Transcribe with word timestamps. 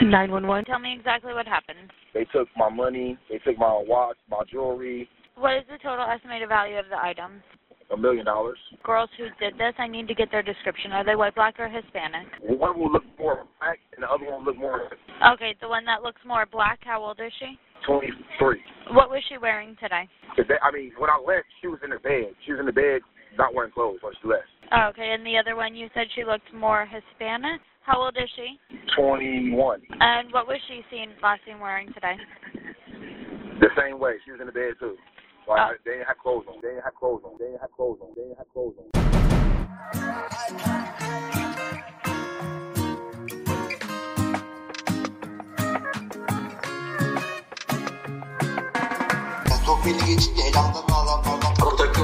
911. 0.00 0.64
Tell 0.64 0.78
me 0.78 0.94
exactly 0.96 1.34
what 1.34 1.46
happened. 1.46 1.90
They 2.14 2.24
took 2.32 2.48
my 2.56 2.68
money, 2.68 3.18
they 3.28 3.38
took 3.38 3.58
my 3.58 3.82
watch, 3.86 4.16
my 4.30 4.42
jewelry, 4.50 5.08
What 5.36 5.54
is 5.56 5.64
the 5.70 5.78
total 5.82 6.06
estimated 6.06 6.48
value 6.48 6.76
of 6.78 6.86
the 6.90 6.98
items? 7.02 7.42
a 7.90 7.96
million 7.96 8.24
dollars. 8.24 8.56
Girls 8.82 9.10
who 9.18 9.24
did 9.38 9.58
this, 9.58 9.74
I 9.76 9.86
need 9.86 10.08
to 10.08 10.14
get 10.14 10.30
their 10.30 10.42
description. 10.42 10.92
Are 10.92 11.04
they 11.04 11.14
white, 11.14 11.34
black, 11.34 11.60
or 11.60 11.68
Hispanic? 11.68 12.26
One 12.40 12.78
will 12.78 12.90
look 12.90 13.04
more 13.18 13.44
black 13.60 13.78
and 13.94 14.02
the 14.02 14.08
other 14.10 14.24
one 14.24 14.44
will 14.44 14.52
look 14.52 14.56
more 14.58 14.88
Okay, 15.34 15.54
the 15.60 15.68
one 15.68 15.84
that 15.84 16.02
looks 16.02 16.20
more 16.26 16.46
black, 16.50 16.78
how 16.84 17.02
old 17.04 17.20
is 17.20 17.32
she? 17.38 17.58
23. 17.86 18.62
What 18.92 19.10
was 19.10 19.20
she 19.28 19.36
wearing 19.36 19.76
today? 19.76 20.08
they- 20.36 20.58
I 20.62 20.70
mean, 20.70 20.92
when 20.96 21.10
I 21.10 21.18
left, 21.18 21.46
she 21.60 21.66
was 21.68 21.80
in 21.82 21.90
the 21.90 21.98
bed. 21.98 22.34
She 22.46 22.52
was 22.52 22.60
in 22.60 22.66
the 22.66 22.72
bed, 22.72 23.02
not 23.36 23.52
wearing 23.52 23.72
clothes 23.72 24.00
when 24.02 24.14
she 24.22 24.28
left. 24.28 24.48
Oh, 24.72 24.84
okay, 24.88 25.12
and 25.12 25.26
the 25.26 25.36
other 25.36 25.54
one 25.56 25.74
you 25.74 25.90
said 25.92 26.06
she 26.14 26.24
looked 26.24 26.50
more 26.54 26.86
Hispanic. 26.86 27.60
How 27.84 28.00
old 28.00 28.16
is 28.16 28.30
she? 28.36 28.58
21. 28.96 29.80
And 30.00 30.32
what 30.32 30.46
was 30.46 30.58
she 30.68 30.82
seen 30.90 31.10
last 31.22 31.40
seen 31.46 31.58
wearing 31.58 31.92
today? 31.92 32.14
The 33.60 33.68
same 33.76 33.98
way. 33.98 34.12
She 34.24 34.30
was 34.32 34.40
in 34.40 34.46
the 34.46 34.52
bed 34.52 34.74
too. 34.78 34.96
Like, 35.48 35.60
Oh. 35.60 35.74
they 35.84 35.92
didn't 35.92 36.06
have 36.06 36.18
clothes 36.18 36.46
on. 36.48 36.60
They 36.62 36.68
didn't 36.68 36.84
have 36.84 36.94
clothes 36.94 37.22
on. 37.24 37.36
They 37.38 37.46
didn't 37.46 37.60
have 37.60 37.72
clothes 37.74 37.98
on. 38.00 38.08
They 38.14 38.22
didn't 38.22 38.38
have 38.38 38.52
clothes 38.52 38.76
on. 38.78 39.92
Top 49.66 49.84
birliği 49.84 50.06
geçince 50.14 50.42
elamdan 50.42 50.82
adamlardan 50.82 51.31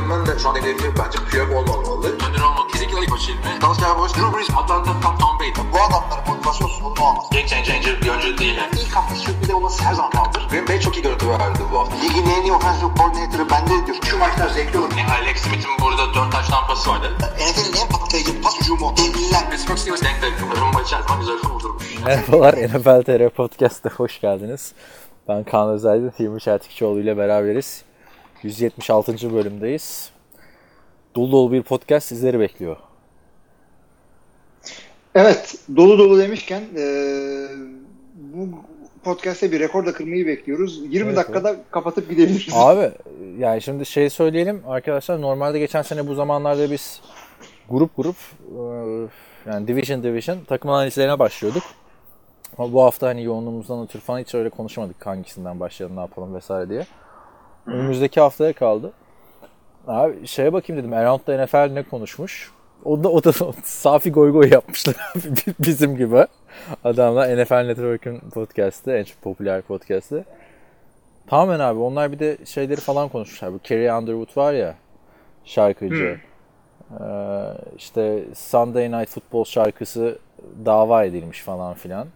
Takımın 0.08 0.26
da 0.26 0.38
şu 0.38 0.48
an 0.48 0.54
hedefi 0.54 0.84
bence 0.98 1.18
Piyok 1.30 1.50
olmamalı. 1.52 2.06
Önder 2.06 2.40
olmak 2.40 2.68
başı 3.10 3.30
ilmi. 3.32 3.60
Dalsya 3.62 3.98
Boş, 3.98 4.14
Drew 4.14 4.36
Brees, 4.36 4.50
Atlanta, 4.56 4.92
Tom, 5.20 5.38
Brady. 5.40 5.60
bu 5.72 5.76
adamların 5.76 6.24
motivasyonsuz 6.28 6.84
bunu 6.84 7.06
olmaz. 7.06 7.24
Game 7.32 7.46
changer 7.46 8.02
bir 8.02 8.08
oyuncu 8.08 8.38
değil. 8.38 8.56
Yani. 8.56 8.70
İlk 8.80 8.96
hafta 8.96 9.14
sürpriz 9.14 9.50
olması 9.50 9.84
her 9.84 9.94
zaman 9.94 10.12
vardır. 10.14 10.48
Green 10.50 10.68
Bay 10.68 10.80
çok 10.80 10.96
iyi 10.96 11.02
görüntü 11.02 11.28
verdi 11.28 11.58
bu 11.72 11.78
hafta. 11.78 11.96
Ligin 11.96 12.30
en 12.30 12.42
iyi 12.42 12.52
offensive 12.52 12.90
coordinator'ı 12.98 13.50
bende 13.50 13.86
diyor. 13.86 13.96
Şu 14.04 14.18
maçlar 14.18 14.48
zevkli 14.48 14.78
olur. 14.78 14.90
Yani 14.98 15.10
Alex 15.12 15.36
Smith'in 15.42 15.70
burada 15.82 16.14
4 16.14 16.32
taş 16.32 16.48
tampası 16.48 16.90
vardı. 16.90 17.12
NFL'in 17.20 17.80
en 17.82 17.88
patlayıcı 17.88 18.42
pas 18.42 18.60
hücumu. 18.60 18.94
Devliler. 18.96 19.50
Pittsburgh 19.50 19.78
Steelers 19.78 20.02
denk 20.02 20.22
denk. 20.22 20.34
Rumba 20.60 20.82
içerisinde 20.82 21.18
güzel 21.20 21.50
vurdurmuş. 21.50 21.84
Merhabalar 22.04 22.54
NFL 22.54 23.02
TR 23.02 23.28
Podcast'a 23.28 23.90
hoş 23.90 24.20
geldiniz. 24.20 24.72
Ben 25.28 25.44
Kaan 25.44 25.68
Özaydın, 25.68 26.12
Hilmi 26.18 26.40
Çeltikçioğlu 26.40 27.00
ile 27.00 27.16
beraberiz. 27.16 27.87
176. 28.42 29.32
bölümdeyiz. 29.34 30.10
Dolu 31.16 31.32
dolu 31.32 31.52
bir 31.52 31.62
podcast 31.62 32.06
sizleri 32.08 32.40
bekliyor. 32.40 32.76
Evet, 35.14 35.54
dolu 35.76 35.98
dolu 35.98 36.18
demişken 36.18 36.62
eee, 36.76 37.48
bu 38.14 38.48
podcast'te 39.04 39.52
bir 39.52 39.60
rekor 39.60 39.86
da 39.86 39.92
kırmayı 39.92 40.26
bekliyoruz. 40.26 40.78
20 40.88 41.06
Evet, 41.06 41.16
dakikada 41.16 41.56
kapatıp 41.70 42.10
gidebiliriz. 42.10 42.54
Abi 42.54 42.90
yani 43.38 43.62
şimdi 43.62 43.86
şey 43.86 44.10
söyleyelim 44.10 44.62
arkadaşlar 44.66 45.20
normalde 45.20 45.58
geçen 45.58 45.82
sene 45.82 46.06
bu 46.08 46.14
zamanlarda 46.14 46.70
biz 46.70 47.00
grup 47.70 47.96
grup 47.96 48.16
e, 48.42 48.60
yani 49.50 49.68
division 49.68 50.02
division 50.02 50.38
takım 50.48 50.70
analizlerine 50.70 51.18
başlıyorduk. 51.18 51.62
Ama 52.58 52.72
bu 52.72 52.82
hafta 52.82 53.06
hani 53.08 53.24
yoğunluğumuzdan 53.24 53.84
ötürü 53.84 54.02
falan 54.02 54.18
hiç 54.18 54.34
öyle 54.34 54.50
konuşmadık 54.50 55.06
hangisinden 55.06 55.60
başlayalım 55.60 55.96
ne 55.96 56.00
yapalım 56.00 56.34
vesaire 56.34 56.68
diye. 56.68 56.86
Önümüzdeki 57.68 58.20
haftaya 58.20 58.52
kaldı. 58.52 58.92
Abi 59.86 60.26
şeye 60.26 60.52
bakayım 60.52 60.82
dedim 60.82 60.92
Around'da 60.92 61.44
NFL 61.44 61.72
ne 61.72 61.82
konuşmuş? 61.82 62.52
O 62.84 63.04
da, 63.04 63.08
o 63.08 63.24
da 63.24 63.32
safi 63.64 64.12
goy 64.12 64.32
goy 64.32 64.50
yapmışlar 64.50 64.96
bizim 65.58 65.96
gibi. 65.96 66.26
Adamlar 66.84 67.36
NFL 67.36 67.66
Network'ün 67.66 68.18
podcast'ı, 68.18 68.92
en 68.92 69.04
çok 69.04 69.22
popüler 69.22 69.62
podcast'ı. 69.62 70.24
Tamamen 71.26 71.60
abi 71.60 71.78
onlar 71.80 72.12
bir 72.12 72.18
de 72.18 72.38
şeyleri 72.44 72.80
falan 72.80 73.08
konuşmuşlar. 73.08 73.52
Bu 73.52 73.60
Carrie 73.64 73.92
Underwood 73.92 74.36
var 74.36 74.52
ya 74.52 74.74
şarkıcı. 75.44 76.20
Ee, 76.90 77.04
işte 77.76 78.24
Sunday 78.34 78.92
Night 78.92 79.10
Football 79.10 79.44
şarkısı 79.44 80.18
dava 80.64 81.04
edilmiş 81.04 81.42
falan 81.42 81.74
filan. 81.74 82.06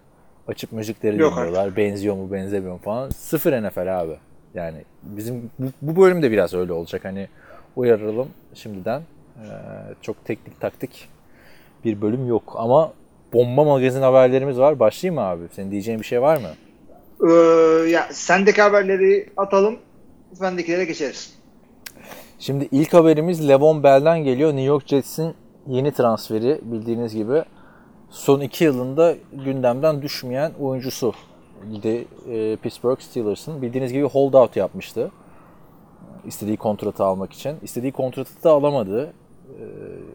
Açıp 0.49 0.73
müzikleri 0.73 1.21
Yok 1.21 1.33
dinliyorlar. 1.33 1.77
Benziyor 1.77 2.15
mu 2.15 2.33
benzemiyor 2.33 2.73
mu 2.73 2.81
falan. 2.85 3.11
Sıfır 3.11 3.63
NFL 3.63 4.01
abi. 4.01 4.17
Yani 4.55 4.85
bizim 5.03 5.51
bu, 5.59 5.67
bu 5.83 6.03
bölüm 6.03 6.23
de 6.23 6.31
biraz 6.31 6.55
öyle 6.55 6.73
olacak. 6.73 7.05
Hani 7.05 7.29
uyaralım 7.77 8.29
şimdiden. 8.55 9.03
Ee, 9.37 9.49
çok 10.03 10.25
teknik 10.25 10.61
taktik 10.61 11.09
bir 11.85 12.01
bölüm 12.01 12.29
yok. 12.29 12.55
Ama 12.57 12.93
bomba 13.33 13.65
magazin 13.65 14.03
haberlerimiz 14.03 14.59
var. 14.59 14.81
Başlayayım 14.81 15.21
mı 15.21 15.27
abi? 15.27 15.43
Senin 15.53 15.71
diyeceğin 15.71 16.01
bir 16.01 16.05
şey 16.05 16.23
var 16.23 16.37
mı? 16.37 16.49
Eee, 17.29 17.91
ya 17.91 18.09
sendeki 18.13 18.63
haberleri 18.63 19.29
atalım, 19.37 19.79
bendekilere 20.41 20.85
geçeriz. 20.85 21.35
Şimdi 22.39 22.69
ilk 22.73 22.95
haberimiz 22.95 23.49
Levon 23.49 23.83
Bell'den 23.83 24.25
geliyor. 24.25 24.51
New 24.51 24.65
York 24.65 24.87
Jets'in 24.87 25.35
yeni 25.67 25.93
transferi 25.93 26.61
bildiğiniz 26.63 27.15
gibi. 27.15 27.43
Son 28.11 28.41
iki 28.41 28.65
yılında 28.65 29.15
gündemden 29.45 30.03
düşmeyen 30.03 30.53
oyuncusu. 30.61 31.15
De, 31.83 32.05
e, 32.29 32.57
Pittsburgh 32.57 33.01
Steelers'ın 33.01 33.63
bildiğiniz 33.63 33.93
gibi 33.93 34.05
holdout 34.05 34.57
yapmıştı. 34.57 35.11
İstediği 36.27 36.57
kontratı 36.57 37.05
almak 37.05 37.33
için. 37.33 37.57
İstediği 37.63 37.93
kontratı 37.93 38.45
da 38.45 38.51
alamadı. 38.51 39.13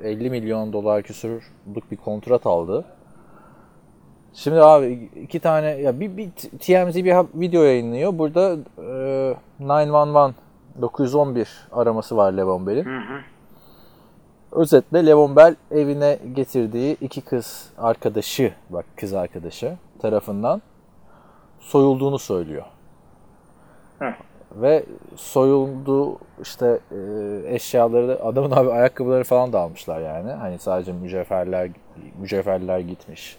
E, 0.03 0.09
50 0.09 0.30
milyon 0.30 0.74
dolar 0.74 1.03
küsurluk 1.03 1.91
bir 1.91 1.97
kontrat 1.97 2.46
aldı. 2.46 2.86
Şimdi 4.34 4.62
abi 4.62 5.09
iki 5.24 5.40
tane 5.40 5.68
ya 5.68 6.00
bir, 6.00 6.18
bir 6.18 6.30
TMZ 6.59 6.96
bir 6.96 7.16
video 7.41 7.63
yayınlıyor. 7.63 8.18
Burada 8.18 8.57
e, 8.78 9.36
911 9.59 10.34
911 10.81 11.50
araması 11.72 12.18
var 12.18 12.31
Levon 12.31 12.68
Bell'in. 12.68 12.88
Özetle 14.52 15.06
Levon 15.06 15.36
Bell 15.36 15.56
evine 15.72 16.19
getirdiği 16.36 16.97
iki 17.02 17.22
kız 17.22 17.69
arkadaşı, 17.78 18.53
bak 18.69 18.86
kız 18.96 19.13
arkadaşı 19.13 19.78
tarafından 20.00 20.62
soyulduğunu 21.59 22.19
söylüyor. 22.19 22.66
Heh. 24.00 24.13
Ve 24.56 24.85
soyuldu 25.16 26.18
işte 26.41 26.79
e, 26.91 26.97
eşyaları 27.56 28.07
da 28.07 28.25
adamın 28.25 28.51
abi 28.51 28.72
ayakkabıları 28.72 29.23
falan 29.23 29.53
da 29.53 29.59
almışlar 29.59 30.01
yani. 30.01 30.31
Hani 30.31 30.59
sadece 30.59 30.94
mücevherler 30.94 31.69
mücevherler 32.19 32.79
gitmiş. 32.79 33.38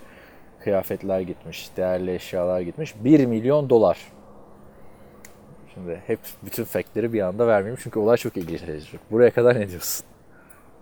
Kıyafetler 0.61 1.21
gitmiş, 1.21 1.71
değerli 1.77 2.15
eşyalar 2.15 2.61
gitmiş. 2.61 2.95
1 3.05 3.27
milyon 3.27 3.71
dolar. 3.71 3.99
Şimdi 5.75 6.03
hep 6.06 6.19
bütün 6.45 6.65
faktleri 6.65 7.12
bir 7.12 7.21
anda 7.21 7.47
vermeyeyim 7.47 7.81
çünkü 7.83 7.99
olay 7.99 8.17
çok 8.17 8.37
ilginçleşecek. 8.37 9.00
Buraya 9.11 9.31
kadar 9.31 9.55
ne 9.55 9.69
diyorsun? 9.69 10.06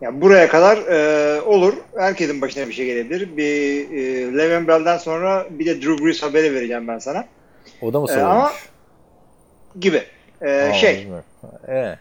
Ya 0.00 0.20
buraya 0.20 0.48
kadar 0.48 0.76
eee, 0.76 1.40
olur. 1.40 1.74
Herkesin 1.96 2.40
başına 2.40 2.68
bir 2.68 2.72
şey 2.72 2.86
gelebilir. 2.86 3.36
Bir 3.36 3.90
eee 3.90 4.38
Le'Veon 4.38 4.68
Bell'den 4.68 4.98
sonra 4.98 5.46
bir 5.50 5.66
de 5.66 5.82
Drew 5.82 6.04
Brees 6.04 6.22
haberi 6.22 6.54
vereceğim 6.54 6.88
ben 6.88 6.98
sana. 6.98 7.24
O 7.82 7.92
da 7.92 8.00
mı 8.00 8.06
Ee, 8.10 8.12
soyulmuş? 8.12 8.32
ama 8.32 8.52
Gibi. 9.80 10.02
Eee, 10.42 10.68
Aa, 10.70 10.72
şey. 10.72 11.06
Ee, 11.68 11.94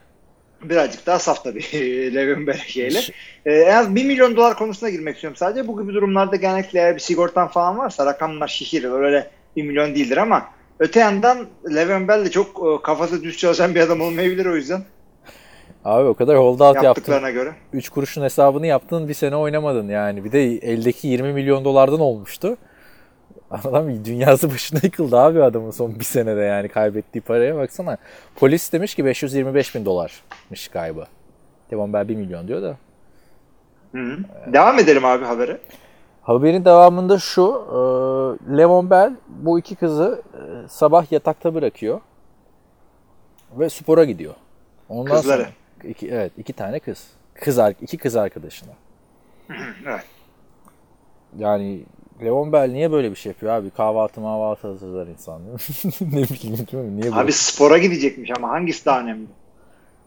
birazcık 0.63 1.05
daha 1.05 1.19
saf 1.19 1.44
tabii 1.44 1.63
Le'Veon 2.16 2.47
Bell 2.47 2.57
şeyle. 2.57 3.00
Ee, 3.45 3.53
en 3.53 3.75
az 3.75 3.95
1 3.95 4.05
milyon 4.05 4.35
dolar 4.35 4.57
konusuna 4.57 4.89
girmek 4.89 5.16
istiyorum 5.16 5.38
sadece. 5.38 5.67
Bu 5.67 5.81
gibi 5.81 5.94
durumlarda 5.94 6.35
genellikle 6.35 6.79
eğer 6.79 6.95
bir 6.95 7.00
sigortan 7.00 7.47
falan 7.47 7.78
varsa 7.78 8.05
rakamlar 8.05 8.47
şişirir. 8.47 8.91
Öyle 8.91 9.29
1 9.55 9.63
milyon 9.63 9.95
değildir 9.95 10.17
ama 10.17 10.45
öte 10.79 11.00
yandan 11.00 11.47
Le'Veon 11.75 12.07
Bell 12.07 12.25
de 12.25 12.31
çok 12.31 12.47
e, 12.47 12.81
kafası 12.84 13.23
düz 13.23 13.38
çalışan 13.38 13.75
bir 13.75 13.79
adam 13.79 14.01
olmayabilir 14.01 14.45
o 14.45 14.55
yüzden. 14.55 14.81
Abi 15.85 16.07
o 16.07 16.13
kadar 16.13 16.38
holdout 16.38 16.75
yaptın. 16.75 16.84
yaptıklarına 16.84 17.31
göre. 17.31 17.56
3 17.73 17.90
kuruşun 17.90 18.23
hesabını 18.23 18.68
yaptın 18.68 19.07
bir 19.07 19.13
sene 19.13 19.35
oynamadın 19.35 19.90
yani. 19.90 20.23
Bir 20.23 20.31
de 20.31 20.44
eldeki 20.44 21.07
20 21.07 21.34
milyon 21.34 21.66
dolardan 21.66 22.00
olmuştu. 22.00 22.57
Adam 23.51 24.06
dünyası 24.06 24.51
başına 24.51 24.79
yıkıldı 24.84 25.17
abi 25.17 25.43
adamın 25.43 25.72
son 25.72 25.99
bir 25.99 26.03
senede 26.03 26.41
yani 26.41 26.70
kaybettiği 26.70 27.22
paraya 27.22 27.55
baksana. 27.55 27.97
Polis 28.35 28.73
demiş 28.73 28.96
ki 28.96 29.05
525 29.05 29.76
bin 29.76 29.85
dolarmış 29.85 30.67
kaybı. 30.67 31.05
Devon 31.72 31.93
Bell 31.93 32.08
1 32.08 32.16
milyon 32.16 32.47
diyor 32.47 32.61
da. 32.61 32.78
Hı 33.91 34.02
hı. 34.02 34.17
Devam 34.53 34.79
edelim 34.79 35.05
abi 35.05 35.26
habere. 35.26 35.58
Haberin 36.22 36.66
devamında 36.66 37.20
şu. 37.20 37.43
E, 37.70 37.78
Levon 38.58 38.90
Bell 38.90 39.14
bu 39.28 39.59
iki 39.59 39.76
kızı 39.76 40.22
e, 40.34 40.67
sabah 40.67 41.11
yatakta 41.11 41.55
bırakıyor. 41.55 42.02
Ve 43.59 43.70
spora 43.70 44.03
gidiyor. 44.03 44.34
Ondan 44.90 45.16
Kızları. 45.16 45.41
Sonra, 45.43 45.53
iki, 45.90 46.09
evet 46.09 46.32
iki 46.37 46.53
tane 46.53 46.79
kız. 46.79 47.08
Kız 47.34 47.59
iki 47.82 47.97
kız 47.97 48.16
arkadaşına. 48.16 48.73
Evet. 49.87 50.03
Yani 51.37 51.84
Levon 52.23 52.53
Bell 52.53 52.72
niye 52.72 52.91
böyle 52.91 53.11
bir 53.11 53.16
şey 53.16 53.29
yapıyor 53.32 53.53
abi? 53.53 53.70
Kahvaltı 53.70 54.22
mahvaltı 54.22 54.67
hazırlar 54.67 55.08
insan. 55.08 55.41
ne 56.02 56.23
bileyim 56.23 56.67
değil 56.72 56.84
mi? 56.84 56.96
Niye 56.96 57.03
böyle? 57.11 57.16
Abi 57.16 57.32
spora 57.32 57.78
gidecekmiş 57.78 58.32
ama 58.37 58.49
hangisi 58.49 58.85
daha 58.85 59.02
önemli? 59.02 59.28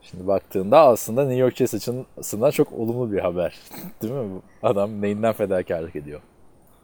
Şimdi 0.02 0.26
baktığında 0.26 0.80
aslında 0.80 1.22
New 1.24 1.40
York 1.40 1.56
Jets 1.56 1.74
açısından 1.74 2.50
çok 2.50 2.72
olumlu 2.72 3.12
bir 3.12 3.18
haber. 3.18 3.58
değil 4.02 4.14
mi? 4.14 4.40
Adam 4.62 5.02
neyinden 5.02 5.32
fedakarlık 5.32 5.96
ediyor? 5.96 6.20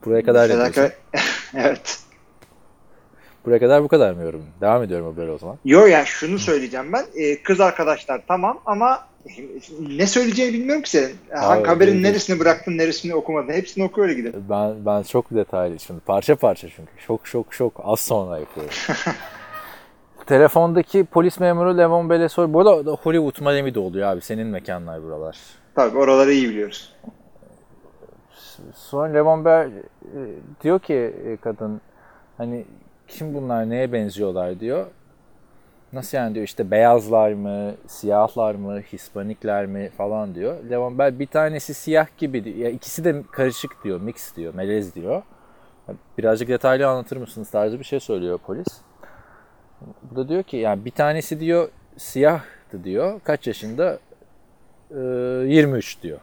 Buraya 0.05 0.23
kadar 0.23 0.49
Fedakar- 0.51 0.93
evet. 1.55 2.04
Buraya 3.47 3.59
kadar 3.59 3.85
bu 3.85 3.89
kadar 3.89 4.13
mı 4.13 4.23
yorum? 4.23 4.45
Devam 4.61 4.83
ediyorum 4.83 5.07
haberi 5.07 5.31
o 5.31 5.39
zaman. 5.39 5.59
Yo 5.65 5.87
ya 5.87 6.05
şunu 6.05 6.39
söyleyeceğim 6.39 6.93
ben. 6.93 7.05
Ee, 7.17 7.43
kız 7.43 7.61
arkadaşlar 7.61 8.21
tamam 8.29 8.61
ama 8.67 9.07
ne 9.81 10.07
söyleyeceğini 10.07 10.55
bilmiyorum 10.55 10.83
ki 10.83 10.91
senin. 10.91 11.17
Hangi 11.35 11.61
Abi, 11.61 11.69
haberin 11.69 11.93
değil. 11.93 12.03
neresini 12.03 12.41
bıraktın, 12.41 12.79
neresini 12.79 13.15
okumadın. 13.15 13.53
Hepsini 13.53 13.85
oku 13.85 14.03
öyle 14.03 14.15
gidelim. 14.15 14.45
Ben 14.51 14.87
ben 14.87 15.03
çok 15.03 15.31
detaylı 15.31 15.81
şimdi 15.81 16.01
parça 16.01 16.37
parça 16.37 16.69
çünkü 16.69 16.91
şok 17.07 17.27
şok 17.27 17.55
şok 17.55 17.81
az 17.85 18.01
sonra 18.01 18.39
yapıyorum. 18.39 18.75
Telefondaki 20.27 21.05
polis 21.05 21.41
memuru 21.41 21.79
Levon 21.79 22.11
Bell'e 22.11 22.29
sor. 22.29 22.53
Bu 22.53 22.61
arada 22.61 22.91
Hollywood 22.91 23.41
Miami'de 23.41 23.79
oluyor 23.81 24.09
abi. 24.09 24.21
Senin 24.21 24.47
mekanlar 24.47 25.03
buralar. 25.03 25.39
Tabii 25.75 25.99
oraları 25.99 26.33
iyi 26.33 26.49
biliyoruz. 26.49 26.93
Sonra 28.75 29.13
Levon 29.13 29.45
Bell 29.45 29.71
e, 29.71 30.21
diyor 30.63 30.79
ki 30.79 30.95
e, 30.95 31.37
kadın 31.37 31.81
hani 32.39 32.65
kim 33.09 33.35
bunlar 33.35 33.71
neye 33.71 33.93
benziyorlar 33.93 34.61
diyor. 34.61 34.87
Nasıl 35.93 36.19
yani 36.19 36.35
diyor 36.35 36.47
işte 36.47 36.71
beyazlar 36.71 37.33
mı, 37.33 37.75
siyahlar 37.87 38.55
mı, 38.55 38.81
Hispanikler 38.81 39.67
mi 39.67 39.91
falan 39.97 40.35
diyor. 40.35 40.65
Levon 40.71 40.99
Bell 40.99 41.19
bir 41.19 41.27
tanesi 41.27 41.75
siyah 41.75 42.07
gibi. 42.19 42.59
Ya 42.59 42.71
ikisi 42.71 43.05
de 43.05 43.23
karışık 43.33 43.85
diyor, 43.85 44.01
mix 44.01 44.37
diyor, 44.37 44.55
melez 44.55 44.95
diyor. 44.95 45.23
Birazcık 46.19 46.49
detaylı 46.49 46.89
anlatır 46.89 47.17
mısınız 47.17 47.51
tarzı 47.51 47.79
bir 47.79 47.85
şey 47.85 48.01
söylüyor 48.01 48.39
polis. 48.39 48.67
Bu 50.03 50.17
da 50.17 50.29
diyor 50.29 50.43
ki 50.43 50.57
yani 50.57 50.85
bir 50.85 50.91
tanesi 50.91 51.41
diyor 51.41 51.69
siyahtı 51.97 52.85
diyor. 52.85 53.21
Kaç 53.25 53.47
yaşında? 53.47 53.99
Ee, 54.91 54.95
23 54.95 56.03
diyor. 56.03 56.21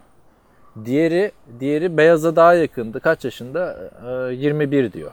Diğeri 0.84 1.32
diğeri 1.60 1.96
beyaza 1.96 2.36
daha 2.36 2.54
yakındı. 2.54 3.00
Kaç 3.00 3.24
yaşında? 3.24 3.90
Ee, 4.30 4.34
21 4.34 4.92
diyor. 4.92 5.12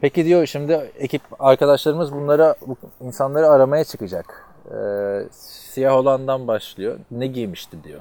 Peki 0.00 0.24
diyor 0.24 0.46
şimdi 0.46 0.90
ekip 0.98 1.22
arkadaşlarımız 1.38 2.12
bunlara 2.12 2.54
bu 2.66 2.76
insanları 3.00 3.48
aramaya 3.48 3.84
çıkacak. 3.84 4.44
Ee, 4.70 5.20
siyah 5.30 5.94
olandan 5.96 6.48
başlıyor. 6.48 6.98
Ne 7.10 7.26
giymişti 7.26 7.76
diyor. 7.84 8.00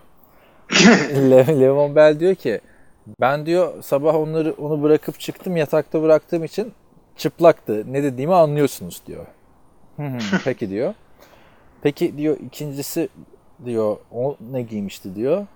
Le- 1.30 1.60
Levon 1.62 1.96
Bell 1.96 2.20
diyor 2.20 2.36
ki 2.36 2.62
ben 3.22 3.46
diyor 3.46 3.84
sabah 3.84 4.16
onları 4.16 4.54
onu 4.54 4.84
bırakıp 4.84 5.20
çıktım 5.20 5.58
yatakta 5.58 6.02
bıraktığım 6.02 6.44
için 6.44 6.74
çıplaktı. 7.18 7.84
Ne 7.94 8.04
dediğimi 8.04 8.36
anlıyorsunuz 8.36 9.02
diyor. 9.08 9.26
"Hı 9.98 10.04
hı, 10.04 10.18
Peki 10.46 10.70
diyor. 10.70 10.94
Peki 11.82 12.18
diyor 12.18 12.38
ikincisi 12.46 13.10
diyor 13.66 13.98
o 14.12 14.36
ne 14.52 14.62
giymişti 14.62 15.16
diyor. 15.16 15.48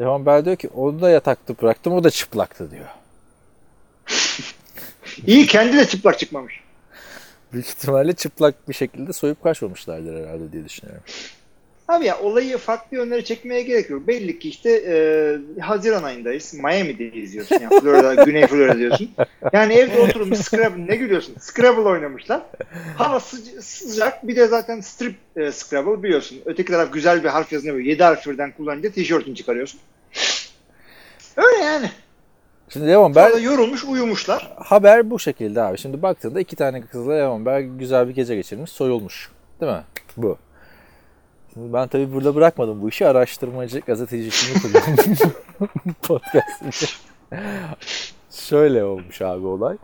Levon 0.00 0.26
Bell 0.26 0.44
diyor 0.44 0.56
ki 0.56 0.70
onu 0.76 1.00
da 1.00 1.10
yatakta 1.10 1.54
bıraktım 1.62 1.92
o 1.92 2.04
da 2.04 2.10
çıplaktı 2.10 2.70
diyor. 2.70 2.86
İyi 5.26 5.46
kendi 5.46 5.76
de 5.76 5.88
çıplak 5.88 6.18
çıkmamış. 6.18 6.60
Büyük 7.52 7.66
ihtimalle 7.66 8.12
çıplak 8.12 8.68
bir 8.68 8.74
şekilde 8.74 9.12
soyup 9.12 9.42
kaçmamışlardır 9.42 10.20
herhalde 10.24 10.52
diye 10.52 10.64
düşünüyorum. 10.64 11.02
Abi 11.88 12.04
ya 12.06 12.18
olayı 12.20 12.58
farklı 12.58 12.96
yönlere 12.96 13.24
çekmeye 13.24 13.62
gerek 13.62 13.90
yok. 13.90 14.06
Belli 14.08 14.38
ki 14.38 14.48
işte 14.48 14.70
e, 14.86 15.60
Haziran 15.60 16.02
ayındayız. 16.02 16.54
Miami'deyiz 16.54 17.32
diyorsun. 17.32 17.58
Yani 17.60 17.80
Florida, 17.80 18.14
Güney 18.24 18.46
Florida 18.46 18.78
diyorsun. 18.78 19.10
Yani 19.52 19.74
evde 19.74 20.00
oturmuş 20.00 20.38
Scrabble 20.38 20.86
ne 20.86 20.96
gülüyorsun? 20.96 21.34
Scrabble 21.40 21.80
oynamışlar. 21.88 22.42
Hava 22.96 23.16
sıca- 23.16 23.62
sıcak. 23.62 24.28
Bir 24.28 24.36
de 24.36 24.46
zaten 24.46 24.80
strip 24.80 25.14
e, 25.36 25.52
Scrabble 25.52 26.02
biliyorsun. 26.02 26.38
Öteki 26.44 26.72
taraf 26.72 26.92
güzel 26.92 27.24
bir 27.24 27.28
harf 27.28 27.52
yazını 27.52 27.74
böyle 27.74 27.88
7 27.88 28.02
harf 28.02 28.26
birden 28.26 28.52
kullanınca 28.52 28.90
tişörtünü 28.90 29.34
çıkarıyorsun. 29.34 29.80
Öyle 31.36 31.64
yani. 31.64 31.90
Şimdi 32.72 32.88
Levon 32.88 33.12
Sonra 33.12 33.38
yorulmuş 33.38 33.84
uyumuşlar. 33.84 34.52
haber 34.56 35.10
bu 35.10 35.18
şekilde 35.18 35.62
abi. 35.62 35.78
Şimdi 35.78 36.02
baktığında 36.02 36.40
iki 36.40 36.56
tane 36.56 36.80
kızla 36.80 37.12
Levon 37.12 37.46
Bell 37.46 37.62
güzel 37.62 38.08
bir 38.08 38.14
gece 38.14 38.36
geçirmiş, 38.36 38.70
soyulmuş. 38.70 39.30
Değil 39.60 39.72
mi? 39.72 39.82
Bu. 40.16 40.38
Şimdi 41.54 41.72
ben 41.72 41.88
tabii 41.88 42.12
burada 42.12 42.34
bırakmadım 42.34 42.82
bu 42.82 42.88
işi. 42.88 43.06
Araştırmacı, 43.06 43.80
gazetecisini 43.80 44.62
kuruyorum. 44.62 45.16
Podcast 46.02 46.62
için. 46.68 46.88
Şöyle 48.30 48.84
olmuş 48.84 49.22
abi 49.22 49.46
olay. 49.46 49.76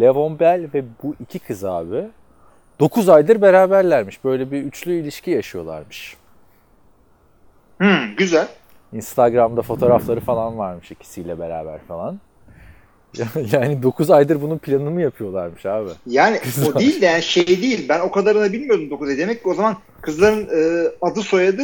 Levon 0.00 0.38
Bell 0.38 0.68
ve 0.74 0.84
bu 1.02 1.14
iki 1.20 1.38
kız 1.38 1.64
abi 1.64 2.04
9 2.80 3.08
aydır 3.08 3.42
beraberlermiş. 3.42 4.24
Böyle 4.24 4.50
bir 4.50 4.62
üçlü 4.62 4.92
ilişki 4.92 5.30
yaşıyorlarmış. 5.30 6.16
Hmm, 7.78 8.16
güzel. 8.16 8.48
Instagram'da 8.92 9.62
fotoğrafları 9.62 10.20
falan 10.20 10.58
varmış 10.58 10.90
ikisiyle 10.90 11.38
beraber 11.38 11.78
falan. 11.88 12.20
Yani 13.52 13.82
9 13.82 14.10
aydır 14.10 14.42
bunun 14.42 14.58
planını 14.58 14.90
mı 14.90 15.02
yapıyorlarmış 15.02 15.66
abi? 15.66 15.88
Yani 16.06 16.38
Güzel. 16.44 16.68
o 16.68 16.78
değil 16.78 17.00
de 17.00 17.06
yani 17.06 17.22
şey 17.22 17.46
değil. 17.46 17.86
Ben 17.88 18.00
o 18.00 18.10
kadarını 18.10 18.52
bilmiyordum 18.52 18.90
9 18.90 19.18
Demek 19.18 19.42
ki 19.42 19.48
o 19.48 19.54
zaman 19.54 19.76
kızların 20.00 20.48
e, 20.52 20.88
adı 21.02 21.22
soyadı 21.22 21.62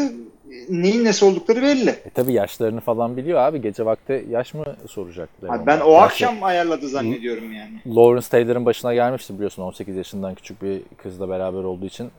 neyin 0.69 1.05
nesi 1.05 1.25
oldukları 1.25 1.63
belli. 1.63 1.91
E 1.91 2.11
tabi 2.11 2.33
yaşlarını 2.33 2.81
falan 2.81 3.17
biliyor 3.17 3.39
abi. 3.39 3.61
Gece 3.61 3.87
vakti 3.87 4.27
yaş 4.31 4.55
mı 4.55 4.65
soracak? 4.87 5.29
Abi 5.49 5.67
ben 5.67 5.81
o 5.81 5.91
Gerçi 5.91 6.05
akşam 6.05 6.43
ayarladı 6.43 6.89
zannediyorum 6.89 7.53
yani. 7.53 7.97
Lawrence 7.97 8.29
Taylor'ın 8.29 8.67
başına 8.67 8.95
gelmişti 8.95 9.35
biliyorsun 9.35 9.63
18 9.63 9.97
yaşından 9.97 10.35
küçük 10.35 10.63
bir 10.63 10.83
kızla 10.97 11.29
beraber 11.29 11.65
olduğu 11.65 11.87
için 11.87 12.11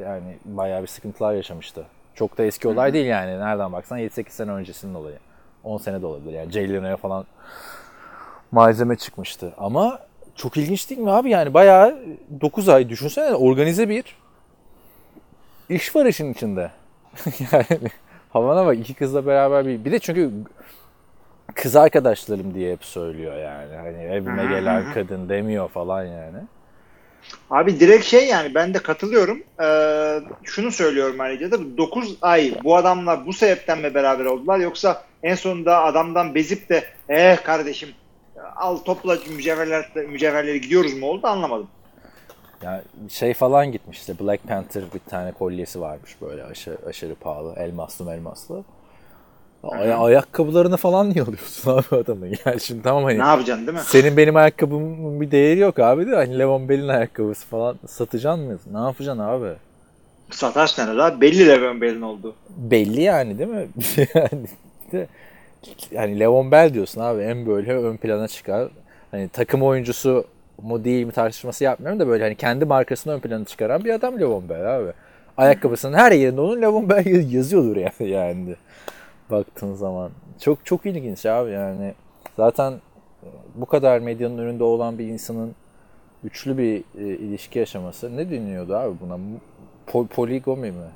yani 0.00 0.36
bayağı 0.44 0.82
bir 0.82 0.86
sıkıntılar 0.86 1.34
yaşamıştı. 1.34 1.84
Çok 2.18 2.38
da 2.38 2.44
eski 2.44 2.68
olay 2.68 2.92
değil 2.92 3.06
yani. 3.06 3.40
Nereden 3.40 3.72
baksan 3.72 3.98
7-8 3.98 4.30
sene 4.30 4.50
öncesinin 4.50 4.94
olayı. 4.94 5.18
10 5.64 5.78
sene 5.78 6.02
de 6.02 6.06
olabilir 6.06 6.32
yani. 6.32 6.52
Jay 6.52 6.96
falan 6.96 7.26
malzeme 8.50 8.96
çıkmıştı. 8.96 9.54
Ama 9.58 9.98
çok 10.34 10.56
ilginç 10.56 10.90
değil 10.90 11.00
mi 11.00 11.10
abi? 11.10 11.30
Yani 11.30 11.54
bayağı 11.54 11.98
9 12.40 12.68
ay 12.68 12.88
düşünsene 12.88 13.34
organize 13.34 13.88
bir 13.88 14.04
iş 15.68 15.96
var 15.96 16.06
işin 16.06 16.32
içinde. 16.32 16.70
yani 17.52 17.90
havana 18.32 18.66
bak 18.66 18.78
iki 18.78 18.94
kızla 18.94 19.26
beraber 19.26 19.66
bir... 19.66 19.84
Bir 19.84 19.92
de 19.92 19.98
çünkü 19.98 20.30
kız 21.54 21.76
arkadaşlarım 21.76 22.54
diye 22.54 22.72
hep 22.72 22.84
söylüyor 22.84 23.36
yani. 23.36 23.76
Hani 23.76 23.98
evime 23.98 24.46
gelen 24.46 24.92
kadın 24.94 25.28
demiyor 25.28 25.68
falan 25.68 26.04
yani. 26.04 26.38
Abi 27.50 27.80
direkt 27.80 28.04
şey 28.04 28.26
yani 28.26 28.54
ben 28.54 28.74
de 28.74 28.78
katılıyorum. 28.78 29.42
Ee, 29.62 30.20
şunu 30.44 30.72
söylüyorum 30.72 31.20
ayrıca 31.20 31.50
da 31.50 31.76
9 31.76 32.18
ay 32.22 32.54
bu 32.64 32.76
adamlar 32.76 33.26
bu 33.26 33.32
sebepten 33.32 33.78
mi 33.78 33.94
beraber 33.94 34.24
oldular 34.24 34.58
yoksa 34.58 35.04
en 35.22 35.34
sonunda 35.34 35.84
adamdan 35.84 36.34
bezip 36.34 36.68
de 36.68 36.84
eh 37.08 37.36
kardeşim 37.44 37.88
al 38.56 38.76
topla 38.76 39.18
mücevherler, 39.30 39.90
mücevherleri 40.08 40.60
gidiyoruz 40.60 40.94
mu 40.94 41.06
oldu 41.06 41.26
anlamadım. 41.26 41.68
Yani 42.62 42.82
şey 43.10 43.34
falan 43.34 43.72
gitmiş 43.72 43.98
işte 43.98 44.18
Black 44.20 44.48
Panther 44.48 44.84
bir 44.94 45.10
tane 45.10 45.32
kolyesi 45.32 45.80
varmış 45.80 46.16
böyle 46.20 46.44
aşırı, 46.44 46.78
aşırı 46.86 47.14
pahalı 47.14 47.54
elmaslı 47.56 48.04
melmaslı. 48.04 48.64
Ay- 49.68 49.92
ayakkabılarını 49.92 50.76
falan 50.76 51.10
niye 51.10 51.22
alıyorsun 51.22 51.70
abi 51.76 51.96
adamın? 52.02 52.36
Yani 52.46 52.60
şimdi 52.60 52.82
tamam 52.82 53.04
hani 53.04 53.18
Ne 53.18 53.22
yapacaksın 53.26 53.66
değil 53.66 53.78
mi? 53.78 53.84
senin 53.86 54.16
benim 54.16 54.36
ayakkabımın 54.36 55.20
bir 55.20 55.30
değeri 55.30 55.60
yok 55.60 55.78
abi 55.78 56.06
de 56.06 56.14
hani 56.14 56.38
Levon 56.38 56.68
Bell'in 56.68 56.88
ayakkabısı 56.88 57.46
falan 57.46 57.76
satacaksın 57.86 58.44
mı? 58.44 58.58
Ne 58.72 58.78
yapacaksın 58.78 59.22
abi? 59.22 59.48
Nerede 60.78 61.02
abi? 61.02 61.20
Belli 61.20 61.48
Levon 61.48 61.80
Bell'in 61.80 62.02
oldu. 62.02 62.34
Belli 62.56 63.00
yani 63.00 63.38
değil 63.38 63.50
mi? 63.50 63.68
yani, 64.14 64.46
de, 64.92 65.06
yani 65.90 66.20
Levon 66.20 66.50
Bell 66.50 66.74
diyorsun 66.74 67.00
abi 67.00 67.22
en 67.22 67.46
böyle 67.46 67.72
ön 67.72 67.96
plana 67.96 68.28
çıkar. 68.28 68.68
Hani 69.10 69.28
takım 69.28 69.62
oyuncusu 69.62 70.24
mu 70.62 70.84
değil 70.84 71.06
mi 71.06 71.12
tartışması 71.12 71.64
yapmıyorum 71.64 72.00
da 72.00 72.08
böyle 72.08 72.24
hani 72.24 72.34
kendi 72.34 72.64
markasını 72.64 73.12
ön 73.12 73.20
plana 73.20 73.44
çıkaran 73.44 73.84
bir 73.84 73.94
adam 73.94 74.20
Levon 74.20 74.48
Bell 74.48 74.76
abi. 74.76 74.92
Ayakkabısının 75.36 75.96
her 75.96 76.12
yerinde 76.12 76.40
onun 76.40 76.62
Levon 76.62 76.88
Bell 76.88 77.06
yazıyordur 77.32 77.76
yani. 77.76 78.10
yani 78.10 78.54
baktığın 79.30 79.74
zaman. 79.74 80.10
Çok 80.40 80.66
çok 80.66 80.86
ilginç 80.86 81.26
abi 81.26 81.50
yani. 81.50 81.94
Zaten 82.36 82.74
bu 83.54 83.66
kadar 83.66 83.98
medyanın 83.98 84.38
önünde 84.38 84.64
olan 84.64 84.98
bir 84.98 85.06
insanın 85.06 85.54
üçlü 86.24 86.58
bir 86.58 86.76
e, 86.76 87.04
ilişki 87.16 87.58
yaşaması 87.58 88.16
ne 88.16 88.30
deniyordu 88.30 88.76
abi 88.76 88.96
buna? 89.00 89.18
Po- 89.92 90.06
poligomi 90.06 90.70
mi? 90.70 90.86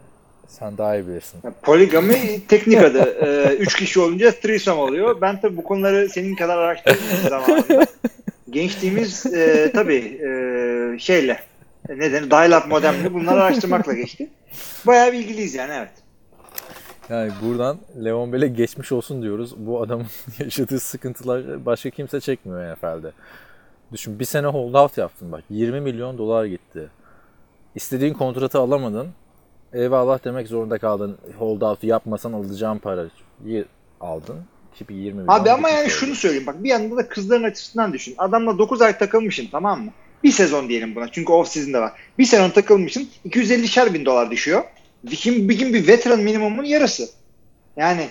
Sen 0.49 0.79
daha 0.79 0.97
iyi 0.97 1.07
bilirsin. 1.07 1.41
Poligami 1.63 2.47
teknik 2.49 2.79
adı. 2.79 3.17
Ee, 3.23 3.55
üç 3.57 3.75
kişi 3.77 4.01
olunca 4.01 4.31
threesome 4.31 4.81
oluyor. 4.81 5.21
Ben 5.21 5.41
tabii 5.41 5.57
bu 5.57 5.65
konuları 5.65 6.09
senin 6.09 6.37
kadar 6.37 6.59
araştırmadım 6.59 7.29
zamanında. 7.29 7.87
Gençliğimiz 8.51 9.27
e, 9.27 9.71
tabii 9.75 10.21
e, 10.25 10.99
şeyle 10.99 11.41
e, 11.89 11.99
ne 11.99 12.13
denir 12.13 12.31
dial-up 12.31 12.69
modemle 12.69 13.15
bunları 13.15 13.43
araştırmakla 13.43 13.93
geçti. 13.93 14.31
Bayağı 14.87 15.13
bilgiliyiz 15.13 15.55
yani 15.55 15.73
evet. 15.77 15.93
Yani 17.13 17.33
buradan 17.43 17.79
Leon 18.05 18.33
Bell'e 18.33 18.49
geçmiş 18.49 18.93
olsun 18.93 19.23
diyoruz. 19.23 19.55
Bu 19.57 19.83
adamın 19.83 20.07
yaşadığı 20.39 20.81
sıkıntılar 20.81 21.67
başka 21.67 21.91
kimse 21.91 22.21
çekmiyor 22.21 22.73
NFL'de. 22.73 23.13
Düşün 23.93 24.19
bir 24.19 24.25
sene 24.25 24.47
hold 24.47 24.75
out 24.75 24.99
yaptın 24.99 25.33
bak. 25.33 25.45
20 25.51 25.81
milyon 25.81 26.19
dolar 26.19 26.45
gitti. 26.45 26.89
İstediğin 27.75 28.15
kontratı 28.15 28.59
alamadın. 28.59 29.09
Eyvallah 29.73 30.25
demek 30.25 30.49
zorunda 30.49 30.79
kaldın. 30.79 31.19
Hold 31.39 31.61
out 31.61 31.85
yapmasan 31.85 32.33
alacağın 32.33 32.79
parayı 32.79 33.65
aldın. 34.01 34.37
Tipi 34.79 34.95
20 34.95 35.21
milyon. 35.21 35.35
Abi 35.35 35.51
ama 35.51 35.69
yani 35.69 35.91
şunu 35.91 36.15
söyleyeyim 36.15 36.47
bak 36.47 36.65
bir 36.65 36.69
yanda 36.69 36.97
da 36.97 37.09
kızların 37.09 37.45
açısından 37.45 37.93
düşün. 37.93 38.15
Adamla 38.19 38.59
9 38.59 38.83
ay 38.83 38.99
takılmışsın 38.99 39.49
tamam 39.53 39.85
mı? 39.85 39.91
Bir 40.25 40.33
sezon 40.33 40.69
diyelim 40.69 40.95
buna 40.95 41.09
çünkü 41.13 41.33
off 41.33 41.49
season'da 41.49 41.81
var. 41.81 41.93
Bir 42.19 42.25
sezon 42.25 42.51
takılmışsın 42.51 43.09
250'şer 43.29 43.95
bin 43.95 44.05
dolar 44.05 44.31
düşüyor. 44.31 44.65
Viking 45.05 45.51
bir 45.51 45.59
gün 45.59 45.75
bir 45.75 45.87
veteran 45.87 46.21
minimumun 46.21 46.65
yarısı. 46.65 47.09
Yani 47.77 48.09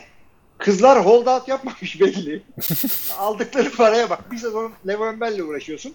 kızlar 0.57 1.05
holdout 1.05 1.47
yapmamış 1.47 1.99
belli. 2.01 2.43
Aldıkları 3.17 3.71
paraya 3.71 4.09
bak. 4.09 4.31
Bir 4.31 4.37
sezon 4.37 4.71
Le'Veon 4.87 5.21
Bell'le 5.21 5.39
uğraşıyorsun. 5.41 5.93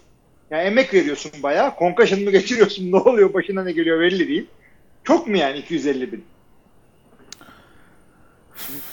Yani 0.51 0.63
emek 0.63 0.93
veriyorsun 0.93 1.31
bayağı. 1.43 1.73
Concussion 1.79 2.23
mı 2.23 2.31
geçiriyorsun? 2.31 2.91
Ne 2.91 2.95
oluyor? 2.97 3.33
Başına 3.33 3.63
ne 3.63 3.71
geliyor 3.71 3.99
belli 3.99 4.27
değil. 4.27 4.47
Çok 5.03 5.27
mu 5.27 5.37
yani 5.37 5.57
250 5.57 6.11
bin? 6.11 6.25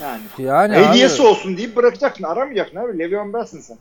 Yani. 0.03 0.23
Yani 0.39 0.77
Hediyesi 0.77 1.23
abi, 1.23 1.29
olsun 1.29 1.57
deyip 1.57 1.77
bırakacaksın. 1.77 2.25
Aramayacaksın 2.25 2.77
abi. 2.77 2.99
Le'Veon 2.99 3.33
Bell'sin 3.33 3.61
sen. 3.61 3.79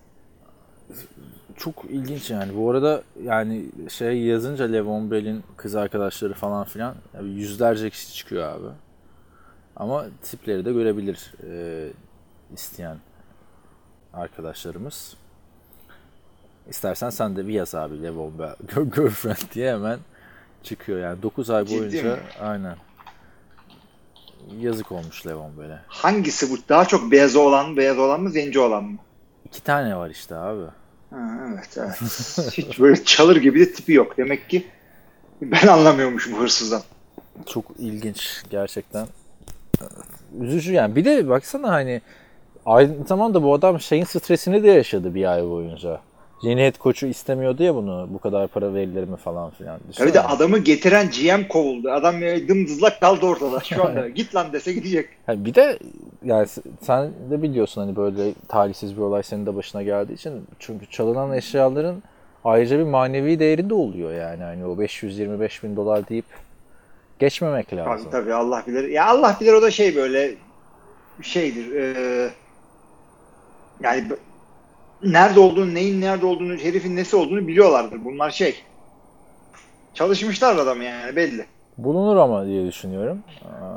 çok 1.57 1.85
ilginç 1.89 2.29
yani. 2.29 2.57
Bu 2.57 2.71
arada 2.71 3.03
yani 3.23 3.65
şey 3.89 4.21
yazınca 4.21 4.65
Levon 4.65 5.11
Bell'in 5.11 5.43
kız 5.57 5.75
arkadaşları 5.75 6.33
falan 6.33 6.63
filan 6.63 6.95
yani 7.13 7.29
yüzlerce 7.29 7.89
kişi 7.89 8.13
çıkıyor 8.13 8.43
abi. 8.51 8.67
Ama 9.75 10.05
tipleri 10.23 10.65
de 10.65 10.73
görebilir 10.73 11.33
e, 11.49 11.87
isteyen 12.53 12.97
arkadaşlarımız. 14.13 15.17
İstersen 16.69 17.09
sen 17.09 17.35
de 17.35 17.47
bir 17.47 17.53
yaz 17.53 17.75
abi 17.75 18.03
Levon 18.03 18.39
Bell 18.39 18.55
girlfriend 18.95 19.53
diye 19.53 19.73
hemen 19.73 19.99
çıkıyor 20.63 20.99
yani 20.99 21.21
9 21.21 21.49
ay 21.49 21.65
Ciddi 21.65 21.79
boyunca 21.79 22.15
mi? 22.15 22.21
aynen. 22.41 22.75
Yazık 24.59 24.91
olmuş 24.91 25.27
Levon 25.27 25.57
Bell'e. 25.57 25.79
Hangisi 25.87 26.51
bu? 26.51 26.57
Daha 26.69 26.85
çok 26.85 27.11
beyaz 27.11 27.35
olan 27.35 27.77
beyaz 27.77 27.99
olan 27.99 28.21
mı, 28.21 28.29
zenci 28.29 28.59
olan 28.59 28.83
mı? 28.83 28.97
İki 29.45 29.63
tane 29.63 29.95
var 29.97 30.09
işte 30.09 30.35
abi. 30.35 30.63
Evet, 31.13 31.77
evet. 31.77 31.95
Hiç 32.51 32.79
böyle 32.79 33.03
çalır 33.03 33.35
gibi 33.35 33.59
de 33.59 33.73
tipi 33.73 33.93
yok. 33.93 34.17
Demek 34.17 34.49
ki 34.49 34.67
ben 35.41 35.67
anlamıyormuşum 35.67 36.39
hırsızdan. 36.39 36.81
Çok 37.45 37.65
ilginç 37.79 38.43
gerçekten. 38.49 39.07
Üzücü 40.41 40.73
yani. 40.73 40.95
Bir 40.95 41.05
de 41.05 41.29
baksana 41.29 41.71
hani 41.71 42.01
aynı 42.65 43.05
zamanda 43.07 43.43
bu 43.43 43.53
adam 43.53 43.79
şeyin 43.79 44.03
stresini 44.03 44.63
de 44.63 44.71
yaşadı 44.71 45.15
bir 45.15 45.31
ay 45.31 45.43
boyunca. 45.43 46.01
Yeni 46.43 46.61
head 46.61 46.77
koçu 46.77 47.07
istemiyordu 47.07 47.63
ya 47.63 47.75
bunu. 47.75 48.07
Bu 48.09 48.19
kadar 48.19 48.47
para 48.47 48.73
verilir 48.73 49.03
mi 49.03 49.17
falan 49.17 49.49
filan. 49.51 49.79
Tabii 49.79 49.89
Düşünsene. 49.89 50.13
de 50.13 50.21
adamı 50.21 50.57
getiren 50.57 51.09
GM 51.09 51.47
kovuldu. 51.47 51.91
Adam 51.91 52.21
dımdızlak 52.21 53.01
kaldı 53.01 53.25
ortada 53.25 53.59
şu 53.59 53.85
anda. 53.85 54.09
Git 54.15 54.35
lan 54.35 54.53
dese 54.53 54.73
gidecek. 54.73 55.09
Ha, 55.25 55.45
bir 55.45 55.55
de 55.55 55.79
yani 56.23 56.47
sen 56.81 57.11
de 57.31 57.41
biliyorsun 57.41 57.81
hani 57.81 57.95
böyle 57.95 58.33
talihsiz 58.47 58.97
bir 58.97 59.01
olay 59.01 59.23
senin 59.23 59.45
de 59.45 59.55
başına 59.55 59.83
geldiği 59.83 60.13
için. 60.13 60.47
Çünkü 60.59 60.85
çalınan 60.85 61.33
eşyaların 61.33 62.03
ayrıca 62.43 62.79
bir 62.79 62.83
manevi 62.83 63.39
değeri 63.39 63.69
de 63.69 63.73
oluyor 63.73 64.13
yani. 64.13 64.43
Hani 64.43 64.65
o 64.65 64.79
525 64.79 65.63
bin 65.63 65.75
dolar 65.75 66.09
deyip 66.09 66.25
geçmemek 67.19 67.73
lazım. 67.73 68.11
Tabii 68.11 68.23
tabii 68.23 68.33
Allah 68.33 68.63
bilir. 68.67 68.89
Ya 68.89 69.05
Allah 69.05 69.37
bilir 69.41 69.53
o 69.53 69.61
da 69.61 69.71
şey 69.71 69.95
böyle 69.95 70.35
şeydir. 71.21 71.75
e, 71.75 72.29
yani 73.83 74.03
nerede 75.03 75.39
olduğunu, 75.39 75.73
neyin 75.73 76.01
nerede 76.01 76.25
olduğunu, 76.25 76.57
herifin 76.57 76.95
nesi 76.95 77.15
olduğunu 77.15 77.47
biliyorlardır. 77.47 78.05
Bunlar 78.05 78.31
şey. 78.31 78.55
Çalışmışlar 79.93 80.55
adamı 80.57 80.83
yani 80.83 81.15
belli. 81.15 81.45
Bulunur 81.77 82.15
ama 82.17 82.45
diye 82.45 82.67
düşünüyorum. 82.67 83.19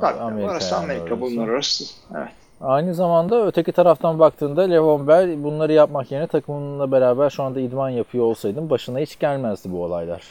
Tabii 0.00 0.20
Amerika 0.20 0.50
orası 0.52 0.74
yani 0.74 0.84
Amerika 0.84 1.04
orası. 1.04 1.20
bunlar 1.20 1.48
orası. 1.48 1.84
Evet. 2.16 2.28
Aynı 2.60 2.94
zamanda 2.94 3.46
öteki 3.46 3.72
taraftan 3.72 4.18
baktığında 4.18 4.62
Levon 4.62 5.08
Bell 5.08 5.44
bunları 5.44 5.72
yapmak 5.72 6.12
yerine 6.12 6.26
takımınla 6.26 6.92
beraber 6.92 7.30
şu 7.30 7.42
anda 7.42 7.60
idman 7.60 7.90
yapıyor 7.90 8.24
olsaydın 8.24 8.70
başına 8.70 8.98
hiç 8.98 9.18
gelmezdi 9.18 9.72
bu 9.72 9.84
olaylar. 9.84 10.22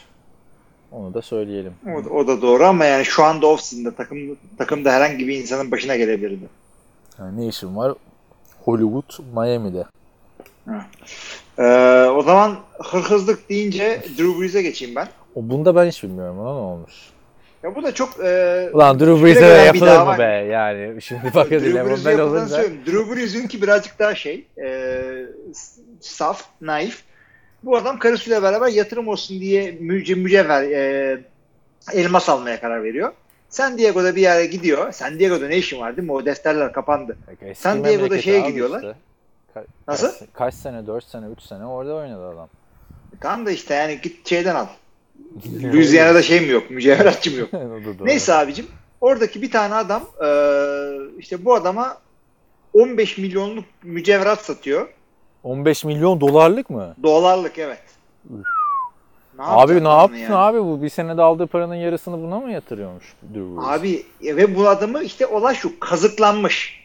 Onu 0.91 1.13
da 1.13 1.21
söyleyelim. 1.21 1.73
O, 1.95 2.05
da- 2.05 2.09
o 2.09 2.27
da 2.27 2.41
doğru 2.41 2.65
ama 2.65 2.85
yani 2.85 3.05
şu 3.05 3.23
anda 3.23 3.45
off-season'da 3.47 3.95
takım, 3.95 4.17
takımda 4.57 4.91
herhangi 4.91 5.27
bir 5.27 5.37
insanın 5.41 5.71
başına 5.71 5.95
gelebilirdi. 5.95 6.45
Yani 7.19 7.41
ne 7.41 7.47
işin 7.47 7.75
var? 7.75 7.93
Hollywood, 8.65 9.23
Miami'de. 9.35 9.85
Ee, 11.59 11.63
o 12.15 12.21
zaman 12.23 12.57
hırhızlık 12.79 13.49
deyince 13.49 14.01
Drew 14.17 14.41
Brees'e 14.41 14.61
geçeyim 14.61 14.95
ben. 14.95 15.07
O 15.35 15.49
bunda 15.49 15.75
ben 15.75 15.85
hiç 15.85 16.03
bilmiyorum. 16.03 16.39
Ona 16.39 16.53
ne 16.53 16.59
olmuş? 16.59 16.93
Ya 17.63 17.75
bu 17.75 17.83
da 17.83 17.93
çok 17.93 18.19
e, 18.23 18.69
Ulan 18.73 18.99
Drew 18.99 19.23
Brees'e 19.25 19.45
yapılır 19.45 20.01
mı 20.01 20.17
be? 20.17 20.47
Yani 20.51 21.01
şimdi 21.01 21.23
bak 21.35 21.45
hadi 21.51 21.73
Drew 21.73 21.85
Brees'e 21.89 22.23
olunca. 22.23 22.63
Drew 22.85 23.15
Brees'inki 23.15 23.61
birazcık 23.61 23.99
daha 23.99 24.15
şey 24.15 24.47
e, 24.63 25.01
saf, 25.99 26.43
naif. 26.61 27.03
Bu 27.63 27.77
adam 27.77 27.99
karısıyla 27.99 28.43
beraber 28.43 28.67
yatırım 28.67 29.07
olsun 29.07 29.39
diye 29.39 29.71
müce, 29.79 30.15
mücevher 30.15 30.63
e, 30.63 31.17
elmas 31.93 32.29
almaya 32.29 32.59
karar 32.61 32.83
veriyor. 32.83 33.11
San 33.49 33.77
Diego'da 33.77 34.15
bir 34.15 34.21
yere 34.21 34.45
gidiyor. 34.45 34.91
San 34.91 35.19
Diego'da 35.19 35.47
ne 35.47 35.57
işin 35.57 35.79
var 35.79 35.97
değil 35.97 36.05
mi? 36.07 36.11
O 36.13 36.25
defterler 36.25 36.73
kapandı. 36.73 37.17
Eski 37.41 37.61
San 37.61 37.83
Diego'da 37.85 38.21
şeye 38.21 38.39
gidiyorlar. 38.39 38.79
işte. 38.79 38.95
Ka- 39.55 39.65
Nasıl? 39.87 40.07
Kaç, 40.07 40.29
kaç 40.33 40.53
sene? 40.53 40.87
4 40.87 41.03
sene, 41.03 41.25
3 41.25 41.41
sene 41.41 41.65
orada 41.65 41.95
oynadı 41.95 42.27
adam. 42.27 42.49
Tamam 43.21 43.45
da 43.45 43.51
işte 43.51 43.73
yani 43.73 44.01
git 44.01 44.29
şeyden 44.29 44.55
al. 44.55 44.65
Louisiana'da 45.63 46.21
şey 46.23 46.41
mi 46.41 46.47
yok? 46.47 46.69
Mücevheratçı 46.69 47.31
mı 47.31 47.37
yok? 47.37 47.49
Neyse 48.01 48.33
abicim. 48.33 48.67
Oradaki 49.01 49.41
bir 49.41 49.51
tane 49.51 49.75
adam 49.75 50.03
e, 50.25 50.29
işte 51.19 51.45
bu 51.45 51.53
adama 51.55 51.97
15 52.73 53.17
milyonluk 53.17 53.65
mücevherat 53.83 54.45
satıyor. 54.45 54.87
15 55.43 55.83
milyon 55.83 56.21
dolarlık 56.21 56.69
mı? 56.69 56.95
Dolarlık 57.03 57.59
evet. 57.59 57.83
Ne 59.37 59.43
Abi 59.43 59.83
ne 59.83 59.87
yaptın 59.87 60.17
yani? 60.17 60.35
abi 60.35 60.59
bu? 60.63 60.81
Bir 60.81 60.89
senede 60.89 61.21
aldığı 61.21 61.47
paranın 61.47 61.75
yarısını 61.75 62.17
buna 62.17 62.39
mı 62.39 62.51
yatırıyormuş? 62.51 63.13
Abi 63.57 64.05
e, 64.23 64.35
ve 64.35 64.55
bu 64.55 64.67
adamı 64.67 65.03
işte 65.03 65.27
olay 65.27 65.55
şu 65.55 65.79
kazıklanmış. 65.79 66.84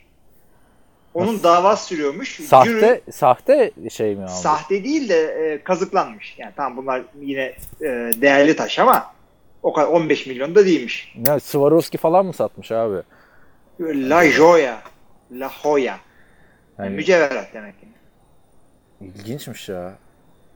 Onun 1.14 1.32
Nasıl? 1.34 1.42
davası 1.42 1.86
sürüyormuş. 1.86 2.40
Sahte 2.40 2.70
Jüri- 2.70 3.12
sahte 3.12 3.70
şey 3.90 4.14
mi 4.16 4.22
aldı? 4.24 4.32
sahte 4.32 4.84
değil 4.84 5.08
de 5.08 5.20
e, 5.22 5.64
kazıklanmış. 5.64 6.34
Yani 6.38 6.52
tamam 6.56 6.76
bunlar 6.76 7.02
yine 7.20 7.42
e, 7.80 7.86
değerli 8.20 8.56
taş 8.56 8.78
ama 8.78 9.14
o 9.62 9.72
kadar 9.72 9.86
15 9.88 10.26
milyon 10.26 10.54
da 10.54 10.66
değilmiş. 10.66 11.14
Ne 11.16 11.40
Swarovski 11.40 11.98
falan 11.98 12.26
mı 12.26 12.32
satmış 12.32 12.72
abi? 12.72 12.96
La 13.80 14.24
Joya. 14.30 14.82
La 15.32 15.50
Joya. 15.62 15.84
Yani 15.84 15.98
Yani 16.78 16.96
mücevherat 16.96 17.54
demek. 17.54 17.74
Yani. 17.82 19.10
ilginçmiş 19.12 19.68
ya. 19.68 19.92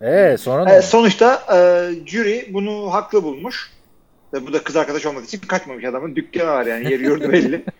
Ee 0.02 0.36
sonra 0.38 0.64
ne? 0.64 0.74
E, 0.76 0.82
sonuçta 0.82 1.42
e, 1.56 1.58
jüri 2.06 2.50
bunu 2.52 2.92
haklı 2.94 3.22
bulmuş. 3.24 3.72
Ve 4.32 4.46
bu 4.46 4.52
da 4.52 4.62
kız 4.64 4.76
arkadaş 4.76 5.06
olmadığı 5.06 5.24
için 5.24 5.38
kaçmamış 5.38 5.84
adamın. 5.84 6.16
Dükkanı 6.16 6.46
var 6.50 6.66
yani 6.66 6.92
yeri 6.92 7.04
yurdu 7.04 7.32
belli. 7.32 7.64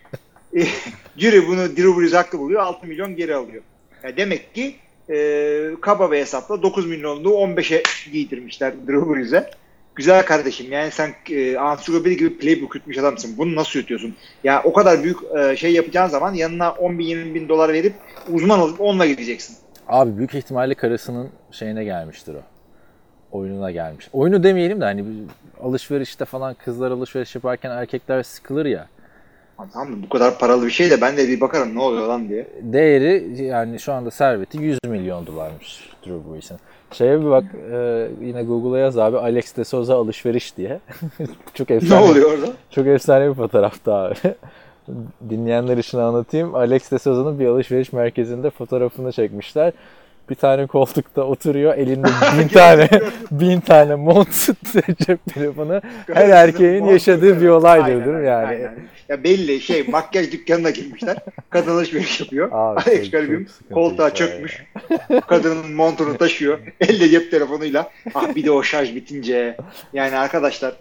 E, 1.23 1.47
bunu 1.49 1.77
Drew 1.77 2.01
Brees 2.01 2.13
haklı 2.13 2.39
buluyor. 2.39 2.61
6 2.61 2.87
milyon 2.87 3.17
geri 3.17 3.35
alıyor. 3.35 3.63
Yani 4.03 4.17
demek 4.17 4.55
ki 4.55 4.77
e, 5.11 5.71
kaba 5.81 6.13
bir 6.13 6.17
hesapla 6.17 6.63
9 6.63 6.87
milyonluğu 6.87 7.31
15'e 7.31 7.83
giydirmişler 8.13 8.73
Drew 8.87 9.15
Brees'e. 9.15 9.51
Güzel 9.95 10.27
kardeşim 10.27 10.73
yani 10.73 10.91
sen 10.91 11.11
e, 11.31 11.57
ansiklopedi 11.57 12.17
gibi 12.17 12.39
playbook 12.39 12.75
yutmuş 12.75 12.99
adamsın. 12.99 13.39
Bunu 13.39 13.55
nasıl 13.57 13.79
yutuyorsun? 13.79 14.15
Ya 14.45 14.63
o 14.65 14.73
kadar 14.73 15.03
büyük 15.03 15.19
e, 15.39 15.57
şey 15.57 15.73
yapacağın 15.73 16.09
zaman 16.09 16.35
yanına 16.35 16.73
10 16.73 16.99
bin 16.99 17.05
20 17.05 17.35
bin 17.35 17.49
dolar 17.49 17.73
verip 17.73 17.95
uzman 18.33 18.61
olup 18.61 18.81
onunla 18.81 19.07
gideceksin. 19.07 19.57
Abi 19.89 20.19
büyük 20.19 20.35
ihtimalle 20.35 20.75
karısının 20.75 21.31
şeyine 21.51 21.85
gelmiştir 21.85 22.35
o. 22.35 22.43
Oyununa 23.39 23.71
gelmiş. 23.71 24.09
Oyunu 24.13 24.43
demeyelim 24.43 24.81
de 24.81 24.85
hani 24.85 25.05
alışverişte 25.63 26.25
falan 26.25 26.55
kızlar 26.55 26.91
alışveriş 26.91 27.35
yaparken 27.35 27.71
erkekler 27.71 28.23
sıkılır 28.23 28.67
ya. 28.67 28.89
Tamam? 29.57 30.03
Bu 30.03 30.09
kadar 30.09 30.39
paralı 30.39 30.67
bir 30.67 30.71
şey 30.71 30.91
de 30.91 31.01
ben 31.01 31.17
de 31.17 31.29
bir 31.29 31.41
bakarım 31.41 31.75
ne 31.75 31.81
oluyor 31.83 32.07
lan 32.09 32.29
diye. 32.29 32.47
Değeri 32.63 33.43
yani 33.43 33.79
şu 33.81 33.93
anda 33.93 34.11
serveti 34.11 34.59
100 34.63 34.79
milyon 34.89 35.27
dolarmış 35.27 35.91
Drew 36.07 36.33
Brees'in. 36.33 36.57
Şeye 36.93 37.21
bir 37.21 37.25
bak 37.31 37.45
e, 37.73 38.09
yine 38.23 38.43
Google'a 38.43 38.79
yaz 38.81 38.99
abi 38.99 39.19
Alex 39.19 39.57
de 39.57 39.65
Souza 39.65 39.97
alışveriş 39.97 40.57
diye. 40.57 40.81
çok 41.55 41.71
Ne 41.71 41.77
efsane. 41.77 42.11
oluyor 42.11 42.33
orada? 42.33 42.47
Çok 42.71 42.87
efsane 42.87 43.29
bir 43.31 43.35
fotoğrafta 43.35 43.95
abi. 43.95 44.15
Dinleyenler 45.31 45.77
için 45.79 45.99
anlatayım. 45.99 46.55
Alex 46.55 46.91
de 46.91 46.99
Souza'nın 46.99 47.39
bir 47.39 47.47
alışveriş 47.47 47.93
merkezinde 47.93 48.51
fotoğrafını 48.51 49.13
çekmişler. 49.13 49.73
Bir 50.31 50.35
tane 50.35 50.67
koltukta 50.67 51.23
oturuyor. 51.23 51.75
Elinde 51.75 52.09
bin 52.39 52.49
tane 52.49 52.89
bin 53.31 53.61
tane 53.61 53.95
mont 53.95 54.49
cep 55.07 55.35
telefonu. 55.35 55.81
Her 56.13 56.29
erkeğin 56.29 56.85
yaşadığı 56.85 57.41
bir 57.41 57.49
olaydır 57.49 57.85
Aynen, 57.85 58.05
değil 58.05 58.17
mi 58.17 58.27
yani? 58.27 58.47
aynen. 58.47 58.75
Ya 59.09 59.25
belli 59.25 59.61
şey 59.61 59.83
makyaj 59.89 60.33
dükkanına 60.33 60.71
girmişler. 60.71 61.17
Kadın 61.51 61.71
alışveriş 61.71 62.21
yapıyor. 62.21 62.49
Abi, 62.53 62.81
Alex 62.81 63.11
garibim 63.11 63.49
koltuğa 63.73 64.15
çökmüş. 64.15 64.65
Kadının 65.27 65.73
montunu 65.73 66.17
taşıyor. 66.17 66.59
Elle 66.81 67.09
cep 67.09 67.31
telefonuyla. 67.31 67.91
Ah 68.15 68.35
bir 68.35 68.45
de 68.45 68.51
o 68.51 68.63
şarj 68.63 68.95
bitince. 68.95 69.57
Yani 69.93 70.17
arkadaşlar 70.17 70.75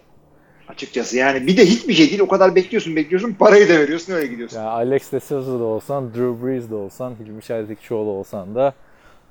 Açıkçası 0.68 1.16
yani 1.16 1.46
bir 1.46 1.56
de 1.56 1.66
hiçbir 1.66 1.94
şey 1.94 2.08
değil. 2.08 2.20
O 2.20 2.28
kadar 2.28 2.54
bekliyorsun 2.54 2.96
bekliyorsun 2.96 3.32
parayı 3.32 3.68
da 3.68 3.72
veriyorsun 3.72 4.12
öyle 4.12 4.26
gidiyorsun. 4.26 4.56
Ya 4.58 4.68
Alex 4.68 5.12
de 5.12 5.20
Souza 5.20 5.58
da 5.58 5.64
olsan, 5.64 6.14
Drew 6.14 6.46
Brees 6.46 6.70
de 6.70 6.74
olsan, 6.74 7.14
Hilmi 7.20 7.42
Çeltikçioğlu 7.42 8.10
olsan 8.10 8.54
da 8.54 8.74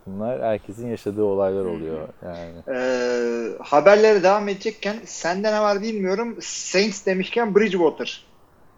bunlar 0.06 0.42
herkesin 0.42 0.88
yaşadığı 0.90 1.24
olaylar 1.24 1.66
oluyor. 1.66 2.08
Yani 2.26 2.78
Ee, 2.78 3.64
haberlere 3.64 4.24
devam 4.24 4.50
edecekken 4.50 4.96
sende 5.06 5.52
ne 5.52 5.62
var 5.62 5.82
bilmiyorum. 5.82 6.38
Saints 6.42 7.06
demişken 7.06 7.56
Bridgewater. 7.56 8.26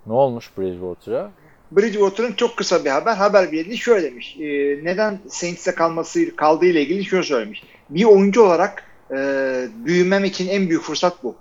ne 0.05 0.13
olmuş 0.13 0.51
Bridgewater'a? 0.57 1.31
Bridgewater'ın 1.71 2.33
çok 2.33 2.57
kısa 2.57 2.85
bir 2.85 2.89
haber. 2.89 3.15
Haber 3.15 3.51
bildiği 3.51 3.77
şöyle 3.77 4.03
demiş. 4.11 4.37
E, 4.39 4.43
neden 4.83 5.19
Saints'e 5.29 5.75
kalması 5.75 6.35
kaldığı 6.35 6.65
ile 6.65 6.81
ilgili 6.81 7.05
şunu 7.05 7.23
söylemiş. 7.23 7.63
Bir 7.89 8.03
oyuncu 8.05 8.43
olarak 8.43 8.83
e, 9.11 9.17
büyümem 9.85 10.23
için 10.23 10.47
en 10.47 10.69
büyük 10.69 10.81
fırsat 10.83 11.23
bu. 11.23 11.35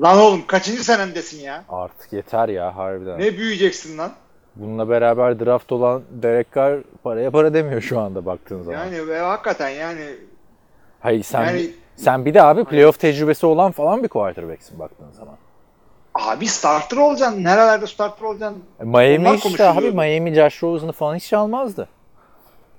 Lan 0.00 0.18
oğlum 0.18 0.46
kaçıncı 0.46 0.84
senemdesin 0.84 1.40
ya? 1.40 1.64
Artık 1.68 2.12
yeter 2.12 2.48
ya 2.48 2.76
harbiden. 2.76 3.18
Ne 3.18 3.38
büyüyeceksin 3.38 3.98
lan? 3.98 4.12
Bununla 4.56 4.88
beraber 4.88 5.40
draft 5.40 5.72
olan 5.72 6.02
Derek 6.10 6.54
Carr 6.54 6.80
paraya 7.02 7.30
para 7.30 7.54
demiyor 7.54 7.80
şu 7.80 8.00
anda 8.00 8.26
baktığın 8.26 8.62
zaman. 8.62 8.78
Yani 8.78 9.08
ve 9.08 9.18
hakikaten 9.18 9.68
yani 9.68 10.16
Hayır 11.00 11.22
sen 11.22 11.44
yani 11.44 11.70
sen 11.96 12.24
bir 12.24 12.34
de 12.34 12.42
abi 12.42 12.64
playoff 12.64 13.00
tecrübesi 13.00 13.46
olan 13.46 13.72
falan 13.72 14.02
bir 14.02 14.08
quarterback'sin 14.08 14.78
baktığın 14.78 15.10
zaman. 15.10 15.34
abi 16.14 16.46
starter 16.46 16.96
olacaksın. 16.96 17.44
Nerelerde 17.44 17.86
starter 17.86 18.26
olacaksın? 18.26 18.62
E, 18.80 18.84
Miami 18.84 19.28
Onlar 19.28 19.34
işte 19.34 19.68
abi. 19.68 19.90
Miami 19.92 20.34
Josh 20.34 20.62
Rosen'ı 20.62 20.92
falan 20.92 21.14
hiç 21.14 21.32
almazdı. 21.32 21.88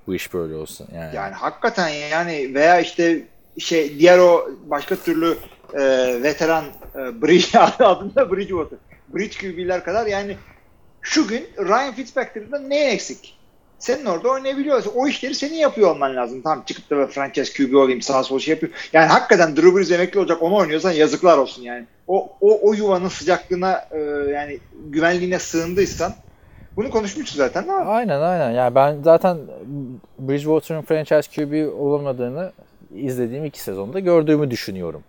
Bu 0.06 0.14
iş 0.14 0.34
böyle 0.34 0.54
olsun 0.54 0.88
yani. 0.94 1.16
Yani 1.16 1.34
hakikaten 1.34 1.88
yani 1.88 2.54
veya 2.54 2.80
işte 2.80 3.22
şey 3.58 3.98
diğer 3.98 4.18
o 4.18 4.48
başka 4.66 4.96
türlü 4.96 5.36
e, 5.74 5.80
veteran 6.22 6.64
e, 6.94 7.22
Bridge 7.22 7.58
adında 7.84 8.30
Bridgewater. 8.30 8.78
Bridge 9.08 9.38
QB'ler 9.38 9.84
kadar 9.84 10.06
yani 10.06 10.36
şu 11.06 11.28
gün 11.28 11.46
Ryan 11.58 11.94
Fitzpatrick'den 11.94 12.70
ne 12.70 12.90
eksik? 12.90 13.38
Senin 13.78 14.04
orada 14.04 14.28
oynayabiliyorsun. 14.28 14.92
O 14.94 15.08
işleri 15.08 15.34
senin 15.34 15.54
yapıyor 15.54 15.90
olman 15.90 16.16
lazım. 16.16 16.42
Tamam 16.42 16.64
çıkıp 16.66 16.90
da 16.90 17.06
franchise 17.06 17.52
QB 17.52 17.74
olayım 17.74 18.02
sağa 18.02 18.22
sola 18.22 18.40
şey 18.40 18.54
yapıyor. 18.54 18.72
Yani 18.92 19.06
hakikaten 19.06 19.56
Drew 19.56 19.76
Brees 19.76 19.90
emekli 19.90 20.20
olacak 20.20 20.42
onu 20.42 20.56
oynuyorsan 20.56 20.92
yazıklar 20.92 21.38
olsun 21.38 21.62
yani. 21.62 21.84
O, 22.08 22.32
o, 22.40 22.68
o 22.68 22.72
yuvanın 22.74 23.08
sıcaklığına 23.08 23.84
e, 23.90 23.98
yani 24.32 24.58
güvenliğine 24.86 25.38
sığındıysan 25.38 26.12
bunu 26.76 26.90
konuşmuştuk 26.90 27.36
zaten 27.36 27.62
ama 27.62 27.92
Aynen 27.92 28.20
aynen. 28.20 28.50
Yani 28.50 28.74
ben 28.74 29.02
zaten 29.02 29.38
Bridgewater'ın 30.18 30.82
franchise 30.82 31.30
QB 31.36 31.80
olamadığını 31.80 32.52
izlediğim 32.94 33.44
iki 33.44 33.60
sezonda 33.60 34.00
gördüğümü 34.00 34.50
düşünüyorum. 34.50 35.02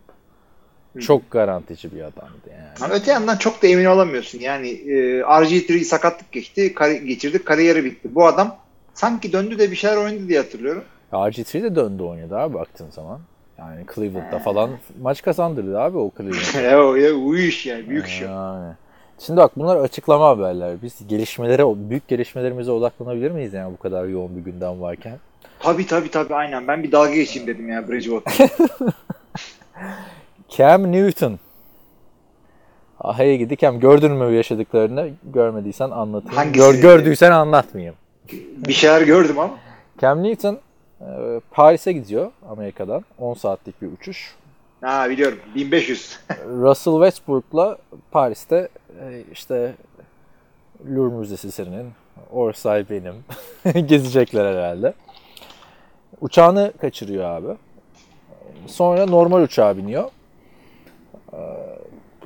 Çok 1.01 1.31
garantici 1.31 1.91
bir 1.95 2.01
adamdı 2.01 2.49
yani. 2.51 2.67
Ama 2.81 2.93
öte 2.93 3.11
yandan 3.11 3.37
çok 3.37 3.63
da 3.63 3.67
emin 3.67 3.85
olamıyorsun. 3.85 4.39
Yani 4.39 4.69
e, 4.69 5.21
RG3 5.21 5.83
sakatlık 5.83 6.31
geçti, 6.31 6.73
kari- 6.73 7.05
geçirdi, 7.05 7.43
kariyeri 7.43 7.85
bitti. 7.85 8.15
Bu 8.15 8.25
adam 8.25 8.57
sanki 8.93 9.33
döndü 9.33 9.59
de 9.59 9.71
bir 9.71 9.75
şeyler 9.75 9.97
oynadı 9.97 10.27
diye 10.27 10.39
hatırlıyorum. 10.39 10.83
RG3 11.11 11.63
de 11.63 11.75
döndü 11.75 12.03
oynadı 12.03 12.37
abi 12.37 12.53
baktığın 12.53 12.89
zaman. 12.89 13.19
Yani 13.59 13.85
Cleveland'da 13.95 14.39
falan 14.39 14.69
maç 15.01 15.21
kazandırdı 15.21 15.79
abi 15.79 15.97
o 15.97 16.11
Cleveland. 16.17 16.97
ya, 17.33 17.47
iş 17.47 17.65
yani, 17.65 17.89
büyük 17.89 18.19
o. 18.21 18.25
Yani. 18.25 18.73
Şimdi 19.19 19.39
bak 19.39 19.51
bunlar 19.57 19.75
açıklama 19.77 20.27
haberler. 20.27 20.81
Biz 20.83 21.07
gelişmelere, 21.07 21.89
büyük 21.89 22.07
gelişmelerimize 22.07 22.71
odaklanabilir 22.71 23.31
miyiz 23.31 23.53
yani 23.53 23.73
bu 23.73 23.77
kadar 23.77 24.05
yoğun 24.05 24.37
bir 24.37 24.51
gündem 24.51 24.81
varken? 24.81 25.17
Tabii 25.59 25.87
tabii 25.87 26.11
tabii 26.11 26.35
aynen. 26.35 26.67
Ben 26.67 26.83
bir 26.83 26.91
dalga 26.91 27.15
geçeyim 27.15 27.47
dedim 27.47 27.69
ya 27.69 27.89
Bridgewater. 27.89 28.49
Cam 30.49 30.91
Newton. 30.91 31.39
Ahaya 32.99 33.35
gidi 33.35 33.57
Cam. 33.57 33.79
Gördün 33.79 34.11
mü 34.11 34.35
yaşadıklarını? 34.35 35.09
Görmediysen 35.23 35.89
anlatayım. 35.89 36.35
Hangisi? 36.35 36.59
Gör, 36.59 36.75
gördüysen 36.75 37.31
anlatmayayım. 37.31 37.95
bir 38.57 38.73
şeyler 38.73 39.01
gördüm 39.01 39.39
ama. 39.39 39.53
Cam 40.01 40.23
Newton 40.23 40.59
e, 41.01 41.05
Paris'e 41.51 41.91
gidiyor 41.91 42.31
Amerika'dan. 42.49 43.05
10 43.17 43.33
saatlik 43.33 43.81
bir 43.81 43.91
uçuş. 43.91 44.35
Ha 44.81 45.09
biliyorum. 45.09 45.39
1500. 45.55 46.19
Russell 46.47 46.93
Westbrook'la 46.93 47.77
Paris'te 48.11 48.69
e, 49.01 49.23
işte 49.33 49.75
Louvre 50.95 51.15
Müzesi 51.15 51.51
senin, 51.51 51.91
Orsay 52.31 52.85
benim. 52.89 53.15
Gezecekler 53.87 54.55
herhalde. 54.55 54.93
Uçağını 56.21 56.73
kaçırıyor 56.81 57.23
abi. 57.23 57.47
Sonra 58.67 59.05
normal 59.05 59.41
uçağa 59.41 59.77
biniyor. 59.77 60.09
Ee, 61.33 61.37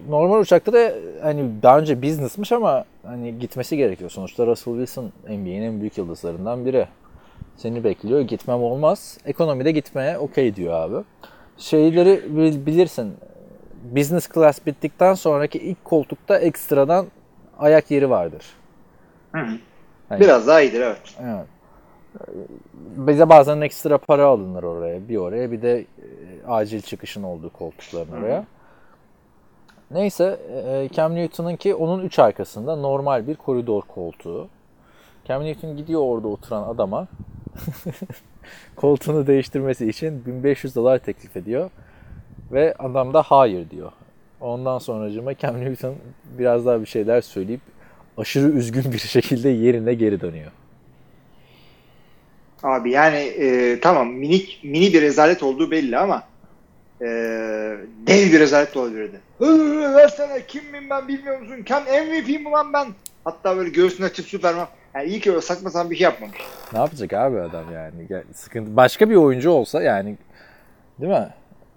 Normal 0.09 0.39
uçakta 0.39 0.73
da 0.73 0.91
hani 1.21 1.49
daha 1.63 1.79
önce 1.79 2.01
business'mış 2.01 2.51
ama 2.51 2.85
hani 3.05 3.39
gitmesi 3.39 3.77
gerekiyor. 3.77 4.09
Sonuçta 4.09 4.45
Russell 4.47 4.73
Wilson 4.73 5.11
NBA'nin 5.27 5.61
en 5.61 5.79
büyük 5.79 5.97
yıldızlarından 5.97 6.65
biri. 6.65 6.87
Seni 7.57 7.83
bekliyor. 7.83 8.19
Gitmem 8.21 8.63
olmaz. 8.63 9.17
Ekonomide 9.25 9.71
gitmeye 9.71 10.17
okey 10.17 10.55
diyor 10.55 10.73
abi. 10.73 11.03
Şeyleri 11.57 12.21
bil- 12.37 12.65
bilirsin. 12.65 13.13
Business 13.95 14.29
class 14.33 14.65
bittikten 14.65 15.13
sonraki 15.13 15.57
ilk 15.59 15.85
koltukta 15.85 16.37
ekstradan 16.37 17.05
ayak 17.59 17.91
yeri 17.91 18.09
vardır. 18.09 18.45
Hı 19.31 19.41
hı. 19.41 19.57
Hani- 20.09 20.21
Biraz 20.21 20.47
daha 20.47 20.61
iyidir 20.61 20.81
evet. 20.81 21.01
Evet. 21.23 21.45
Bize 22.97 23.29
bazen 23.29 23.61
ekstra 23.61 23.97
para 23.97 24.25
alınır 24.25 24.63
oraya. 24.63 25.09
Bir 25.09 25.17
oraya 25.17 25.51
bir 25.51 25.61
de 25.61 25.79
e, 25.79 25.85
acil 26.47 26.81
çıkışın 26.81 27.23
olduğu 27.23 27.49
koltukların 27.49 28.11
oraya. 28.11 28.45
Neyse 29.93 30.39
e, 30.67 30.89
Cam 30.93 31.15
Newton'un 31.15 31.55
ki 31.55 31.75
onun 31.75 32.05
üç 32.05 32.19
arkasında 32.19 32.75
normal 32.75 33.27
bir 33.27 33.35
koridor 33.35 33.81
koltuğu. 33.81 34.47
Cam 35.25 35.45
Newton 35.45 35.77
gidiyor 35.77 36.01
orada 36.01 36.27
oturan 36.27 36.63
adama 36.63 37.07
koltuğunu 38.75 39.27
değiştirmesi 39.27 39.89
için 39.89 40.25
1500 40.25 40.75
dolar 40.75 40.99
teklif 40.99 41.37
ediyor. 41.37 41.69
Ve 42.51 42.73
adam 42.79 43.13
da 43.13 43.21
hayır 43.21 43.69
diyor. 43.69 43.91
Ondan 44.41 44.79
sonracıma 44.79 45.37
Cam 45.37 45.61
Newton 45.61 45.95
biraz 46.37 46.65
daha 46.65 46.81
bir 46.81 46.85
şeyler 46.85 47.21
söyleyip 47.21 47.61
aşırı 48.17 48.49
üzgün 48.49 48.93
bir 48.93 48.97
şekilde 48.97 49.49
yerine 49.49 49.93
geri 49.93 50.21
dönüyor. 50.21 50.51
Abi 52.63 52.91
yani 52.91 53.17
e, 53.17 53.79
tamam 53.79 54.07
minik 54.07 54.59
mini 54.63 54.93
bir 54.93 55.01
rezalet 55.01 55.43
olduğu 55.43 55.71
belli 55.71 55.97
ama 55.97 56.23
e, 57.01 57.05
dev 58.07 58.31
bir 58.33 58.39
rezalet 58.39 58.77
olabilirdi. 58.77 59.19
Versene 59.95 60.45
kimim 60.47 60.89
ben 60.89 61.07
bilmiyor 61.07 61.39
musun? 61.39 61.63
Kim 61.65 61.77
MVP 61.77 62.27
mi 62.45 62.51
lan 62.51 62.73
ben? 62.73 62.87
Hatta 63.23 63.57
böyle 63.57 63.69
göğsüne 63.69 64.05
açıp 64.05 64.25
Superman. 64.27 64.67
Yani 64.95 65.09
iyi 65.09 65.19
ki 65.19 65.29
öyle 65.31 65.41
saçma 65.41 65.69
sapan 65.69 65.89
bir 65.91 65.95
şey 65.95 66.03
yapmamış. 66.03 66.37
Ne 66.73 66.79
yapacak 66.79 67.13
abi 67.13 67.39
adam 67.39 67.63
yani? 67.73 68.23
Sıkıntı. 68.33 68.75
Başka 68.75 69.09
bir 69.09 69.15
oyuncu 69.15 69.51
olsa 69.51 69.83
yani 69.83 70.17
değil 71.01 71.11
mi? 71.11 71.27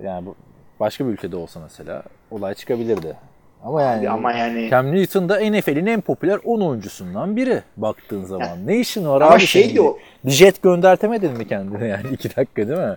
Yani 0.02 0.26
bu 0.26 0.34
başka 0.80 1.06
bir 1.06 1.10
ülkede 1.12 1.36
olsa 1.36 1.60
mesela 1.60 2.02
olay 2.30 2.54
çıkabilirdi. 2.54 3.16
Ama 3.64 3.82
yani 3.82 4.10
Ama 4.10 4.32
yani 4.32 4.70
Cam 4.70 4.92
Newton 4.92 5.28
da 5.28 5.40
NFL'in 5.40 5.86
en 5.86 6.00
popüler 6.00 6.38
10 6.44 6.60
oyuncusundan 6.60 7.36
biri 7.36 7.62
baktığın 7.76 8.24
zaman. 8.24 8.66
Ne 8.66 8.76
işin 8.76 9.06
var 9.08 9.20
Ama 9.20 9.34
abi 9.34 9.40
şey 9.46 9.76
de 9.76 9.80
o- 9.80 9.98
Bir 10.24 10.30
jet 10.30 10.62
göndertemedin 10.62 11.32
mi 11.32 11.48
kendine 11.48 11.86
yani 11.88 12.02
2 12.12 12.36
dakika 12.36 12.68
değil 12.68 12.78
mi? 12.80 12.96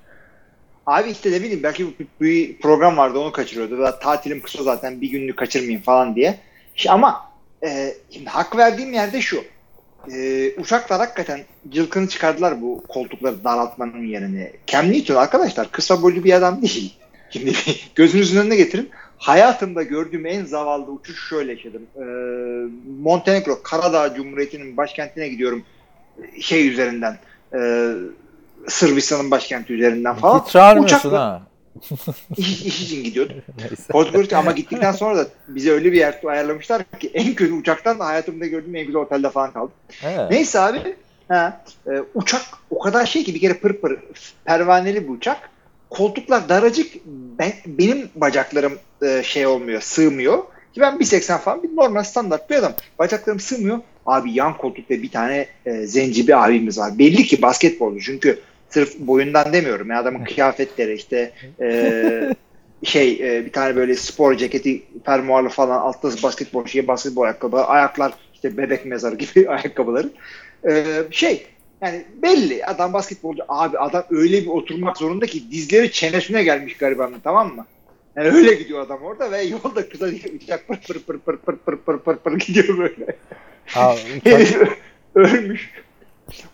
Abi 0.87 1.09
işte 1.09 1.31
ne 1.31 1.39
bileyim 1.39 1.63
belki 1.63 1.87
bir, 2.21 2.57
program 2.57 2.97
vardı 2.97 3.19
onu 3.19 3.31
kaçırıyordu. 3.31 3.83
Ve 3.83 3.99
tatilim 4.01 4.41
kısa 4.41 4.63
zaten 4.63 5.01
bir 5.01 5.09
günlük 5.09 5.37
kaçırmayayım 5.37 5.81
falan 5.81 6.15
diye. 6.15 6.39
İşte 6.75 6.91
ama 6.91 7.31
e, 7.63 7.93
şimdi 8.09 8.29
hak 8.29 8.57
verdiğim 8.57 8.93
yerde 8.93 9.21
şu. 9.21 9.43
E, 10.11 10.51
uçaklar 10.57 10.99
hakikaten 10.99 11.39
cılkını 11.69 12.07
çıkardılar 12.07 12.61
bu 12.61 12.83
koltukları 12.87 13.43
daraltmanın 13.43 14.03
yerine. 14.03 14.51
Cam 14.67 14.91
Newton 14.91 15.15
arkadaşlar 15.15 15.71
kısa 15.71 16.01
boylu 16.01 16.23
bir 16.23 16.33
adam 16.33 16.61
değil. 16.61 16.97
Şimdi 17.29 17.51
gözünüzün 17.95 18.39
önüne 18.39 18.55
getirin. 18.55 18.89
Hayatımda 19.17 19.83
gördüğüm 19.83 20.25
en 20.25 20.45
zavallı 20.45 20.91
uçuş 20.91 21.29
şöyle 21.29 21.51
yaşadım. 21.51 21.81
E, 21.95 22.03
Montenegro, 23.01 23.63
Karadağ 23.63 24.15
Cumhuriyeti'nin 24.15 24.77
başkentine 24.77 25.27
gidiyorum. 25.27 25.63
Şey 26.41 26.67
üzerinden. 26.67 27.17
E, 27.53 27.91
Sırbistan'ın 28.67 29.31
başkenti 29.31 29.73
üzerinden 29.73 30.15
falan. 30.15 30.39
Hiç 30.39 30.51
çağırmıyorsun 30.51 31.09
Uçakla- 31.09 31.17
ha. 31.17 31.41
İş, 32.37 32.61
iş 32.61 32.81
için 32.81 33.03
gidiyordum. 33.03 33.35
Neyse. 33.57 33.83
Podgorica 33.89 34.37
ama 34.37 34.51
gittikten 34.51 34.91
sonra 34.91 35.17
da 35.17 35.27
bize 35.47 35.71
öyle 35.71 35.91
bir 35.91 35.97
yer 35.97 36.21
ayarlamışlar 36.25 36.83
ki 36.99 37.11
en 37.13 37.33
kötü 37.33 37.53
uçaktan 37.53 37.99
da 37.99 38.05
hayatımda 38.05 38.45
gördüğüm 38.45 38.75
en 38.75 38.85
güzel 38.85 39.01
otelde 39.01 39.29
falan 39.29 39.53
kaldım. 39.53 39.71
Evet. 40.03 40.31
Neyse 40.31 40.59
abi 40.59 40.95
ha, 41.27 41.61
e, 41.87 41.91
uçak 42.15 42.41
o 42.69 42.79
kadar 42.79 43.05
şey 43.05 43.23
ki 43.23 43.35
bir 43.35 43.39
kere 43.39 43.53
pır 43.53 43.73
pır 43.73 43.99
pervaneli 44.45 45.03
bir 45.03 45.13
uçak. 45.13 45.49
Koltuklar 45.89 46.49
daracık 46.49 46.93
ben, 47.39 47.53
benim 47.65 48.09
bacaklarım 48.15 48.73
e, 49.01 49.23
şey 49.23 49.47
olmuyor 49.47 49.81
sığmıyor. 49.81 50.37
Ki 50.73 50.81
ben 50.81 50.97
1.80 50.97 51.37
falan 51.39 51.63
bir 51.63 51.75
normal 51.75 52.03
standart 52.03 52.49
bir 52.49 52.55
adam. 52.55 52.73
Bacaklarım 52.99 53.39
sığmıyor. 53.39 53.79
Abi 54.05 54.31
yan 54.31 54.57
koltukta 54.57 54.95
bir 54.95 55.11
tane 55.11 55.47
e, 55.65 55.87
zenci 55.87 56.27
bir 56.27 56.45
abimiz 56.45 56.77
var. 56.77 56.99
Belli 56.99 57.23
ki 57.23 57.41
basketbolcu 57.41 58.01
çünkü 58.01 58.39
sırf 58.69 58.99
boyundan 58.99 59.53
demiyorum. 59.53 59.89
Ya 59.89 59.99
adamın 59.99 60.23
kıyafetleri 60.23 60.93
işte 60.93 61.31
e, 61.61 62.35
şey 62.83 63.11
e, 63.11 63.45
bir 63.45 63.51
tane 63.51 63.75
böyle 63.75 63.95
spor 63.95 64.37
ceketi 64.37 64.83
fermuarlı 65.05 65.49
falan 65.49 65.79
altta 65.79 66.09
basketbol 66.23 66.65
şey 66.65 66.87
basketbol 66.87 67.21
ayakkabı 67.21 67.57
ayaklar 67.57 68.13
işte 68.33 68.57
bebek 68.57 68.85
mezarı 68.85 69.15
gibi 69.15 69.49
ayakkabıları 69.49 70.09
E, 70.69 70.83
şey 71.11 71.47
yani 71.81 72.05
belli 72.21 72.65
adam 72.65 72.93
basketbolcu 72.93 73.43
abi 73.47 73.79
adam 73.79 74.03
öyle 74.09 74.41
bir 74.41 74.47
oturmak 74.47 74.97
zorunda 74.97 75.25
ki 75.25 75.51
dizleri 75.51 75.91
çenesine 75.91 76.43
gelmiş 76.43 76.77
garibanın 76.77 77.19
tamam 77.23 77.55
mı? 77.55 77.65
Yani 78.15 78.29
öyle 78.29 78.53
gidiyor 78.53 78.81
adam 78.81 79.01
orada 79.03 79.31
ve 79.31 79.41
yolda 79.41 79.89
kıza 79.89 80.07
uçak 80.35 80.67
pır 80.67 80.77
pır 80.77 80.99
pır 80.99 81.19
pır 81.19 81.37
pır 81.37 81.55
pır 81.57 81.77
pır 81.77 81.97
pır 81.97 82.15
pır 82.15 82.39
gidiyor 82.39 82.77
böyle. 82.77 83.15
Herif 84.23 84.57
ölmüş. 85.15 85.71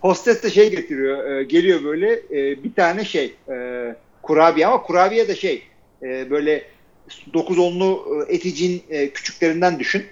Hostes 0.01 0.43
de 0.43 0.49
şey 0.49 0.69
getiriyor. 0.71 1.31
e, 1.31 1.43
geliyor 1.43 1.83
böyle 1.83 2.13
e, 2.13 2.63
bir 2.63 2.73
tane 2.73 3.05
şey 3.05 3.35
e, 3.49 3.95
kurabiye 4.21 4.67
ama 4.67 4.81
kurabiye 4.81 5.27
de 5.27 5.35
şey 5.35 5.63
e, 6.03 6.29
böyle 6.29 6.63
9 7.33 7.59
onlu 7.59 8.25
e, 8.29 8.35
eticin 8.35 8.83
e, 8.89 9.09
küçüklerinden 9.09 9.79
düşün. 9.79 10.03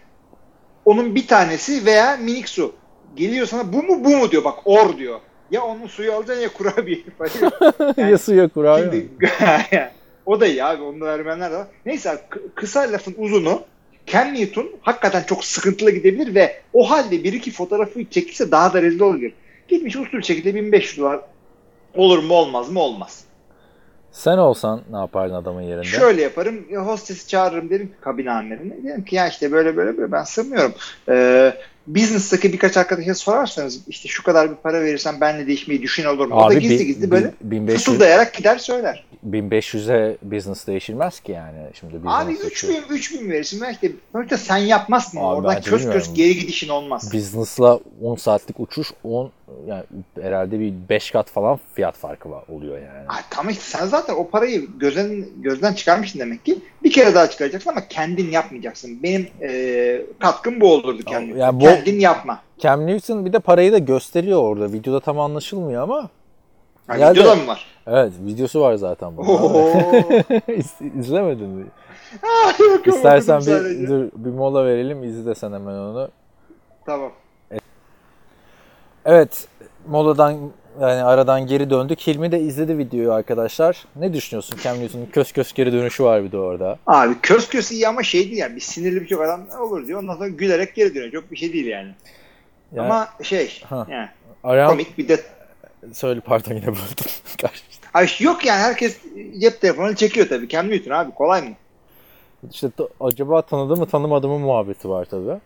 Onun 0.86 1.16
bir 1.16 1.28
tanesi 1.28 1.86
veya 1.86 2.18
minik 2.18 2.50
su. 2.50 2.74
Geliyor 3.16 3.48
sana 3.48 3.74
bu 3.74 3.84
mu 3.84 4.04
bu 4.06 4.18
mu 4.18 4.32
diyor 4.32 4.44
bak 4.44 4.60
or 4.66 4.98
diyor. 4.98 5.20
Ya 5.52 5.64
onun 5.64 5.88
suyu 5.88 6.14
alacaksın 6.14 6.44
ya 6.44 6.50
kurabiye. 6.50 6.98
Yani 7.98 8.12
ya 8.12 8.18
suya 8.18 8.48
kurabiye 8.48 8.88
mi? 8.88 9.08
Şimdi, 9.70 9.92
o 10.26 10.40
da 10.40 10.48
iyi 10.48 10.64
abi. 10.64 10.84
Onu 10.84 11.02
da 11.02 11.06
vermeyenler 11.06 11.52
de 11.52 11.56
var. 11.56 11.68
Neyse 11.86 12.22
kısa 12.56 12.80
lafın 12.80 13.16
uzunu 13.18 13.62
Cam 14.06 14.34
Newton 14.34 14.70
hakikaten 14.82 15.24
çok 15.24 15.46
sıkıntılı 15.46 15.92
gidebilir 15.92 16.36
ve 16.36 16.62
o 16.74 16.92
halde 16.92 17.24
bir 17.24 17.34
iki 17.34 17.52
fotoğrafı 17.52 18.06
çekilse 18.06 18.52
daha 18.52 18.74
da 18.74 18.82
rezil 18.82 19.00
olabilir. 19.00 19.34
Gitmiş 19.72 19.96
usul 19.96 20.22
şekilde 20.22 20.56
1500 20.56 20.98
dolar 21.00 21.20
olur 21.96 22.24
mu 22.24 22.34
olmaz 22.34 22.70
mı 22.70 22.80
olmaz. 22.80 23.24
Sen 24.12 24.38
olsan 24.38 24.82
ne 24.92 24.98
yapardın 24.98 25.34
adamın 25.34 25.62
yerinde? 25.62 25.84
Şöyle 25.84 26.22
yaparım. 26.22 26.66
ya 26.70 26.86
Hostesi 26.86 27.28
çağırırım 27.28 27.70
derim 27.70 27.88
ki 27.88 27.94
kabin 28.02 28.26
amirine. 28.26 28.84
Derim 28.84 29.06
ki 29.06 29.16
ya 29.16 29.28
işte 29.28 29.52
böyle 29.52 29.78
böyle 29.78 29.98
böyle 29.98 30.12
ben 30.12 30.24
sığmıyorum. 30.24 30.74
Ee, 31.10 31.54
business'taki 31.88 32.54
birkaç 32.54 32.78
arkadaşa 32.78 33.16
sorarsanız 33.16 33.80
işte 33.88 34.08
şu 34.10 34.24
kadar 34.24 34.52
bir 34.52 34.56
para 34.56 34.82
verirsen 34.82 35.22
benle 35.22 35.48
değişmeyi 35.48 35.82
düşün 35.82 36.06
olur 36.06 36.26
mu? 36.28 36.36
o 36.36 36.40
da 36.42 36.46
Abi 36.46 36.60
gizli 36.60 36.80
bi- 36.80 36.86
gizli 36.86 37.12
böyle 37.12 37.28
bi- 37.42 37.52
1500 37.52 37.86
fısıldayarak 37.86 38.34
gider 38.34 38.58
söyler. 38.58 39.06
1500'e 39.32 40.18
business 40.22 40.68
değişilmez 40.68 41.20
ki 41.20 41.32
yani. 41.32 41.58
Şimdi 41.80 41.94
Abi 42.06 42.34
3000 42.34 42.82
3000 42.90 43.30
verirsin 43.32 43.62
ben 43.62 43.72
işte 43.74 43.92
sonuçta 44.12 44.38
sen 44.38 44.58
yapmazsın 44.58 45.18
Abi 45.18 45.26
oradan 45.26 45.62
bilmiyorum. 45.66 45.92
kös 45.92 46.14
geri 46.14 46.40
gidişin 46.40 46.70
olmaz. 46.70 47.14
Business'la 47.14 47.80
10 48.04 48.16
saatlik 48.16 48.60
uçuş 48.60 48.88
10 49.04 49.32
yani 49.68 49.84
herhalde 50.22 50.60
bir 50.60 50.74
5 50.90 51.12
kat 51.12 51.30
falan 51.30 51.60
fiyat 51.74 51.96
farkı 51.98 52.32
var 52.32 52.44
oluyor 52.50 52.78
yani. 52.78 53.08
Ay, 53.08 53.22
tamam 53.30 53.50
işte 53.52 53.64
sen 53.78 53.86
zaten 53.86 54.14
o 54.16 54.30
parayı 54.30 54.68
gözden 54.80 55.26
gözden 55.42 55.74
çıkarmışsın 55.74 56.20
demek 56.20 56.46
ki. 56.46 56.58
Bir 56.84 56.92
kere 56.92 57.16
daha 57.16 57.30
çıkaracaksın 57.30 57.70
ama 57.70 57.88
kendin 57.88 58.32
yapmayacaksın. 58.32 59.04
Benim 59.04 59.28
e, 59.42 60.02
katkım 60.20 60.62
bu 60.62 60.74
olurdu 60.74 61.04
kendin. 61.04 61.38
Yani 61.38 61.60
bu- 61.62 61.66
Kendin 61.76 62.00
yapma. 62.00 62.40
Cam 62.60 62.88
Newton 62.88 63.26
bir 63.26 63.34
de 63.34 63.40
parayı 63.40 63.72
da 63.72 63.78
gösteriyor 63.78 64.44
orada. 64.44 64.74
Videoda 64.74 65.00
tam 65.00 65.20
anlaşılmıyor 65.20 65.84
ama 65.84 66.10
Ha, 66.88 66.98
Geldi. 66.98 67.20
videoda 67.20 67.36
mı 67.36 67.48
var? 67.48 67.66
evet 67.88 68.14
videosu 68.26 68.62
var 68.62 68.76
zaten. 68.76 69.12
İz- 70.48 70.96
İzlemedin 71.00 71.50
mi? 71.50 71.66
Yok, 72.60 72.88
İstersen 72.88 73.38
bir, 73.40 73.44
sadece. 73.46 73.88
dur, 73.88 74.10
bir 74.16 74.30
mola 74.30 74.66
verelim 74.66 75.04
izle 75.04 75.36
sen 75.36 75.54
hemen 75.54 75.74
onu. 75.74 76.10
Tamam. 76.86 77.12
Evet 79.06 79.48
moladan 79.88 80.38
yani 80.82 81.04
aradan 81.04 81.48
geri 81.48 81.70
döndük. 81.70 82.00
Hilmi 82.00 82.32
de 82.32 82.40
izledi 82.40 82.78
videoyu 82.78 83.14
arkadaşlar. 83.14 83.86
Ne 83.96 84.14
düşünüyorsun? 84.14 84.58
Cam 84.64 84.80
Newton'un 84.80 85.06
kös 85.06 85.32
kös 85.32 85.54
geri 85.54 85.74
dönüşü 85.74 86.04
var 86.04 86.24
bir 86.24 86.32
de 86.32 86.38
orada. 86.38 86.78
Abi 86.88 87.16
kös 87.22 87.50
kös 87.50 87.72
iyi 87.72 87.88
ama 87.88 88.04
şey 88.04 88.26
değil 88.26 88.38
yani. 88.38 88.56
Bir 88.56 88.62
sinirli 88.62 89.02
bir 89.02 89.08
çok 89.08 89.22
adam 89.22 89.42
olur 89.60 89.88
diyor. 89.88 90.00
Ondan 90.00 90.14
sonra 90.16 90.28
gülerek 90.28 90.76
geri 90.76 90.96
dönüyor. 90.96 91.12
Çok 91.12 91.32
bir 91.32 91.38
şey 91.38 91.54
değil 91.54 91.66
yani. 91.68 91.92
Yani, 92.74 92.86
ama 92.86 93.08
şey 93.24 93.62
Ha. 93.70 93.88
yani 93.90 94.10
Aram, 94.44 94.70
komik 94.70 94.98
bir 94.98 95.08
de 95.08 95.20
söyle 95.94 96.20
pardon 96.20 96.54
yine. 96.54 96.66
Karşı- 97.42 97.64
Ay 97.94 98.08
yok 98.20 98.46
yani 98.46 98.60
herkes 98.60 98.98
cep 99.40 99.62
telefonunu 99.62 99.96
çekiyor 99.96 100.28
tabii. 100.30 100.50
Cam 100.50 100.70
Newton 100.70 100.92
abi 100.92 101.12
kolay 101.12 101.42
mı? 101.42 101.56
İşte 102.52 102.70
acaba 103.00 103.42
tanıdı 103.42 103.76
mı 103.76 103.86
tanımadı 103.86 104.28
mı 104.28 104.40
muhabbeti 104.40 104.90
var 104.90 105.06
tabii. 105.06 105.40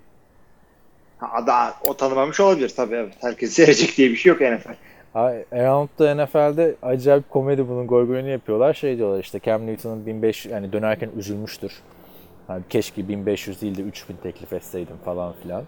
Ha, 1.18 1.48
daha 1.48 1.74
o 1.88 1.98
tanımamış 1.98 2.40
olabilir 2.40 2.70
tabii 2.76 2.96
evet. 2.96 3.14
Herkes 3.22 3.54
seyredecek 3.54 3.98
diye 3.98 4.10
bir 4.12 4.16
şey 4.16 4.30
yok 4.30 4.42
NFL. 4.42 4.70
Ay, 5.16 5.46
Around 5.52 5.90
the 5.98 6.18
NFL'de 6.18 6.76
acayip 6.82 7.30
komedi 7.30 7.70
bunun 7.70 7.88
goygoyunu 7.88 8.30
yapıyorlar. 8.30 8.74
Şey 8.74 8.98
diyorlar 8.98 9.20
işte 9.20 9.40
Cam 9.46 9.68
Newton'un 9.68 10.06
1500 10.06 10.54
yani 10.54 10.74
dönerken 10.74 11.10
üzülmüştür. 11.18 11.72
Yani 12.50 12.64
keşke 12.70 13.08
1500 13.08 13.62
değil 13.62 13.78
de 13.78 13.82
3000 13.82 14.16
teklif 14.24 14.54
etseydim 14.54 14.96
falan 15.06 15.34
filan. 15.44 15.64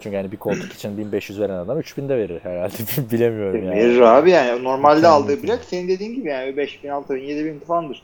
Çünkü 0.00 0.16
yani 0.16 0.32
bir 0.32 0.36
koltuk 0.36 0.72
için 0.72 0.98
1500 0.98 1.40
veren 1.40 1.54
adam 1.54 1.78
3000 1.78 2.08
de 2.08 2.16
verir 2.16 2.40
herhalde. 2.42 2.74
Bilemiyorum 3.12 3.64
yani. 3.64 3.76
Verir 3.76 4.00
abi 4.00 4.30
yani. 4.30 4.64
Normalde 4.64 5.06
aldığı 5.08 5.42
bilet 5.42 5.64
senin 5.64 5.88
dediğin 5.88 6.14
gibi 6.14 6.28
yani 6.28 6.56
5000, 6.56 6.88
6000, 6.88 7.22
7000 7.22 7.58
falandır. 7.58 8.02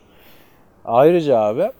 Ayrıca 0.84 1.38
abi 1.38 1.70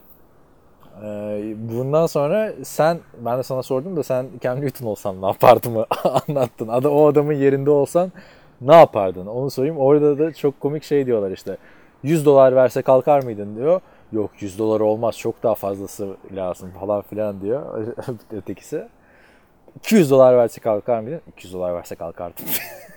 e, 1.04 1.54
bundan 1.56 2.06
sonra 2.06 2.52
sen 2.64 3.00
ben 3.18 3.38
de 3.38 3.42
sana 3.42 3.62
sordum 3.62 3.96
da 3.96 4.02
sen 4.02 4.26
Cam 4.42 4.60
Newton 4.60 4.86
olsan 4.86 5.22
ne 5.22 5.26
yapardın 5.26 5.72
mı 5.72 5.86
anlattın. 6.28 6.68
Ada, 6.68 6.90
o 6.90 7.06
adamın 7.06 7.32
yerinde 7.32 7.70
olsan 7.70 8.12
ne 8.60 8.74
yapardın? 8.74 9.26
Onu 9.26 9.50
sorayım. 9.50 9.78
Orada 9.78 10.18
da 10.18 10.34
çok 10.34 10.60
komik 10.60 10.84
şey 10.84 11.06
diyorlar 11.06 11.30
işte. 11.30 11.56
100 12.02 12.26
dolar 12.26 12.56
verse 12.56 12.82
kalkar 12.82 13.22
mıydın 13.22 13.56
diyor. 13.56 13.80
Yok 14.12 14.30
100 14.40 14.58
dolar 14.58 14.80
olmaz 14.80 15.18
çok 15.18 15.42
daha 15.42 15.54
fazlası 15.54 16.16
lazım 16.34 16.70
falan 16.80 17.02
filan 17.02 17.40
diyor 17.40 17.86
ötekisi. 18.32 18.88
200 19.76 20.10
dolar 20.10 20.36
verse 20.36 20.60
kalkar 20.60 21.00
mıydın? 21.00 21.20
200 21.32 21.54
dolar 21.54 21.74
verse 21.74 21.94
kalkardım. 21.94 22.44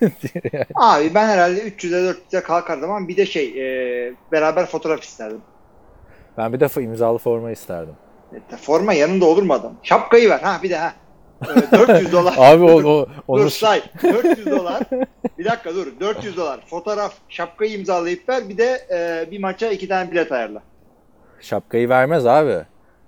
diyor. 0.00 0.64
Abi 0.74 1.14
ben 1.14 1.28
herhalde 1.28 1.68
300'e 1.68 2.10
400'e 2.10 2.42
kalkardım 2.42 2.90
ama 2.90 3.08
bir 3.08 3.16
de 3.16 3.26
şey 3.26 3.46
e, 4.08 4.14
beraber 4.32 4.66
fotoğraf 4.66 5.02
isterdim. 5.02 5.40
Ben 6.40 6.52
bir 6.52 6.60
defa 6.60 6.80
imzalı 6.80 7.18
forma 7.18 7.50
isterdim. 7.50 7.94
E, 8.52 8.56
forma 8.56 8.92
yanında 8.92 9.24
olur 9.24 9.42
mu 9.42 9.52
adam? 9.52 9.72
Şapkayı 9.82 10.30
ver 10.30 10.40
ha 10.40 10.60
bir 10.62 10.70
de 10.70 10.76
ha. 10.76 10.92
E, 11.42 11.78
400 11.78 12.12
dolar. 12.12 12.34
Abi 12.38 12.64
o, 12.64 12.82
o 12.90 13.06
onu 13.28 13.42
Dur 13.42 13.50
say. 13.50 13.82
400 14.02 14.46
dolar. 14.46 14.82
Bir 15.38 15.44
dakika 15.44 15.74
dur. 15.74 15.86
400 16.00 16.36
dolar. 16.36 16.60
Fotoğraf, 16.66 17.14
şapkayı 17.28 17.72
imzalayıp 17.72 18.28
ver. 18.28 18.48
Bir 18.48 18.58
de 18.58 18.80
e, 18.90 19.30
bir 19.30 19.38
maça 19.38 19.70
iki 19.70 19.88
tane 19.88 20.10
bilet 20.10 20.32
ayarla. 20.32 20.62
Şapkayı 21.40 21.88
vermez 21.88 22.26
abi. 22.26 22.56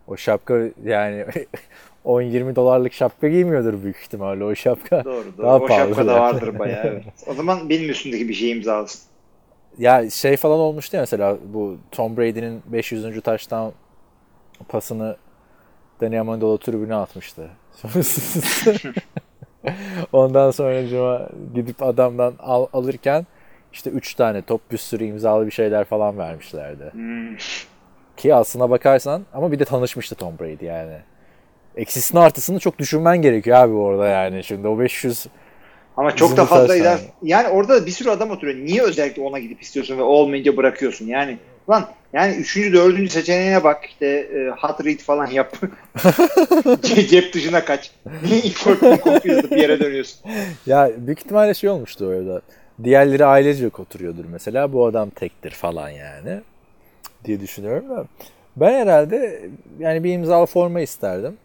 O 0.07 0.17
şapka 0.17 0.59
yani 0.85 1.25
10-20 2.05 2.57
dolarlık 2.57 2.93
şapka 2.93 3.29
giymiyordur 3.29 3.83
büyük 3.83 3.97
ihtimalle 3.97 4.45
o 4.45 4.55
şapka. 4.55 5.05
Doğru 5.05 5.25
doğru. 5.39 5.47
Daha 5.47 5.59
o 5.59 5.69
şapka 5.69 6.07
da 6.07 6.21
vardır 6.21 6.59
bayağı 6.59 6.87
evet. 6.87 7.05
O 7.27 7.35
zaman 7.35 7.69
benim 7.69 7.91
üstündeki 7.91 8.29
bir 8.29 8.35
şey 8.35 8.51
imzalasın. 8.51 9.12
Ya 9.79 10.11
şey 10.11 10.37
falan 10.37 10.59
olmuştu 10.59 10.97
ya 10.97 11.03
mesela 11.03 11.39
bu 11.55 11.77
Tom 11.91 12.17
Brady'nin 12.17 12.63
500. 12.67 13.23
taştan 13.23 13.73
pasını 14.69 15.17
Danny 16.01 16.21
Amendola 16.21 16.59
tribüne 16.59 16.95
atmıştı. 16.95 17.49
Ondan 20.13 20.51
sonra 20.51 20.89
cuma 20.89 21.29
gidip 21.55 21.83
adamdan 21.83 22.35
al, 22.39 22.67
alırken 22.73 23.27
işte 23.73 23.91
3 23.91 24.15
tane 24.15 24.43
top 24.43 24.71
bir 24.71 24.79
sürü 24.79 25.05
imzalı 25.05 25.47
bir 25.47 25.51
şeyler 25.51 25.85
falan 25.85 26.19
vermişlerdi. 26.19 26.93
Hmm. 26.93 27.37
Ki 28.17 28.35
aslına 28.35 28.71
bakarsan 28.71 29.23
ama 29.35 29.53
bir 29.53 29.59
de 29.59 29.65
tanışmıştı 29.65 30.15
Tom 30.15 30.39
Brady 30.39 30.65
yani. 30.65 30.99
Eksisini 31.77 32.21
artısını 32.21 32.59
çok 32.59 32.79
düşünmen 32.79 33.23
gerekiyor 33.23 33.57
abi 33.57 33.73
orada 33.75 34.07
yani. 34.07 34.45
Şimdi 34.45 34.69
o 34.69 34.79
500 34.79 35.27
Ama 35.97 36.17
çok 36.17 36.37
da 36.37 36.45
fazla 36.45 36.77
gider. 36.77 36.99
yani. 37.23 37.49
Orada 37.49 37.87
bir 37.87 37.91
sürü 37.91 38.11
adam 38.11 38.31
oturuyor. 38.31 38.59
Niye 38.59 38.83
özellikle 38.83 39.23
ona 39.23 39.39
gidip 39.39 39.63
istiyorsun 39.63 39.99
ve 39.99 40.03
olmayınca 40.03 40.57
bırakıyorsun? 40.57 41.07
Yani 41.07 41.39
lan 41.71 41.89
yani 42.13 42.35
üçüncü, 42.35 42.73
dördüncü 42.73 43.11
seçeneğine 43.11 43.65
bak 43.65 43.85
işte 43.89 44.07
e, 44.07 44.49
hot 44.51 44.85
read 44.85 44.99
falan 44.99 45.27
yap. 45.27 45.57
Ce- 46.83 47.07
Cep 47.07 47.33
dışına 47.35 47.65
kaç. 47.65 47.91
Niye 48.23 48.41
ilk 48.41 48.65
korktuğun 48.65 49.51
bir 49.51 49.57
yere 49.57 49.81
dönüyorsun? 49.81 50.21
Ya 50.67 50.91
büyük 50.97 51.19
ihtimalle 51.19 51.55
şey 51.55 51.71
olmuştu 51.71 52.07
orada. 52.07 52.43
Diğerleri 52.85 53.25
ailece 53.25 53.67
oturuyordur 53.67 54.25
mesela. 54.33 54.73
Bu 54.73 54.87
adam 54.87 55.11
tektir 55.11 55.51
falan 55.51 55.89
yani. 55.91 56.41
Diye 57.25 57.41
düşünüyorum 57.41 57.91
da. 57.91 58.07
Ben 58.57 58.73
herhalde 58.73 59.43
yani 59.79 60.05
bir 60.05 60.13
imzalı 60.13 60.47
forma 60.47 60.81
isterdim. 60.81 61.37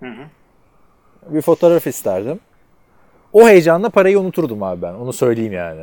Hı 0.00 0.06
hı. 0.06 0.24
Bir 1.28 1.42
fotoğraf 1.42 1.86
isterdim. 1.86 2.40
O 3.32 3.48
heyecanla 3.48 3.88
parayı 3.90 4.20
unuturdum 4.20 4.62
abi 4.62 4.82
ben. 4.82 4.92
Onu 4.94 5.12
söyleyeyim 5.12 5.52
yani. 5.52 5.80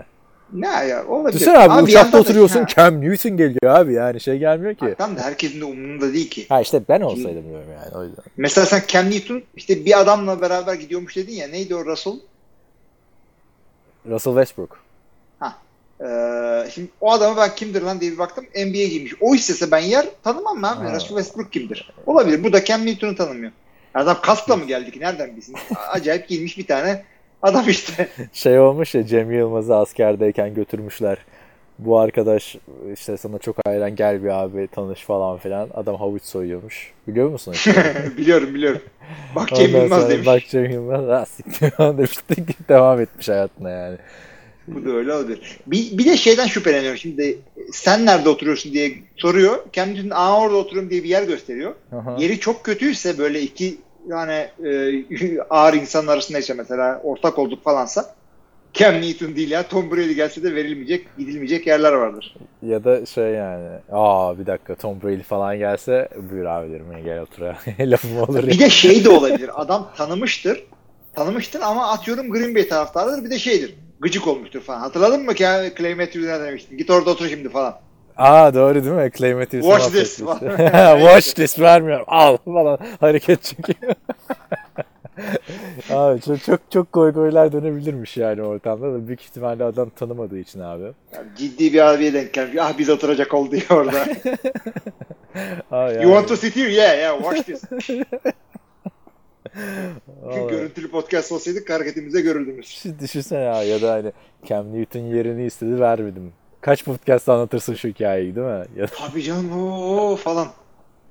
Ne 0.53 0.67
ya 0.67 1.07
olabilir. 1.07 1.33
Düşünsene 1.33 1.57
abi, 1.57 1.71
Ama 1.73 1.87
bir 1.87 1.91
uçakta 1.91 2.17
da- 2.17 2.21
oturuyorsun 2.21 2.59
Ha, 2.59 2.67
Cam 2.67 3.01
Newton 3.01 3.37
geliyor 3.37 3.75
abi 3.79 3.93
yani 3.93 4.19
şey 4.21 4.37
gelmiyor 4.37 4.75
ki. 4.75 4.95
Tam 4.97 5.17
da 5.17 5.21
herkesin 5.21 5.61
de 5.61 5.65
umurunda 5.65 6.13
değil 6.13 6.29
ki. 6.29 6.45
Ha 6.49 6.61
işte 6.61 6.81
ben 6.89 7.01
olsaydım 7.01 7.43
diyorum 7.49 7.67
yani 7.83 7.97
o 7.97 8.03
yüzden. 8.03 8.23
Mesela 8.37 8.65
sen 8.65 8.83
Cam 8.87 9.05
Newton 9.09 9.43
işte 9.55 9.85
bir 9.85 9.99
adamla 9.99 10.41
beraber 10.41 10.73
gidiyormuş 10.73 11.15
dedin 11.15 11.33
ya. 11.33 11.47
Neydi 11.47 11.75
o 11.75 11.85
Russell? 11.85 12.13
Russell 14.09 14.33
Westbrook. 14.33 14.79
Ee, 16.01 16.69
şimdi 16.73 16.89
o 17.01 17.11
adamı 17.11 17.37
ben 17.37 17.55
kimdir 17.55 17.81
lan 17.81 18.01
diye 18.01 18.11
bir 18.11 18.17
baktım. 18.17 18.45
NBA 18.55 18.83
giymiş. 18.87 19.13
O 19.21 19.35
istese 19.35 19.71
ben 19.71 19.79
yer 19.79 20.05
tanımam 20.23 20.57
mı 20.59 20.71
abi? 20.71 20.87
Ha. 20.87 20.95
Russell 20.95 21.07
Westbrook 21.17 21.51
kimdir? 21.53 21.91
Olabilir. 22.05 22.43
Bu 22.43 22.53
da 22.53 22.65
Cam 22.65 22.85
Newton'u 22.85 23.15
tanımıyor. 23.15 23.51
Adam 23.93 24.17
kaskla 24.21 24.55
mı 24.55 24.65
geldi 24.67 24.91
ki? 24.91 24.99
Nereden 24.99 25.35
bilsin? 25.35 25.55
Acayip 25.91 26.27
giymiş 26.27 26.57
bir 26.57 26.67
tane 26.67 27.03
adam 27.41 27.69
işte. 27.69 28.09
Şey 28.33 28.59
olmuş 28.59 28.95
ya 28.95 29.05
Cem 29.05 29.31
Yılmaz'ı 29.31 29.75
askerdeyken 29.75 30.53
götürmüşler. 30.53 31.17
Bu 31.79 31.99
arkadaş 31.99 32.55
işte 32.93 33.17
sana 33.17 33.37
çok 33.37 33.55
hayran 33.65 33.95
gel 33.95 34.23
bir 34.23 34.29
abi 34.29 34.67
tanış 34.71 35.01
falan 35.01 35.37
filan. 35.37 35.69
Adam 35.73 35.95
havuç 35.95 36.23
soyuyormuş. 36.23 36.91
Biliyor 37.07 37.29
musun? 37.29 37.55
biliyorum 38.17 38.53
biliyorum. 38.53 38.81
Bak 39.35 39.49
Cem 39.55 39.75
Yılmaz 39.75 40.09
demiş. 40.09 40.27
Bak 40.27 40.41
Cem 40.49 40.71
Yılmaz 40.71 41.07
ha 41.07 41.25
siktir 41.25 41.71
demiş. 41.79 42.11
Devam 42.69 43.01
etmiş 43.01 43.29
hayatına 43.29 43.69
yani. 43.69 43.97
Bu 44.67 44.85
da 44.85 44.89
öyle 44.89 45.13
olabilir. 45.13 45.59
Bir, 45.67 45.97
bir 45.97 46.05
de 46.05 46.17
şeyden 46.17 46.47
şüpheleniyorum. 46.47 46.97
Şimdi 46.97 47.39
sen 47.71 48.05
nerede 48.05 48.29
oturuyorsun 48.29 48.73
diye 48.73 48.91
soruyor. 49.17 49.57
Kendisinin 49.73 50.11
aa 50.15 50.41
orada 50.41 50.55
oturuyorum 50.55 50.89
diye 50.89 51.03
bir 51.03 51.09
yer 51.09 51.23
gösteriyor. 51.23 51.75
Aha. 51.91 52.17
Yeri 52.19 52.39
çok 52.39 52.63
kötüyse 52.63 53.17
böyle 53.17 53.41
iki 53.41 53.77
yani 54.07 54.47
e, 54.65 55.41
ağır 55.49 55.73
insanın 55.73 56.07
arasındaysa 56.07 56.53
mesela 56.53 57.01
ortak 57.03 57.39
olduk 57.39 57.63
falansa 57.63 58.15
Cam 58.73 59.01
Newton 59.01 59.35
değil 59.35 59.51
ya 59.51 59.67
Tom 59.67 59.91
Brady 59.91 60.13
gelse 60.13 60.43
de 60.43 60.55
verilmeyecek, 60.55 61.17
gidilmeyecek 61.17 61.67
yerler 61.67 61.93
vardır. 61.93 62.35
Ya 62.61 62.83
da 62.83 63.05
şey 63.05 63.23
yani 63.23 63.69
aa 63.91 64.39
bir 64.39 64.45
dakika 64.45 64.75
Tom 64.75 65.01
Brady 65.01 65.21
falan 65.21 65.57
gelse 65.57 66.09
buyur 66.31 66.45
abi 66.45 66.71
derim 66.71 66.91
ya 66.91 66.99
gel 66.99 67.21
otur. 67.21 67.41
Lafım 67.79 68.17
olur 68.17 68.43
ya. 68.43 68.49
Bir 68.49 68.59
de 68.59 68.69
şey 68.69 69.05
de 69.05 69.09
olabilir. 69.19 69.61
Adam 69.61 69.91
tanımıştır. 69.97 70.63
Tanımıştır 71.15 71.61
ama 71.61 71.91
atıyorum 71.91 72.31
Green 72.31 72.55
Bay 72.55 72.67
taraftarıdır. 72.67 73.23
Bir 73.25 73.29
de 73.29 73.39
şeydir. 73.39 73.75
Gıcık 73.99 74.27
olmuştur 74.27 74.61
falan. 74.61 74.79
Hatırladın 74.79 75.25
mı 75.25 75.33
ki 75.33 75.43
ya 75.43 75.75
Clay 75.75 75.95
Matthews'e 75.95 76.39
demiştin. 76.43 76.77
Git 76.77 76.89
orada 76.89 77.09
otur 77.09 77.29
şimdi 77.29 77.49
falan. 77.49 77.79
Aa 78.17 78.53
doğru 78.53 78.83
değil 78.83 78.95
mi? 78.95 79.11
Clay 79.17 79.33
Matthews'un 79.33 79.69
Watch 79.69 79.91
this. 79.91 80.17
Watch 80.17 81.33
this 81.35 81.59
vermiyorum. 81.59 82.05
Al 82.07 82.37
falan 82.45 82.79
hareket 82.99 83.43
çekiyor. 83.43 83.93
abi 85.89 86.21
çok 86.21 86.43
çok 86.43 86.59
çok 86.71 86.93
goy 86.93 87.11
goylar 87.11 87.51
dönebilirmiş 87.51 88.17
yani 88.17 88.41
ortamda 88.41 88.93
da 88.93 89.07
büyük 89.07 89.21
ihtimalle 89.21 89.63
adam 89.63 89.89
tanımadığı 89.89 90.39
için 90.39 90.59
abi. 90.59 90.83
Yani 91.13 91.27
ciddi 91.37 91.73
bir 91.73 91.93
abiye 91.93 92.13
denk 92.13 92.33
gelmiş. 92.33 92.57
Ah 92.61 92.77
biz 92.77 92.89
oturacak 92.89 93.33
oldu 93.33 93.55
ya 93.55 93.77
orada. 93.77 94.01
Abi 95.71 95.93
you 95.93 96.03
want 96.03 96.27
to 96.27 96.35
sit 96.35 96.55
here? 96.55 96.73
Yeah 96.73 96.97
yeah 96.97 97.17
watch 97.17 97.45
this. 97.45 97.63
Vallahi. 100.23 100.47
Görüntülü 100.47 100.91
podcast 100.91 101.31
olsaydık 101.31 101.69
hareketimize 101.69 102.21
görüldünüz. 102.21 102.83
Düşünsene 102.99 103.39
ya 103.43 103.63
ya 103.63 103.81
da 103.81 103.93
hani 103.93 104.11
Cam 104.45 104.73
Newton 104.73 104.99
yerini 104.99 105.45
istedi 105.45 105.79
vermedim. 105.79 106.33
Kaç 106.67 106.83
podcast 106.83 107.29
anlatırsın 107.29 107.73
şu 107.73 107.87
hikayeyi 107.87 108.35
değil 108.35 108.47
mi? 108.47 108.65
Ya 108.75 108.87
da, 108.87 108.91
Tabii 108.97 109.23
canım 109.23 109.61
ooo 109.61 110.15
falan. 110.15 110.47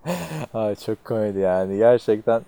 Ay 0.54 0.74
çok 0.74 1.04
komedi 1.04 1.38
yani 1.38 1.78
gerçekten 1.78 2.42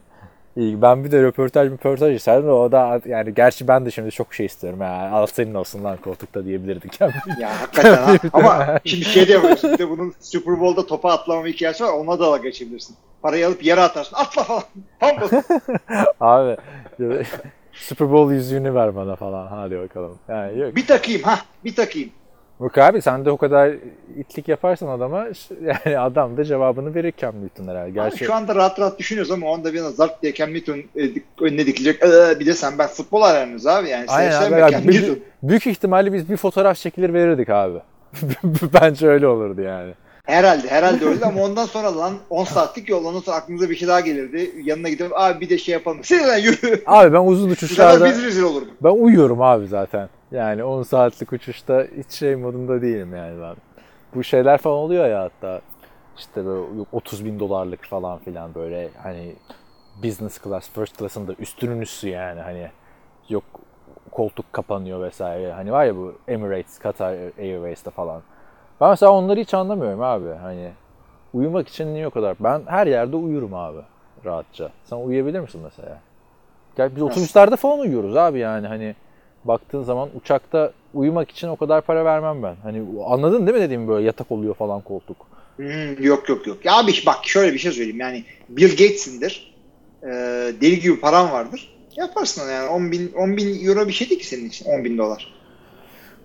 iyi. 0.57 0.83
Ben 0.83 1.05
bir 1.05 1.11
de 1.11 1.23
röportaj 1.23 1.71
röportaj 1.71 2.17
isterdim 2.17 2.51
o 2.51 2.73
da 2.73 3.01
yani 3.07 3.35
gerçi 3.35 3.69
ben 3.69 3.87
de 3.87 3.91
şimdi 3.91 4.11
çok 4.11 4.35
şey 4.35 4.47
istiyorum 4.47 4.81
yani 4.81 5.15
al 5.15 5.27
senin 5.27 5.55
olsun 5.55 5.85
lan 5.85 5.97
koltukta 5.97 6.45
diyebilirdik. 6.45 7.01
Ya 7.41 7.61
hakikaten 7.61 7.95
ha. 7.95 8.17
Ama 8.33 8.81
şimdi 8.85 9.05
şey 9.05 9.29
de 9.29 9.33
yapıyorsun. 9.33 9.73
Bir 9.73 9.79
de 9.79 9.91
bunun 9.91 10.15
Super 10.21 10.61
Bowl'da 10.61 10.87
topa 10.87 11.13
atlama 11.13 11.47
hikayesi 11.47 11.85
var. 11.85 11.93
Ona 11.93 12.19
dalga 12.19 12.43
geçebilirsin. 12.43 12.97
Parayı 13.23 13.47
alıp 13.47 13.65
yere 13.65 13.81
atarsın. 13.81 14.17
Atla 14.17 14.43
falan. 14.43 14.63
Humble. 15.01 15.43
Abi 16.21 16.57
Super 17.73 18.13
Bowl 18.13 18.33
yüzüğünü 18.33 18.75
ver 18.75 18.97
bana 18.97 19.17
falan 19.17 19.47
hadi 19.47 19.79
bakalım. 19.79 20.19
Yani 20.29 20.59
yok. 20.59 20.77
bir 20.77 20.87
takayım 20.87 21.23
ha. 21.23 21.39
Bir 21.65 21.77
takayım. 21.77 22.11
Yok 22.61 22.79
abi 22.79 23.03
sen 23.03 23.25
de 23.25 23.31
o 23.31 23.37
kadar 23.37 23.73
itlik 24.17 24.49
yaparsan 24.49 24.89
adama 24.89 25.27
yani 25.85 25.99
adam 25.99 26.37
da 26.37 26.45
cevabını 26.45 26.95
verir 26.95 27.13
Cam 27.17 27.43
Newton 27.43 27.65
herhalde. 27.65 27.83
Abi 27.85 27.95
Gerçi 27.95 28.25
şu 28.25 28.35
anda 28.35 28.55
rahat 28.55 28.81
rahat 28.81 28.99
düşünüyoruz 28.99 29.33
ama 29.33 29.47
o 29.47 29.55
anda 29.55 29.73
bir 29.73 29.79
zarp 29.79 30.23
diye 30.23 30.35
Cam 30.35 30.55
Newton 30.55 30.79
e, 30.79 31.03
önüne 31.41 31.67
dikilecek. 31.67 32.03
Ee, 32.03 32.41
bir 32.41 32.47
de 32.47 32.53
sen 32.55 32.79
ben 32.79 32.87
futbol 32.87 33.23
aranıyoruz 33.23 33.67
abi. 33.67 33.89
Yani 33.89 34.05
Aynen 34.09 34.43
abi. 34.43 34.61
Yani 34.61 34.73
Cam 34.73 34.89
büyük, 34.89 35.23
büyük 35.43 35.67
ihtimalle 35.67 36.13
biz 36.13 36.31
bir 36.31 36.37
fotoğraf 36.37 36.77
çekilir 36.77 37.15
verirdik 37.15 37.49
abi. 37.49 37.79
Bence 38.75 39.09
öyle 39.09 39.27
olurdu 39.27 39.61
yani. 39.63 39.95
Herhalde 40.29 40.69
herhalde 40.69 41.05
öyle 41.05 41.25
ama 41.25 41.43
ondan 41.45 41.67
sonra 41.67 41.97
lan 41.99 42.15
10 42.31 42.45
saatlik 42.45 42.89
yol 42.89 43.05
ondan 43.05 43.21
sonra 43.21 43.37
aklınıza 43.37 43.71
bir 43.71 43.77
şey 43.77 43.89
daha 43.89 44.01
gelirdi. 44.01 44.53
Yanına 44.65 44.89
gidip 44.89 45.13
abi 45.15 45.41
bir 45.41 45.49
de 45.51 45.59
şey 45.59 45.73
yapalım. 45.73 45.99
Sen 46.05 46.39
yürü. 46.39 46.83
Abi 46.87 47.13
ben 47.13 47.25
uzun 47.27 47.51
uçuşlarda 47.51 48.07
biz 48.07 48.23
rezil 48.23 48.43
olurduk. 48.43 48.71
ben 48.83 48.91
uyuyorum 48.91 49.43
abi 49.43 49.67
zaten. 49.67 50.09
Yani 50.33 50.65
10 50.65 50.83
saatlik 50.83 51.33
uçuşta 51.33 51.87
hiç 51.97 52.11
şey 52.11 52.37
modunda 52.37 52.83
değilim 52.83 53.17
yani 53.17 53.41
ben. 53.41 53.57
Bu 54.15 54.25
şeyler 54.25 54.59
falan 54.59 54.77
oluyor 54.77 55.09
ya 55.09 55.23
hatta 55.23 55.61
işte 56.19 56.45
böyle 56.47 56.79
yok 56.79 56.89
30 56.93 57.25
bin 57.25 57.41
dolarlık 57.41 57.85
falan 57.85 58.19
filan 58.19 58.55
böyle 58.55 58.89
hani 59.03 59.35
business 60.03 60.43
class, 60.43 60.71
first 60.71 60.99
class'ın 60.99 61.29
da 61.29 61.35
üstünün 61.39 61.81
üstü 61.81 62.09
yani 62.09 62.41
hani 62.41 62.71
yok 63.29 63.45
koltuk 64.11 64.53
kapanıyor 64.53 65.03
vesaire. 65.03 65.53
Hani 65.53 65.73
var 65.73 65.85
ya 65.85 65.97
bu 65.97 66.15
Emirates, 66.29 66.79
Qatar 66.79 67.17
Airways'te 67.39 67.91
falan. 67.91 68.23
Ben 68.81 68.91
mesela 68.91 69.13
onları 69.13 69.41
hiç 69.41 69.55
anlamıyorum 69.55 70.03
abi. 70.03 70.29
Hani 70.43 70.71
uyumak 71.35 71.69
için 71.69 71.95
niye 71.95 72.07
o 72.07 72.11
kadar? 72.11 72.37
Ben 72.41 72.63
her 72.67 72.87
yerde 72.87 73.17
uyurum 73.17 73.55
abi 73.55 73.79
rahatça. 74.25 74.71
Sen 74.85 74.97
uyuyabilir 74.97 75.41
misin 75.41 75.61
mesela? 75.65 76.01
Gel 76.77 76.97
biz 76.97 77.03
otobüslerde 77.03 77.57
falan 77.57 77.79
uyuyoruz 77.79 78.17
abi 78.17 78.39
yani 78.39 78.67
hani 78.67 78.95
baktığın 79.45 79.83
zaman 79.83 80.09
uçakta 80.21 80.73
uyumak 80.95 81.31
için 81.31 81.49
o 81.49 81.57
kadar 81.57 81.81
para 81.81 82.05
vermem 82.05 82.43
ben. 82.43 82.57
Hani 82.63 82.83
anladın 83.07 83.47
değil 83.47 83.59
mi 83.59 83.63
dediğim 83.63 83.89
böyle 83.89 84.07
yatak 84.07 84.33
oluyor 84.33 84.55
falan 84.55 84.81
koltuk. 84.81 85.17
Hmm, 85.57 86.03
yok 86.03 86.29
yok 86.29 86.47
yok. 86.47 86.65
Ya 86.65 86.79
abi 86.79 86.93
bak 87.07 87.17
şöyle 87.23 87.53
bir 87.53 87.59
şey 87.59 87.73
söyleyeyim. 87.73 88.01
Yani 88.01 88.25
Bill 88.49 88.71
Gates'indir. 88.71 89.55
Ee, 90.03 90.07
deli 90.61 90.81
gibi 90.81 91.01
paran 91.01 91.33
vardır. 91.33 91.77
Yaparsın 91.97 92.51
yani. 92.51 92.69
10 92.69 92.93
bin, 92.93 93.13
10 93.13 93.37
bin 93.37 93.67
euro 93.67 93.89
bir 93.89 93.93
şey 93.93 94.11
değil 94.11 94.21
ki 94.21 94.27
senin 94.27 94.49
için. 94.49 94.67
10 94.67 94.85
bin 94.85 94.99
dolar. 94.99 95.35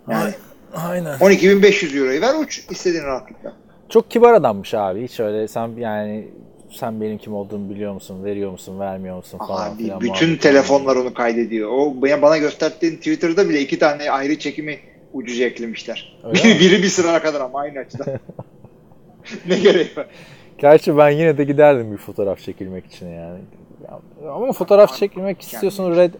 Yani 0.10 0.34
Aynen. 0.76 1.16
12.500 1.18 1.98
euroyu 2.00 2.22
ver 2.22 2.36
uç 2.44 2.64
istediğin 2.70 3.04
rahatlıkla. 3.04 3.54
Çok 3.90 4.12
kibar 4.12 4.34
adammış 4.34 4.74
abi. 4.74 5.04
Hiç 5.04 5.20
öyle 5.20 5.48
sen 5.48 5.68
yani 5.78 6.28
sen 6.72 7.02
benim 7.02 7.18
kim 7.18 7.34
olduğumu 7.34 7.70
biliyor 7.70 7.94
musun, 7.94 8.24
veriyor 8.24 8.52
musun, 8.52 8.80
vermiyor 8.80 9.16
musun 9.16 9.38
falan 9.38 9.72
Abi 9.72 9.84
filan. 9.84 10.02
bütün 10.02 10.38
telefonlar 10.38 10.96
onu 10.96 11.14
kaydediyor. 11.14 11.70
O 11.74 11.94
bana 12.22 12.38
gösterdiğin 12.38 12.96
Twitter'da 12.96 13.50
bile 13.50 13.62
iki 13.62 13.80
tane 13.80 14.12
ayrı 14.12 14.40
çekimi 14.40 14.80
ucuca 15.14 15.46
eklemişler. 15.46 16.20
Öyle 16.24 16.34
Biri, 16.44 16.54
mi? 16.54 16.60
biri 16.60 16.84
bir 16.84 16.88
sıra 16.88 17.22
kadar 17.22 17.42
ama 17.42 17.60
aynı 17.60 17.80
açıdan. 17.80 18.08
ne 19.48 19.60
gereği 19.60 19.88
var? 19.98 20.08
Gerçi 20.58 20.98
ben 20.98 21.10
yine 21.10 21.38
de 21.38 21.44
giderdim 21.44 21.92
bir 21.92 21.98
fotoğraf 21.98 22.40
çekilmek 22.40 22.86
için 22.86 23.08
yani. 23.08 23.40
Ya- 23.84 24.32
Ama 24.32 24.52
fotoğraf 24.54 24.96
çekilmek 24.98 25.42
istiyorsun 25.42 25.96
red 25.96 26.14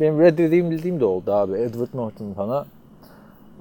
benim 0.00 0.20
red 0.20 0.38
dediğim 0.38 0.70
bildiğim 0.70 1.00
de 1.00 1.04
oldu 1.04 1.32
abi. 1.32 1.58
Edward 1.58 1.88
Norton 1.94 2.36
bana 2.36 2.66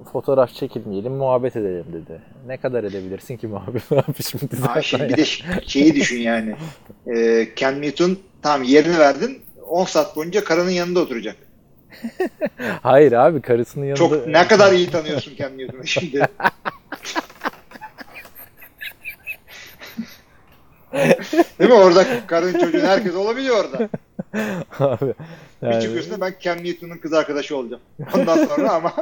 fotoğraf 0.04 0.54
çekilmeyelim, 0.54 1.14
muhabbet 1.14 1.56
edelim 1.56 1.86
dedi. 1.94 2.22
Ne 2.48 2.58
kadar 2.58 2.84
edebilirsin 2.84 3.38
ki 3.38 3.48
muhabbet 3.48 3.92
abi 3.92 4.24
şimdi 4.30 4.56
zaten 4.56 4.82
şimdi 4.82 5.10
bir 5.10 5.18
de 5.18 5.26
şeyi 5.68 5.96
düşün 5.96 6.20
yani. 6.20 6.56
Ee, 7.16 7.48
Ken 7.56 7.82
Newton 7.82 8.18
tamam 8.42 8.64
yerini 8.64 9.00
verdin 9.00 9.42
10 9.70 9.86
saat 9.86 10.16
boyunca 10.16 10.44
karının 10.44 10.70
yanında 10.70 11.00
oturacak. 11.00 11.36
Hayır 12.82 13.12
abi 13.12 13.42
karısının 13.42 13.86
yanında. 13.86 14.00
Çok 14.00 14.28
ne 14.28 14.48
kadar 14.48 14.74
iyi 14.74 14.90
tanıyorsun 14.90 15.36
Ken 15.36 15.58
Newton'u 15.58 15.88
şimdi. 15.88 16.28
Değil 21.60 21.70
mi? 21.70 21.74
Orada 21.74 22.06
karın 22.28 22.60
çocuğun 22.60 22.86
herkes 22.86 23.16
olabiliyor 23.16 23.66
orada. 23.66 23.90
abi. 24.80 25.14
Bir 25.64 25.68
Yani, 25.68 25.82
çıkıyorsun 25.84 26.12
da 26.12 26.22
ben 26.22 26.34
Cam 26.40 26.58
Newton'un 26.58 26.98
kız 26.98 27.14
arkadaşı 27.14 27.58
olacağım. 27.58 27.82
Ondan 28.16 28.46
sonra 28.46 28.72
ama 28.72 28.94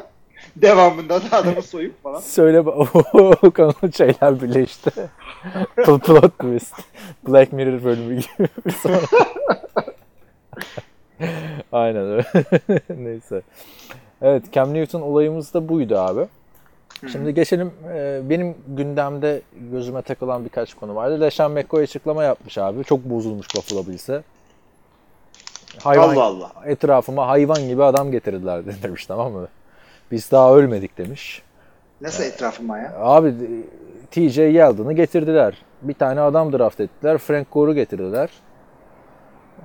devamında 0.56 1.22
da 1.32 1.38
adamı 1.38 1.62
soyup 1.62 2.04
falan. 2.04 2.20
söyle 2.20 2.58
ba- 2.58 3.38
o 3.48 3.52
konu 3.52 3.94
şeyler 3.94 4.42
birleşti. 4.42 4.90
Pl- 5.78 6.00
Plot 6.00 6.40
twist. 6.40 6.74
Black 7.28 7.54
Mirror 7.54 7.84
bölümü 7.84 8.16
gibi. 8.16 8.48
Aynen 11.72 12.06
öyle. 12.06 12.26
Neyse. 12.98 13.42
Evet 14.22 14.44
Cam 14.54 14.74
Newton 14.74 15.02
olayımız 15.02 15.54
da 15.54 15.70
buydu 15.70 15.98
abi. 15.98 16.28
Şimdi 17.12 17.34
geçelim. 17.34 17.72
e, 17.94 18.22
Benim 18.30 18.56
gündemde 18.68 19.42
gözüme 19.72 20.02
takılan 20.02 20.46
birkaç 20.46 20.74
konu 20.74 20.96
vardı. 20.96 21.22
LeSean 21.22 21.52
McCoy 21.52 21.84
açıklama 21.84 22.24
yapmış 22.24 22.58
abi. 22.58 22.84
Çok 22.84 23.00
bozulmuş 23.06 23.48
Buffalo 23.56 23.88
Bills'e. 23.88 24.24
Hayvan, 25.84 26.10
Allah 26.10 26.24
Allah. 26.24 26.52
Etrafıma 26.66 27.28
hayvan 27.28 27.68
gibi 27.68 27.84
adam 27.84 28.12
getirdiler 28.12 28.62
demiş 28.84 29.06
tamam 29.06 29.32
mı? 29.32 29.48
Biz 30.12 30.32
daha 30.32 30.56
ölmedik 30.56 30.98
demiş. 30.98 31.42
Nasıl 32.02 32.24
etrafıma 32.24 32.78
ya? 32.78 32.94
Abi 32.98 33.34
TJ 34.12 34.38
Yeldon'ı 34.38 34.94
getirdiler. 34.94 35.58
Bir 35.82 35.94
tane 35.94 36.22
adam 36.22 36.54
draft 36.54 36.80
ettiler. 36.80 37.18
Frank 37.18 37.52
Gore'u 37.52 37.74
getirdiler. 37.74 38.30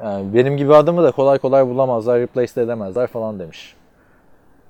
Yani 0.05 0.35
benim 0.35 0.57
gibi 0.57 0.75
adamı 0.75 1.03
da 1.03 1.11
kolay 1.11 1.39
kolay 1.39 1.67
bulamazlar, 1.67 2.21
replace 2.21 2.55
de 2.55 2.63
edemezler 2.63 3.07
falan 3.07 3.39
demiş. 3.39 3.77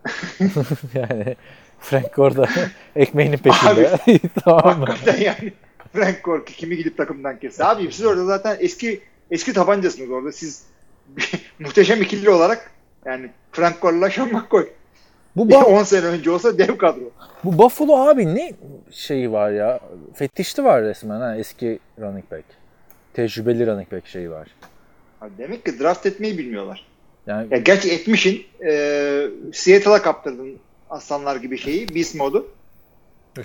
yani 0.94 1.36
Frank 1.80 2.14
Gore 2.14 2.36
da 2.36 2.48
ekmeğinin 2.96 3.38
peşinde. 3.38 3.98
tamam 4.44 4.80
mı? 4.80 4.86
Yani. 5.20 5.52
Frank 5.92 6.24
Gore 6.24 6.44
kimi 6.44 6.76
gidip 6.76 6.96
takımdan 6.96 7.38
kesti. 7.38 7.64
Abi 7.64 7.92
siz 7.92 8.06
orada 8.06 8.24
zaten 8.24 8.56
eski 8.60 9.00
eski 9.30 9.52
tabancasınız 9.52 10.10
orada. 10.10 10.32
Siz 10.32 10.62
muhteşem 11.58 12.02
ikili 12.02 12.30
olarak 12.30 12.70
yani 13.04 13.30
Frank 13.52 13.82
Gore'la 13.82 14.10
Sean 14.10 14.28
McCoy. 14.32 14.68
Bu, 15.36 15.50
ba- 15.50 15.64
10 15.64 15.82
sene 15.82 16.06
önce 16.06 16.30
olsa 16.30 16.58
dev 16.58 16.76
kadro. 16.78 17.00
bu 17.44 17.58
Buffalo 17.58 17.96
abi 17.96 18.34
ne 18.34 18.52
şeyi 18.90 19.32
var 19.32 19.50
ya? 19.50 19.80
Fetişti 20.14 20.64
var 20.64 20.82
resmen 20.82 21.20
ha 21.20 21.36
eski 21.36 21.78
running 22.00 22.30
back. 22.30 22.44
Tecrübeli 23.14 23.66
running 23.66 23.92
back 23.92 24.06
şeyi 24.06 24.30
var. 24.30 24.48
Abi 25.20 25.30
demek 25.38 25.64
ki 25.64 25.80
draft 25.80 26.06
etmeyi 26.06 26.38
bilmiyorlar. 26.38 26.86
Yani 27.26 27.46
Ya 27.50 27.58
gerçi 27.58 27.92
etmişin 27.92 28.42
e, 28.66 29.28
Seattle'a 29.52 30.02
kaptırdın 30.02 30.58
aslanlar 30.90 31.36
gibi 31.36 31.58
şeyi. 31.58 31.94
Beast 31.94 32.14
modu. 32.14 32.46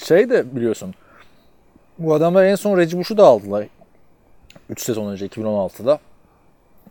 Şey 0.06 0.30
de 0.30 0.56
biliyorsun. 0.56 0.94
Bu 2.00 2.14
adamlar 2.14 2.44
en 2.46 2.56
son 2.56 2.78
Reggie 2.78 3.00
Bush'u 3.00 3.18
da 3.18 3.24
aldılar. 3.26 3.68
3 4.70 4.82
sezon 4.82 5.12
önce 5.12 5.26
2016'da. 5.28 6.00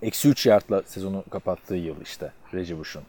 Eksi 0.02 0.28
3 0.28 0.46
yardla 0.46 0.82
sezonu 0.86 1.24
kapattığı 1.30 1.74
yıl 1.74 1.94
işte 2.02 2.32
Reggie 2.54 2.78
Bush'un. 2.78 3.02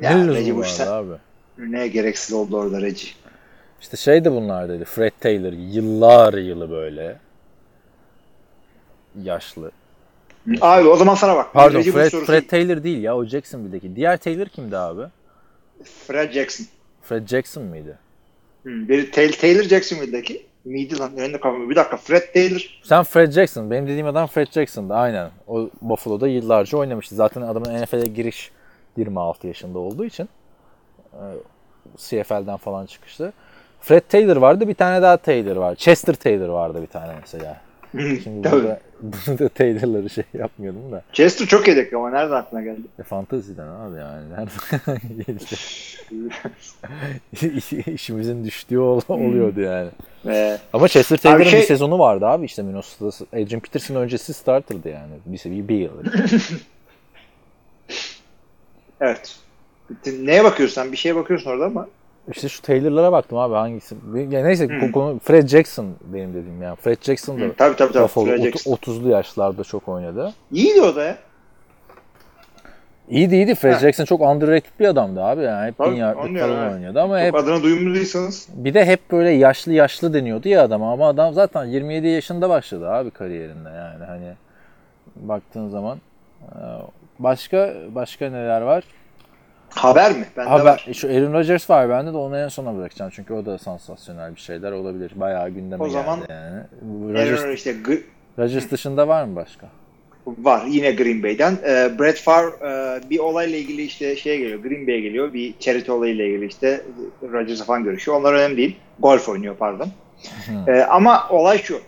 Ya 0.00 0.10
Ne 0.10 0.16
lüzumu 0.16 0.34
Reggie 0.34 0.54
vardı 0.56 0.68
sen- 0.68 0.86
abi. 0.86 1.12
Ne 1.58 1.88
gereksiz 1.88 2.32
oldu 2.34 2.56
orada 2.56 2.82
Reggie. 2.82 3.10
İşte 3.80 3.96
şey 3.96 4.24
de 4.24 4.32
bunlardaydı. 4.32 4.84
Fred 4.84 5.12
Taylor 5.20 5.52
yıllar 5.52 6.34
yılı 6.34 6.70
böyle. 6.70 7.18
Yaşlı. 9.22 9.70
Abi 10.60 10.88
o 10.88 10.96
zaman 10.96 11.14
sana 11.14 11.36
bak. 11.36 11.52
Pardon 11.52 11.78
Reggie 11.78 11.92
Fred, 11.92 12.10
sorusu- 12.10 12.26
Fred 12.26 12.48
Taylor 12.48 12.82
değil 12.82 13.02
ya 13.02 13.16
o 13.16 13.24
Jacksonville'deki. 13.24 13.96
Diğer 13.96 14.16
Taylor 14.16 14.46
kimdi 14.46 14.76
abi? 14.78 15.02
Fred 16.06 16.32
Jackson. 16.32 16.66
Fred 17.02 17.28
Jackson 17.28 17.62
mıydı? 17.64 17.98
Hı, 18.62 18.68
biri 18.88 19.10
Tay- 19.10 19.30
Taylor 19.30 19.62
Jacksonville'deki. 19.62 20.46
Miydi 20.64 20.98
lan? 20.98 21.16
Önünde 21.16 21.40
kalmıyor. 21.40 21.70
Bir 21.70 21.76
dakika. 21.76 21.96
Fred 21.96 22.32
Taylor. 22.34 22.80
Sen 22.82 23.02
Fred 23.04 23.32
Jackson. 23.32 23.70
Benim 23.70 23.86
dediğim 23.86 24.06
adam 24.06 24.26
Fred 24.26 24.46
Jackson'dı 24.52 24.94
aynen. 24.94 25.30
O 25.46 25.70
Buffalo'da 25.82 26.28
yıllarca 26.28 26.78
oynamıştı. 26.78 27.14
Zaten 27.14 27.42
adamın 27.42 27.82
NFL'e 27.82 28.06
giriş 28.06 28.50
26 28.96 29.46
yaşında 29.46 29.78
olduğu 29.78 30.04
için 30.04 30.28
e, 31.12 31.22
CFL'den 31.96 32.56
falan 32.56 32.86
çıkıştı. 32.86 33.32
Fred 33.80 34.02
Taylor 34.08 34.36
vardı. 34.36 34.68
Bir 34.68 34.74
tane 34.74 35.02
daha 35.02 35.16
Taylor 35.16 35.56
var. 35.56 35.74
Chester 35.74 36.14
Taylor 36.14 36.48
vardı 36.48 36.82
bir 36.82 36.86
tane 36.86 37.12
mesela. 37.20 37.60
Şimdi 38.24 38.42
Tabii. 38.42 38.62
burada, 38.62 38.80
bunu 39.02 39.38
da 39.38 39.48
Taylor'ları 39.48 40.10
şey 40.10 40.24
yapmıyordum 40.34 40.92
da. 40.92 41.02
Chester 41.12 41.46
çok 41.46 41.68
yedek 41.68 41.92
ama 41.92 42.10
nereden 42.10 42.34
aklına 42.36 42.62
geldi? 42.62 42.80
E, 42.98 43.02
fanteziden 43.02 43.66
abi 43.66 43.98
yani. 43.98 44.30
Nereden 44.30 45.00
geldi? 45.26 45.44
İşimizin 47.94 48.44
düştüğü 48.44 48.78
ol- 48.78 49.00
oluyordu 49.08 49.60
yani. 49.60 49.88
Ee, 50.26 50.58
Ama 50.72 50.88
Chester 50.88 51.16
Taylor'ın 51.16 51.44
şey- 51.44 51.60
bir 51.60 51.66
sezonu 51.66 51.98
vardı 51.98 52.26
abi 52.26 52.44
işte 52.44 52.62
Minnesota'da. 52.62 53.40
Adrian 53.42 53.60
Peterson 53.60 53.96
öncesi 53.96 54.32
starter'dı 54.34 54.88
yani. 54.88 55.12
Bir 55.26 55.38
seviye 55.38 55.68
bir 55.68 55.76
yıl. 55.78 55.92
evet. 59.02 59.36
Neye 60.20 60.44
bakıyorsun 60.44 60.82
sen? 60.82 60.92
Bir 60.92 60.96
şeye 60.96 61.16
bakıyorsun 61.16 61.50
orada 61.50 61.64
ama. 61.64 61.86
İşte 62.32 62.48
şu 62.48 62.62
Taylor'lara 62.62 63.12
baktım 63.12 63.38
abi 63.38 63.54
hangisi. 63.54 63.94
Ya 64.30 64.42
neyse 64.42 64.68
Hmm. 64.68 64.92
konu 64.92 65.18
Fred 65.18 65.48
Jackson 65.48 65.86
benim 66.04 66.34
dediğim 66.34 66.62
yani. 66.62 66.76
Fred 66.76 67.02
Jackson 67.02 67.40
da 67.40 67.44
Hı, 67.44 67.52
tabii 67.56 67.76
tabii 67.76 67.92
tabii. 67.92 68.04
Buffalo 68.04 68.26
Fred 68.26 68.42
Jackson. 68.42 68.72
30'lu 68.72 69.08
yaşlarda 69.08 69.64
çok 69.64 69.88
oynadı. 69.88 70.32
İyiydi 70.52 70.80
o 70.80 70.96
da 70.96 71.02
ya. 71.04 71.18
İyiydi 73.08 73.34
iyiydi. 73.34 73.54
Fred 73.54 73.72
Ha. 73.72 73.78
Jackson 73.78 74.04
çok 74.04 74.20
underrated 74.20 74.70
bir 74.80 74.86
adamdı 74.88 75.22
abi 75.22 75.42
yani. 75.42 75.66
Hep 75.66 75.78
Tabii, 75.78 75.90
bin 75.90 75.96
yardlık 75.96 76.24
anlıyorum, 76.24 76.52
falan 76.54 76.64
evet. 76.64 76.74
oynuyordu 76.74 77.00
ama 77.00 77.18
Çok 77.18 77.26
hep 77.26 77.34
adını 77.34 77.62
duyumluysanız. 77.62 78.48
bir 78.54 78.74
de 78.74 78.84
hep 78.84 79.10
böyle 79.10 79.30
yaşlı 79.30 79.72
yaşlı 79.72 80.14
deniyordu 80.14 80.48
ya 80.48 80.62
adama 80.62 80.92
ama 80.92 81.08
adam 81.08 81.34
zaten 81.34 81.64
27 81.64 82.06
yaşında 82.08 82.48
başladı 82.48 82.90
abi 82.90 83.10
kariyerinde 83.10 83.68
yani 83.68 84.04
hani 84.04 84.32
baktığın 85.16 85.68
zaman. 85.68 85.98
Başka 87.22 87.74
başka 87.94 88.30
neler 88.30 88.60
var? 88.60 88.84
Haber 89.68 90.12
mi? 90.12 90.26
Bende 90.36 90.48
Haber, 90.48 90.64
var. 90.64 90.88
şu 90.92 91.08
Aaron 91.08 91.32
Rodgers 91.32 91.70
var 91.70 91.88
bende 91.88 92.12
de 92.12 92.16
onu 92.16 92.38
en 92.38 92.48
sona 92.48 92.76
bırakacağım 92.76 93.10
çünkü 93.14 93.34
o 93.34 93.46
da 93.46 93.58
sansasyonel 93.58 94.34
bir 94.34 94.40
şeyler 94.40 94.72
olabilir. 94.72 95.12
Bayağı 95.14 95.50
gündeme 95.50 95.84
O 95.84 95.88
zaman 95.88 96.20
geldi 96.20 96.32
yani. 96.32 96.62
Bu 96.82 97.08
Rodgers, 97.08 97.40
Aaron 97.40 97.52
işte 97.52 97.74
Rodgers 98.38 98.70
dışında 98.70 99.08
var 99.08 99.24
mı 99.24 99.36
başka? 99.36 99.66
var 100.26 100.66
yine 100.66 100.92
Green 100.92 101.22
Bay'den. 101.22 101.58
Ee, 101.64 101.98
Brett 101.98 102.18
Favre 102.18 102.50
e, 102.66 103.10
bir 103.10 103.18
olayla 103.18 103.58
ilgili 103.58 103.82
işte 103.82 104.16
şeye 104.16 104.36
geliyor. 104.36 104.62
Green 104.62 104.86
Bay'e 104.86 105.00
geliyor. 105.00 105.32
Bir 105.32 105.54
charity 105.58 105.90
olayıyla 105.90 106.24
ilgili 106.24 106.46
işte 106.46 106.82
Rodgers'la 107.32 107.64
falan 107.64 107.84
görüşüyor. 107.84 108.16
Onlar 108.16 108.32
önemli 108.32 108.56
değil. 108.56 108.76
Golf 108.98 109.28
oynuyor 109.28 109.56
pardon. 109.56 109.88
Ee, 110.68 110.80
ama 110.80 111.28
olay 111.30 111.58
şu. 111.58 111.80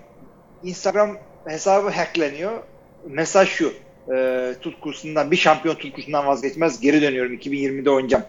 Instagram 0.62 1.16
hesabı 1.46 1.88
hackleniyor. 1.88 2.52
Mesaj 3.08 3.48
şu. 3.48 3.72
E, 4.12 4.54
tutkusundan 4.60 5.30
bir 5.30 5.36
şampiyon 5.36 5.74
tutkusundan 5.74 6.26
vazgeçmez. 6.26 6.80
Geri 6.80 7.02
dönüyorum 7.02 7.34
2020'de 7.34 7.90
oynayacağım. 7.90 8.24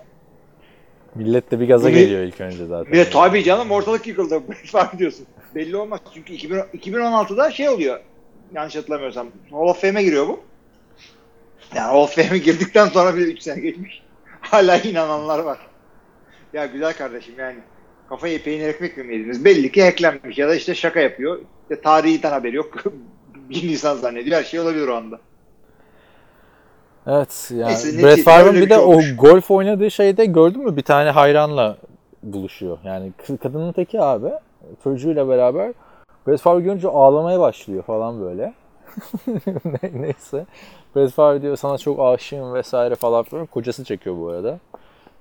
Millet 1.16 1.52
de 1.52 1.60
bir 1.60 1.68
gaza 1.68 1.88
Bu 1.90 1.94
bir- 1.94 2.00
geliyor 2.00 2.22
ilk 2.24 2.42
önce 2.42 2.66
zaten. 2.66 2.94
Bir 2.94 2.98
de 2.98 3.10
tabii 3.10 3.44
canım 3.44 3.72
ortalık 3.72 4.08
yıkıldı. 4.08 4.44
Brett 4.50 4.68
Favre 4.68 5.00
diyorsun. 5.00 5.26
Belli 5.56 5.76
olmaz. 5.78 6.00
Çünkü 6.14 6.34
2000, 6.34 6.58
2016'da 6.58 7.52
şey 7.52 7.70
oluyor. 7.70 8.00
Yanlış 8.54 8.76
hatırlamıyorsam. 8.76 9.28
Hall 9.52 9.58
of 9.68 9.82
Fame'e 9.82 10.04
giriyor 10.04 10.28
bu. 10.28 10.40
Yani 11.76 11.88
Hall 11.88 12.02
of 12.04 12.16
Fame'e 12.16 12.38
girdikten 12.38 12.88
sonra 12.88 13.16
bir 13.18 13.28
3 13.28 13.42
sene 13.42 13.60
geçmiş. 13.60 14.04
Hala 14.42 14.78
inananlar 14.78 15.40
var. 15.40 15.58
Ya 16.54 16.66
güzel 16.66 16.94
kardeşim 16.94 17.34
yani. 17.38 17.58
Kafayı 18.10 18.44
peynir 18.44 18.68
ekmek 18.68 18.98
mi 18.98 19.14
yediniz? 19.14 19.46
Belli 19.46 19.72
ki 19.72 19.84
hacklenmiş 19.84 20.38
ya 20.38 20.48
da 20.50 20.56
işte 20.56 20.76
şaka 20.76 21.00
yapıyor. 21.00 21.40
İşte 21.62 21.82
tarihten 21.82 22.32
haberi 22.32 22.56
yok. 22.56 22.84
1 23.50 23.68
Nisan 23.68 23.96
zannediyor. 23.98 24.38
Her 24.38 24.44
şey 24.44 24.60
olabilir 24.60 24.88
o 24.88 24.96
anda. 24.96 25.20
Evet 27.08 27.52
yani 27.56 27.68
Neyse, 27.68 28.04
Brett 28.04 28.24
Favre'ın 28.24 28.56
bir 28.56 28.70
de 28.70 28.74
şey 28.76 28.84
o 28.84 28.88
olmuş. 28.88 29.16
golf 29.18 29.52
oynadığı 29.52 29.92
şeyde 29.92 30.26
gördün 30.26 30.64
mü 30.64 30.78
bir 30.78 30.82
tane 30.82 31.10
hayranla 31.10 31.78
buluşuyor. 32.24 32.78
Yani 32.84 33.12
kadının 33.44 33.72
teki 33.72 34.02
abi 34.02 34.30
çocuğuyla 34.84 35.30
beraber 35.30 35.74
Brett 36.28 36.42
Favre 36.42 36.64
görünce 36.64 36.88
ağlamaya 36.88 37.40
başlıyor 37.40 37.84
falan 37.84 38.22
böyle. 38.22 38.54
Ne- 39.66 40.02
Neyse. 40.02 40.46
Brett 40.96 41.12
Favre 41.12 41.42
diyor 41.42 41.56
sana 41.56 41.78
çok 41.78 42.00
aşığım 42.00 42.54
vesaire 42.54 42.96
falan 42.96 43.24
filan. 43.24 43.46
Kocası 43.46 43.84
çekiyor 43.84 44.16
bu 44.20 44.28
arada. 44.30 44.60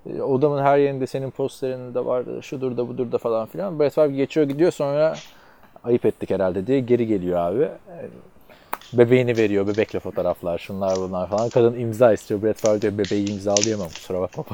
E, 0.07 0.23
Odamın 0.23 0.63
her 0.63 0.79
yerinde 0.79 1.07
senin 1.07 1.31
posterin 1.31 1.95
de 1.95 2.05
vardı. 2.05 2.43
Şudur 2.43 2.77
da 2.77 2.89
budur 2.89 3.13
da 3.13 3.19
falan 3.19 3.47
filan. 3.47 3.81
Brett 3.81 3.93
Favre 3.95 4.13
geçiyor 4.17 4.47
gidiyor 4.49 4.71
sonra 4.73 5.15
ayıp 5.85 6.07
ettik 6.07 6.31
herhalde 6.31 6.67
diye 6.67 6.81
geri 6.81 7.07
geliyor 7.07 7.39
abi. 7.39 7.69
Bebeğini 8.93 9.37
veriyor. 9.37 9.67
Bebekle 9.67 10.01
fotoğraflar. 10.01 10.59
Şunlar 10.59 10.97
bunlar 10.97 11.29
falan. 11.29 11.49
Kadın 11.49 11.79
imza 11.81 12.13
istiyor. 12.13 12.43
Brett 12.43 12.59
Favre 12.61 12.83
diyor 12.83 12.99
bebeği 12.99 13.31
imzalayamam 13.31 13.89
kusura 13.89 14.21
bakma 14.21 14.45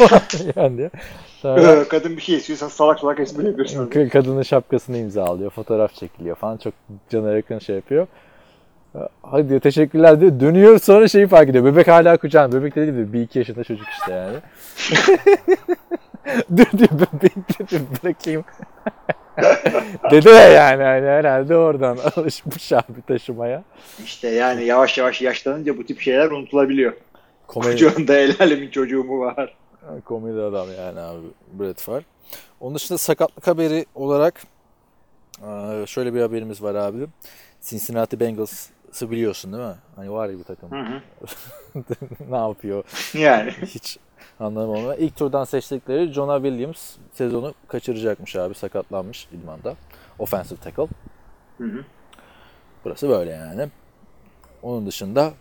yani 0.56 0.78
diyor. 0.78 0.90
Sonra 1.42 1.88
Kadın 1.88 2.16
bir 2.16 2.22
şey 2.22 2.36
istiyorsan 2.36 2.68
salak 2.68 3.00
salak 3.00 3.20
espri 3.20 3.46
yapıyorsun. 3.46 4.08
kadının 4.08 4.42
şapkasını 4.42 4.98
imzalıyor. 4.98 5.50
Fotoğraf 5.50 5.94
çekiliyor 5.94 6.36
falan. 6.36 6.56
Çok 6.56 6.74
cana 7.10 7.32
yakın 7.32 7.58
şey 7.58 7.76
yapıyor. 7.76 8.06
Hadi 9.22 9.48
diyor 9.48 9.60
teşekkürler 9.60 10.20
diyor. 10.20 10.40
Dönüyor 10.40 10.78
sonra 10.78 11.08
şeyi 11.08 11.26
fark 11.26 11.48
ediyor. 11.48 11.64
Bebek 11.64 11.88
hala 11.88 12.16
kucağında. 12.16 12.60
Bebek 12.60 12.76
de 12.76 12.80
değil 12.80 12.94
de 13.08 13.12
bir 13.12 13.20
iki 13.22 13.38
yaşında 13.38 13.64
çocuk 13.64 13.86
işte 14.00 14.12
yani. 14.12 14.36
dur 16.56 16.78
diyor 16.78 16.90
bebeği 16.90 17.68
diyor, 17.68 17.82
bırakayım. 18.02 18.44
Dede 20.10 20.30
yani 20.30 20.82
hani 20.82 21.06
herhalde 21.06 21.56
oradan 21.56 21.98
alışmış 22.16 22.72
abi 22.72 23.02
taşımaya. 23.08 23.64
İşte 24.04 24.28
yani 24.28 24.64
yavaş 24.64 24.98
yavaş 24.98 25.22
yaşlanınca 25.22 25.78
bu 25.78 25.86
tip 25.86 26.00
şeyler 26.00 26.30
unutulabiliyor. 26.30 26.92
Komedi, 27.46 27.70
Kucağında 27.70 28.16
el 28.16 28.36
alemin 28.40 28.70
çocuğu 28.70 29.04
mu 29.04 29.20
var? 29.20 29.56
komedi 30.04 30.40
adam 30.40 30.68
yani 30.78 31.00
abi 31.00 31.26
Brett 31.52 31.80
Favre. 31.80 32.04
Onun 32.60 32.74
dışında 32.74 32.98
sakatlık 32.98 33.46
haberi 33.46 33.86
olarak 33.94 34.42
eee, 35.42 35.84
şöyle 35.86 36.14
bir 36.14 36.20
haberimiz 36.20 36.62
var 36.62 36.74
abi. 36.74 37.06
Cincinnati 37.62 38.20
Bengals'ı 38.20 39.10
biliyorsun 39.10 39.52
değil 39.52 39.64
mi? 39.64 39.74
Hani 39.96 40.12
var 40.12 40.28
ya 40.28 40.38
bir 40.38 40.44
takım. 40.44 40.70
Hı 40.70 40.80
hı. 40.80 41.00
ne 42.30 42.36
yapıyor? 42.36 42.84
Yani. 43.14 43.50
Hiç 43.66 43.98
anlamam 44.40 44.76
ama 44.76 44.94
ilk 44.94 45.16
turdan 45.16 45.44
seçtikleri 45.44 46.12
Jonah 46.12 46.36
Williams 46.42 46.96
sezonu 47.12 47.54
kaçıracakmış 47.68 48.36
abi 48.36 48.54
sakatlanmış 48.54 49.28
idmanda. 49.32 49.74
Offensive 50.18 50.58
tackle. 50.60 50.86
Hı 51.58 51.64
hı. 51.64 51.84
Burası 52.84 53.08
böyle 53.08 53.30
yani. 53.30 53.68
Onun 54.62 54.86
dışında 54.86 55.32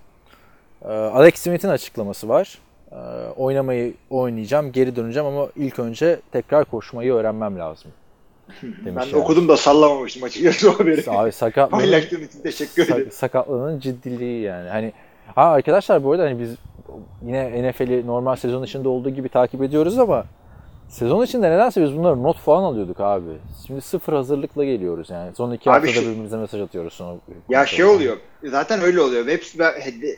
e, 0.82 0.88
Alex 0.88 1.36
Smith'in 1.36 1.70
açıklaması 1.70 2.30
var. 2.30 2.60
E, 2.92 2.96
Oynamayı 3.38 3.94
oynayacağım, 4.10 4.72
geri 4.72 4.96
döneceğim 4.96 5.28
ama 5.28 5.48
ilk 5.56 5.80
önce 5.80 6.20
tekrar 6.32 6.66
koşmayı 6.66 7.14
öğrenmem 7.14 7.60
lazım. 7.60 7.92
Ben 8.64 8.86
Demiş 8.86 9.12
de 9.14 9.18
okudum 9.18 9.48
da 9.48 9.58
sallamamıştım 9.58 10.24
açıkçası 10.24 10.72
o 10.72 10.80
haberi. 10.80 11.04
Abi 11.12 11.32
sakatlığın, 11.32 11.78
Paylaştığın 11.78 12.24
için 12.24 12.42
teşekkür 12.44 12.84
ederim. 12.84 13.06
sak- 13.06 13.14
sakatlığının 13.14 13.80
ciddiliği 13.80 14.42
yani. 14.42 14.70
Hani 14.70 14.94
ha 15.36 15.44
arkadaşlar 15.44 16.04
bu 16.04 16.12
arada 16.12 16.24
hani 16.24 16.40
biz 16.40 16.56
yine 17.26 17.70
NFL'i 17.70 18.08
normal 18.08 18.36
sezon 18.36 18.64
içinde 18.64 18.88
olduğu 18.88 19.10
gibi 19.10 19.30
takip 19.30 19.64
ediyoruz 19.64 20.00
ama 20.00 20.26
Sezon 20.90 21.24
içinde 21.26 21.52
nedense 21.52 21.84
biz 21.84 21.98
bunları 21.98 22.24
not 22.24 22.38
falan 22.38 22.64
alıyorduk 22.64 23.00
abi. 23.00 23.30
Şimdi 23.68 23.82
sıfır 23.82 24.14
hazırlıkla 24.14 24.64
geliyoruz 24.66 25.10
yani. 25.10 25.36
Son 25.36 25.52
iki 25.52 25.70
Abi 25.70 25.74
haftada 25.76 25.94
şey- 25.94 26.04
birbirimize 26.04 26.38
mesaj 26.38 26.62
atıyoruz 26.62 26.94
sonra. 26.94 27.16
Ya 27.50 27.66
şey 27.66 27.86
oluyor. 27.86 28.18
Zaten 28.44 28.82
öyle 28.82 29.02
oluyor. 29.02 29.28
Web 29.28 29.60
ben- 29.60 29.74
yani 29.82 30.16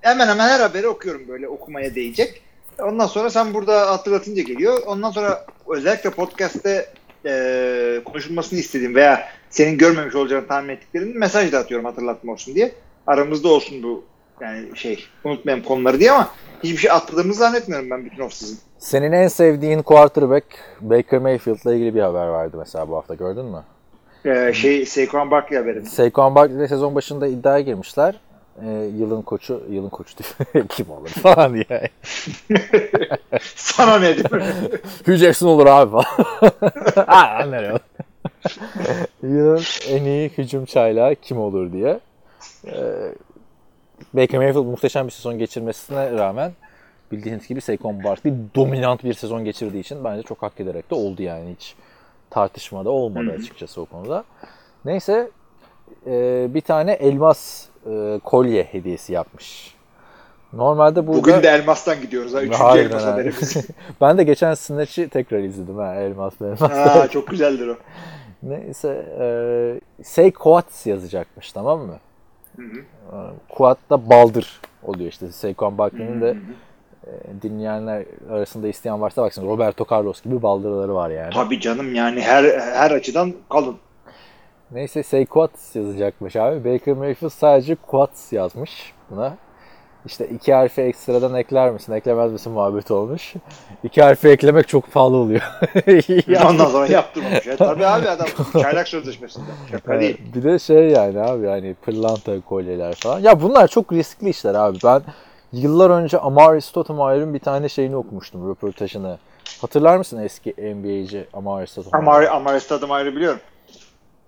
hemen 0.00 0.28
hemen 0.28 0.48
her 0.48 0.60
haberi 0.60 0.88
okuyorum 0.88 1.28
böyle 1.28 1.48
okumaya 1.48 1.94
değecek. 1.94 2.42
Ondan 2.82 3.06
sonra 3.06 3.30
sen 3.30 3.54
burada 3.54 3.90
hatırlatınca 3.90 4.42
geliyor. 4.42 4.78
Ondan 4.86 5.10
sonra 5.10 5.44
özellikle 5.68 6.10
podcast'te 6.10 6.86
e, 7.26 8.00
konuşulmasını 8.04 8.58
istediğim 8.58 8.94
veya 8.94 9.28
senin 9.50 9.78
görmemiş 9.78 10.14
olacağını 10.14 10.46
tahmin 10.46 10.68
ettiklerini 10.68 11.14
mesaj 11.14 11.52
da 11.52 11.58
atıyorum 11.58 11.84
hatırlatma 11.86 12.32
olsun 12.32 12.54
diye. 12.54 12.72
Aramızda 13.06 13.48
olsun 13.48 13.82
bu 13.82 14.04
yani 14.40 14.76
şey 14.76 15.04
unutmayalım 15.24 15.64
konuları 15.64 16.00
diye 16.00 16.12
ama 16.12 16.28
hiçbir 16.62 16.76
şey 16.76 16.90
atladığımızı 16.90 17.38
zannetmiyorum 17.38 17.90
ben 17.90 18.04
bütün 18.04 18.22
off-season. 18.22 18.56
Senin 18.78 19.12
en 19.12 19.28
sevdiğin 19.28 19.82
quarterback 19.82 20.46
Baker 20.80 21.18
Mayfield'la 21.20 21.74
ilgili 21.74 21.94
bir 21.94 22.00
haber 22.00 22.26
vardı 22.26 22.56
mesela 22.58 22.88
bu 22.88 22.96
hafta 22.96 23.14
gördün 23.14 23.44
mü? 23.44 23.62
Ee, 24.24 24.52
şey 24.52 24.86
Saquon 24.86 25.30
Barkley 25.30 25.58
haberi. 25.58 25.86
Saquon 25.86 26.34
Barkley 26.34 26.68
sezon 26.68 26.94
başında 26.94 27.26
iddiaya 27.26 27.60
girmişler. 27.60 28.20
Ee, 28.66 28.88
yılın 28.98 29.22
koçu, 29.22 29.62
yılın 29.70 29.88
koçu. 29.88 30.14
Kim 30.68 30.90
olur 30.90 31.08
falan 31.08 31.54
diye. 31.54 31.88
Sana 33.54 33.98
ne 33.98 34.12
mi? 34.12 34.22
Hugh 35.06 35.16
Jackson 35.16 35.46
olur 35.48 35.66
abi 35.66 35.90
falan. 35.90 36.04
ha, 37.06 37.44
nereye? 37.50 37.78
Yılın 39.22 39.62
en 39.88 40.04
iyi 40.04 40.28
hücum 40.28 40.64
çaylağı 40.64 41.14
kim 41.14 41.38
olur 41.40 41.72
diye. 41.72 42.00
Ee, 42.66 42.82
Baker 44.14 44.40
Mayfield 44.40 44.64
muhteşem 44.64 45.06
bir 45.06 45.12
sezon 45.12 45.38
geçirmesine 45.38 46.12
rağmen 46.12 46.52
bildiğiniz 47.12 47.48
gibi 47.48 47.60
Saquon 47.60 48.04
Barkley 48.04 48.34
dominant 48.54 49.04
bir 49.04 49.14
sezon 49.14 49.44
geçirdiği 49.44 49.80
için 49.80 50.04
bence 50.04 50.22
çok 50.22 50.42
hak 50.42 50.60
ederek 50.60 50.90
de 50.90 50.94
oldu 50.94 51.22
yani 51.22 51.54
hiç 51.54 51.74
tartışmada 52.30 52.90
olmadı 52.90 53.36
açıkçası 53.38 53.80
o 53.80 53.84
konuda. 53.84 54.24
Neyse 54.84 55.30
e, 56.06 56.46
bir 56.54 56.60
tane 56.60 56.92
elmas 56.92 57.66
e, 57.86 58.20
kolye 58.24 58.62
hediyesi 58.62 59.12
yapmış. 59.12 59.74
Normalde 60.52 61.06
burada... 61.06 61.18
Bugün 61.18 61.42
de 61.42 61.48
elmastan 61.48 62.00
gidiyoruz 62.00 62.34
ha. 62.34 62.42
Üçüncü 62.42 62.58
Harbiden 62.58 62.88
elmas 62.88 63.04
ha. 63.04 63.12
haberimiz. 63.12 63.66
ben 64.00 64.18
de 64.18 64.24
geçen 64.24 64.54
Snatch'i 64.54 65.08
tekrar 65.08 65.38
izledim 65.38 65.76
ha 65.76 65.94
elmas 65.94 66.40
elmas. 66.40 66.60
ha, 66.60 67.08
çok 67.08 67.28
güzeldir 67.28 67.68
o. 67.68 67.76
Neyse 68.42 69.06
e, 69.20 69.24
say 70.04 70.30
Quats 70.30 70.86
yazacakmış 70.86 71.52
tamam 71.52 71.80
mı? 71.80 71.98
Hı 72.56 72.62
hı. 72.62 72.78
E, 72.78 73.16
Quat 73.48 73.78
da 73.90 74.10
baldır 74.10 74.60
oluyor 74.82 75.10
işte. 75.10 75.32
Saquon 75.32 75.78
Barkley'nin 75.78 76.20
de 76.20 76.36
e, 77.06 77.10
dinleyenler 77.42 78.04
arasında 78.30 78.68
isteyen 78.68 79.00
varsa 79.00 79.22
baksın 79.22 79.46
Roberto 79.46 79.86
Carlos 79.90 80.22
gibi 80.22 80.42
baldırları 80.42 80.94
var 80.94 81.10
yani. 81.10 81.34
Tabii 81.34 81.60
canım 81.60 81.94
yani 81.94 82.20
her 82.20 82.44
her 82.58 82.90
açıdan 82.90 83.32
kalın. 83.50 83.76
Neyse 84.70 85.02
say 85.02 85.26
Quats 85.26 85.76
yazacakmış 85.76 86.36
abi. 86.36 86.72
Baker 86.74 86.94
Mayfield 86.94 87.30
sadece 87.30 87.74
Quats 87.74 88.32
yazmış 88.32 88.92
buna. 89.10 89.36
İşte 90.06 90.28
iki 90.28 90.54
harfi 90.54 90.80
ekstradan 90.82 91.34
ekler 91.34 91.70
misin, 91.70 91.92
eklemez 91.92 92.32
misin 92.32 92.52
muhabbet 92.52 92.90
olmuş. 92.90 93.34
İki 93.84 94.02
harfi 94.02 94.28
eklemek 94.28 94.68
çok 94.68 94.92
pahalı 94.92 95.16
oluyor. 95.16 95.40
Ondan 96.50 96.66
sonra 96.66 96.86
yaptırmamış. 96.86 97.46
Ya, 97.46 97.56
tabii 97.56 97.86
abi 97.86 98.08
adam 98.08 98.26
çaylak 98.62 98.88
sözleşmesinde. 98.88 99.44
Şaka 99.70 99.92
Evet, 99.94 100.02
değil. 100.02 100.18
bir 100.34 100.42
de 100.42 100.58
şey 100.58 100.88
yani 100.88 101.20
abi 101.20 101.46
hani 101.46 101.74
pırlanta 101.74 102.40
kolyeler 102.40 102.94
falan. 102.94 103.20
Ya 103.20 103.42
bunlar 103.42 103.68
çok 103.68 103.92
riskli 103.92 104.28
işler 104.28 104.54
abi. 104.54 104.78
Ben 104.84 105.02
yıllar 105.52 105.90
önce 105.90 106.18
Amari 106.18 106.60
Stoudemire'ın 106.60 107.34
bir 107.34 107.38
tane 107.38 107.68
şeyini 107.68 107.96
okumuştum, 107.96 108.50
röportajını. 108.50 109.18
Hatırlar 109.60 109.96
mısın 109.96 110.18
eski 110.18 110.50
NBA'ci 110.50 111.26
Amari 111.32 111.66
Stoudemire? 111.66 111.96
Amari, 111.96 112.30
Amari 112.30 112.60
ayrı 112.90 113.16
biliyorum. 113.16 113.40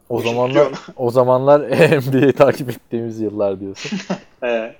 o 0.08 0.20
zamanlar 0.20 0.68
o 0.96 1.10
zamanlar 1.10 1.60
NBA'yi 2.08 2.32
takip 2.32 2.70
ettiğimiz 2.70 3.20
yıllar 3.20 3.60
diyorsun. 3.60 3.98
Ee, 4.44 4.74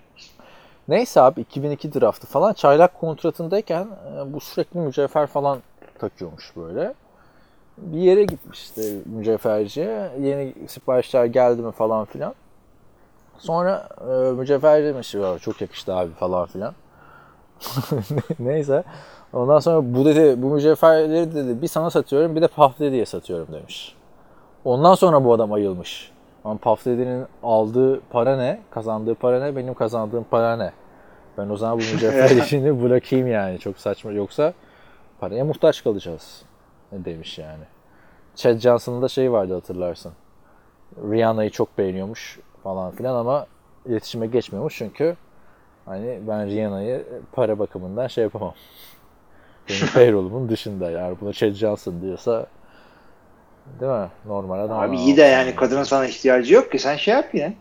Neyse 0.88 1.20
abi 1.20 1.40
2002 1.40 1.94
draftı 1.94 2.26
falan 2.26 2.52
çaylak 2.52 3.00
kontratındayken 3.00 3.86
e, 4.16 4.32
bu 4.32 4.40
sürekli 4.40 4.80
mücevher 4.80 5.26
falan 5.26 5.58
takıyormuş 5.98 6.52
böyle. 6.56 6.94
Bir 7.78 7.98
yere 8.00 8.24
gitmiş 8.24 8.62
işte 8.62 8.82
mücevherciye. 9.06 10.10
Yeni 10.20 10.54
siparişler 10.68 11.24
geldi 11.24 11.62
mi 11.62 11.72
falan 11.72 12.04
filan. 12.04 12.34
Sonra 13.38 13.88
e, 14.00 14.32
mücevher 14.32 14.84
demiş 14.84 15.14
"Ya, 15.14 15.38
çok 15.38 15.60
yakıştı 15.60 15.94
abi 15.94 16.10
falan 16.12 16.46
filan. 16.46 16.74
Neyse. 18.38 18.84
Ondan 19.32 19.58
sonra 19.58 19.94
bu 19.94 20.04
dedi 20.04 20.42
bu 20.42 20.46
mücevherleri 20.46 21.34
dedi 21.34 21.62
bir 21.62 21.68
sana 21.68 21.90
satıyorum 21.90 22.36
bir 22.36 22.42
de 22.42 22.48
Puff 22.48 22.80
Daddy'ye 22.80 23.06
satıyorum 23.06 23.48
demiş. 23.52 23.96
Ondan 24.64 24.94
sonra 24.94 25.24
bu 25.24 25.32
adam 25.32 25.52
ayılmış. 25.52 26.11
Ama 26.44 26.56
Puff 26.56 26.86
Daddy'nin 26.86 27.26
aldığı 27.42 28.00
para 28.00 28.36
ne? 28.36 28.60
Kazandığı 28.70 29.14
para 29.14 29.40
ne? 29.44 29.56
Benim 29.56 29.74
kazandığım 29.74 30.24
para 30.30 30.56
ne? 30.56 30.72
Ben 31.38 31.48
o 31.48 31.56
zaman 31.56 31.78
bu 31.78 31.82
işini 32.42 32.82
bırakayım 32.82 33.26
yani. 33.26 33.58
Çok 33.58 33.78
saçma. 33.78 34.12
Yoksa 34.12 34.52
paraya 35.20 35.44
muhtaç 35.44 35.84
kalacağız. 35.84 36.42
Ne 36.92 37.04
demiş 37.04 37.38
yani. 37.38 37.64
Chad 38.34 38.58
Johnson'ın 38.58 39.02
da 39.02 39.08
şey 39.08 39.32
vardı 39.32 39.54
hatırlarsın. 39.54 40.12
Rihanna'yı 40.96 41.50
çok 41.50 41.78
beğeniyormuş 41.78 42.40
falan 42.62 42.90
filan 42.90 43.16
ama 43.16 43.46
iletişime 43.86 44.26
geçmiyormuş 44.26 44.76
çünkü 44.78 45.16
hani 45.84 46.18
ben 46.28 46.46
Rihanna'yı 46.46 47.06
para 47.32 47.58
bakımından 47.58 48.06
şey 48.06 48.24
yapamam. 48.24 48.54
Benim 49.68 49.86
payroll'umun 49.94 50.48
dışında 50.48 50.90
yani 50.90 51.16
buna 51.20 51.32
Chad 51.32 51.52
Johnson 51.52 52.02
diyorsa 52.02 52.46
değil 53.80 53.92
mi? 53.92 54.08
Normal 54.26 54.60
adam. 54.60 54.80
abi 54.80 54.96
iyi 54.96 55.16
de 55.16 55.22
yani 55.22 55.56
kadının 55.56 55.82
sana 55.82 56.06
ihtiyacı 56.06 56.54
yok 56.54 56.72
ki 56.72 56.78
sen 56.78 56.96
şey 56.96 57.14
yap 57.14 57.28
yine. 57.32 57.54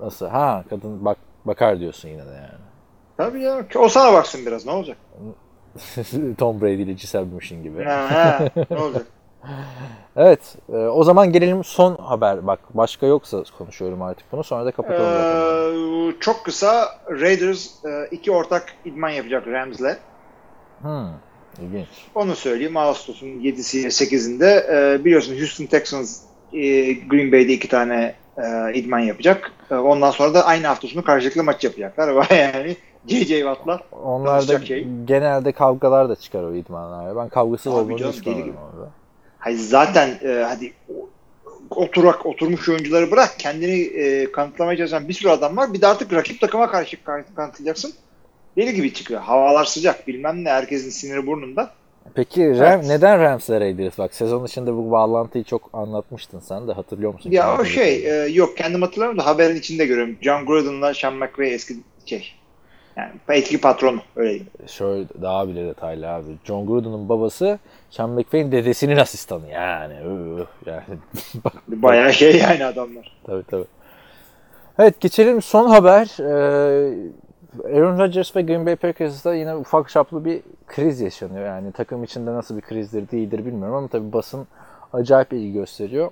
Nasıl? 0.00 0.28
Ha 0.28 0.64
kadın 0.70 1.04
bak 1.04 1.16
bakar 1.44 1.80
diyorsun 1.80 2.08
yine 2.08 2.26
de 2.26 2.30
yani. 2.30 2.62
Tabii 3.16 3.42
ya. 3.42 3.64
O 3.76 3.88
sana 3.88 4.12
baksın 4.12 4.46
biraz 4.46 4.66
ne 4.66 4.72
olacak? 4.72 4.96
Tom 6.38 6.60
Brady 6.60 6.82
ile 6.82 6.92
Giselle 6.92 7.32
Bündchen 7.32 7.62
gibi. 7.62 7.84
Ha, 7.84 8.06
ha, 8.10 8.48
ne 8.70 8.76
olacak? 8.76 9.06
Evet. 10.16 10.56
e, 10.72 10.76
o 10.76 11.04
zaman 11.04 11.32
gelelim 11.32 11.64
son 11.64 11.96
haber. 11.96 12.46
Bak 12.46 12.58
başka 12.70 13.06
yoksa 13.06 13.42
konuşuyorum 13.58 14.02
artık 14.02 14.32
bunu. 14.32 14.44
Sonra 14.44 14.66
da 14.66 14.70
kapatalım. 14.70 15.12
Ee, 16.10 16.20
çok 16.20 16.44
kısa 16.44 16.88
Raiders 17.10 17.84
e, 17.84 18.08
iki 18.10 18.32
ortak 18.32 18.74
idman 18.84 19.08
yapacak 19.08 19.46
Rams'le. 19.46 19.96
Hmm, 20.82 21.08
ilginç. 21.62 21.86
Onu 22.14 22.36
söyleyeyim. 22.36 22.76
Ağustos'un 22.76 23.26
7'si 23.26 23.86
8'inde 23.86 24.46
e, 24.94 25.04
biliyorsun 25.04 25.38
Houston 25.38 25.66
Texans 25.66 26.20
e, 26.52 26.92
Green 26.92 27.32
Bay'de 27.32 27.52
iki 27.52 27.68
tane 27.68 28.14
e, 28.38 28.74
idman 28.74 28.98
yapacak. 28.98 29.52
E, 29.70 29.74
ondan 29.74 30.10
sonra 30.10 30.34
da 30.34 30.46
aynı 30.46 30.66
hafta 30.66 30.88
sonu 30.88 31.04
karşılıklı 31.04 31.44
maç 31.44 31.64
yapacaklar. 31.64 32.30
yani 32.36 32.76
J.J. 33.06 33.38
Watt'la 33.38 33.80
Onlar 34.04 34.48
da 34.48 34.64
şey. 34.64 34.86
genelde 35.04 35.52
kavgalar 35.52 36.08
da 36.08 36.16
çıkar 36.16 36.42
o 36.42 36.54
idmanlarda. 36.54 37.16
Ben 37.16 37.28
kavgasız 37.28 37.72
deli 37.74 38.44
gibi. 38.44 38.56
orada. 38.56 38.90
Hayır 39.38 39.58
zaten 39.58 40.08
e, 40.22 40.44
hadi 40.48 40.72
oturak 41.70 42.26
oturmuş 42.26 42.68
oyuncuları 42.68 43.10
bırak 43.10 43.34
kendini 43.38 43.80
e, 43.80 44.32
kanıtlamaya 44.32 44.76
çalışan 44.76 45.08
bir 45.08 45.12
sürü 45.14 45.28
adam 45.30 45.56
var. 45.56 45.72
Bir 45.72 45.80
de 45.80 45.86
artık 45.86 46.12
rakip 46.12 46.40
takıma 46.40 46.70
karşı 46.70 47.04
kan- 47.04 47.24
kanıtlayacaksın. 47.36 47.92
Deli 48.58 48.74
gibi 48.74 48.94
çıkıyor. 48.94 49.20
Havalar 49.20 49.64
sıcak 49.64 50.08
bilmem 50.08 50.44
ne 50.44 50.50
herkesin 50.50 50.90
siniri 50.90 51.26
burnunda. 51.26 51.70
Peki 52.14 52.58
Ram, 52.58 52.88
neden 52.88 53.20
Rams'le 53.20 53.50
Raiders? 53.50 53.98
Bak 53.98 54.14
sezon 54.14 54.46
içinde 54.46 54.72
bu 54.72 54.90
bağlantıyı 54.90 55.44
çok 55.44 55.70
anlatmıştın 55.72 56.40
sen 56.40 56.68
de 56.68 56.72
hatırlıyor 56.72 57.12
musun? 57.14 57.30
Ya 57.30 57.58
o 57.60 57.64
şey 57.64 58.06
e, 58.06 58.28
yok 58.28 58.56
kendim 58.56 58.82
hatırlamıyorum 58.82 59.18
da 59.18 59.26
haberin 59.26 59.56
içinde 59.56 59.86
görüyorum. 59.86 60.16
John 60.20 60.46
Gruden'la 60.46 60.94
Sean 60.94 61.14
McVay 61.14 61.54
eski 61.54 61.74
şey 62.06 62.32
yani 62.96 63.10
eski 63.28 63.60
patronu 63.60 64.00
öyle 64.16 64.30
diyeyim. 64.30 64.48
Şöyle 64.66 65.04
daha 65.22 65.48
bile 65.48 65.66
detaylı 65.66 66.08
abi. 66.08 66.26
John 66.44 66.66
Gruden'ın 66.66 67.08
babası 67.08 67.58
Sean 67.90 68.10
McVay'in 68.10 68.52
dedesinin 68.52 68.96
asistanı 68.96 69.50
yani. 69.50 69.94
Yani 70.66 70.82
bak 71.44 71.52
Bayağı 71.68 72.12
şey 72.12 72.36
yani 72.36 72.64
adamlar. 72.64 73.16
Tabii 73.26 73.44
tabii. 73.50 73.66
Evet 74.78 75.00
geçelim 75.00 75.42
son 75.42 75.68
haber. 75.68 76.16
Ee, 76.20 76.94
Aaron 77.64 77.98
Rodgers 77.98 78.36
ve 78.36 78.42
Green 78.42 78.66
Bay 78.66 78.76
Packers'da 78.76 79.34
yine 79.34 79.56
ufak 79.56 79.88
çaplı 79.88 80.24
bir 80.24 80.42
kriz 80.66 81.00
yaşanıyor. 81.00 81.46
Yani 81.46 81.72
takım 81.72 82.04
içinde 82.04 82.34
nasıl 82.34 82.56
bir 82.56 82.62
krizdir 82.62 83.10
değildir 83.10 83.46
bilmiyorum 83.46 83.74
ama 83.74 83.88
tabii 83.88 84.12
basın 84.12 84.46
acayip 84.92 85.32
ilgi 85.32 85.52
gösteriyor. 85.52 86.10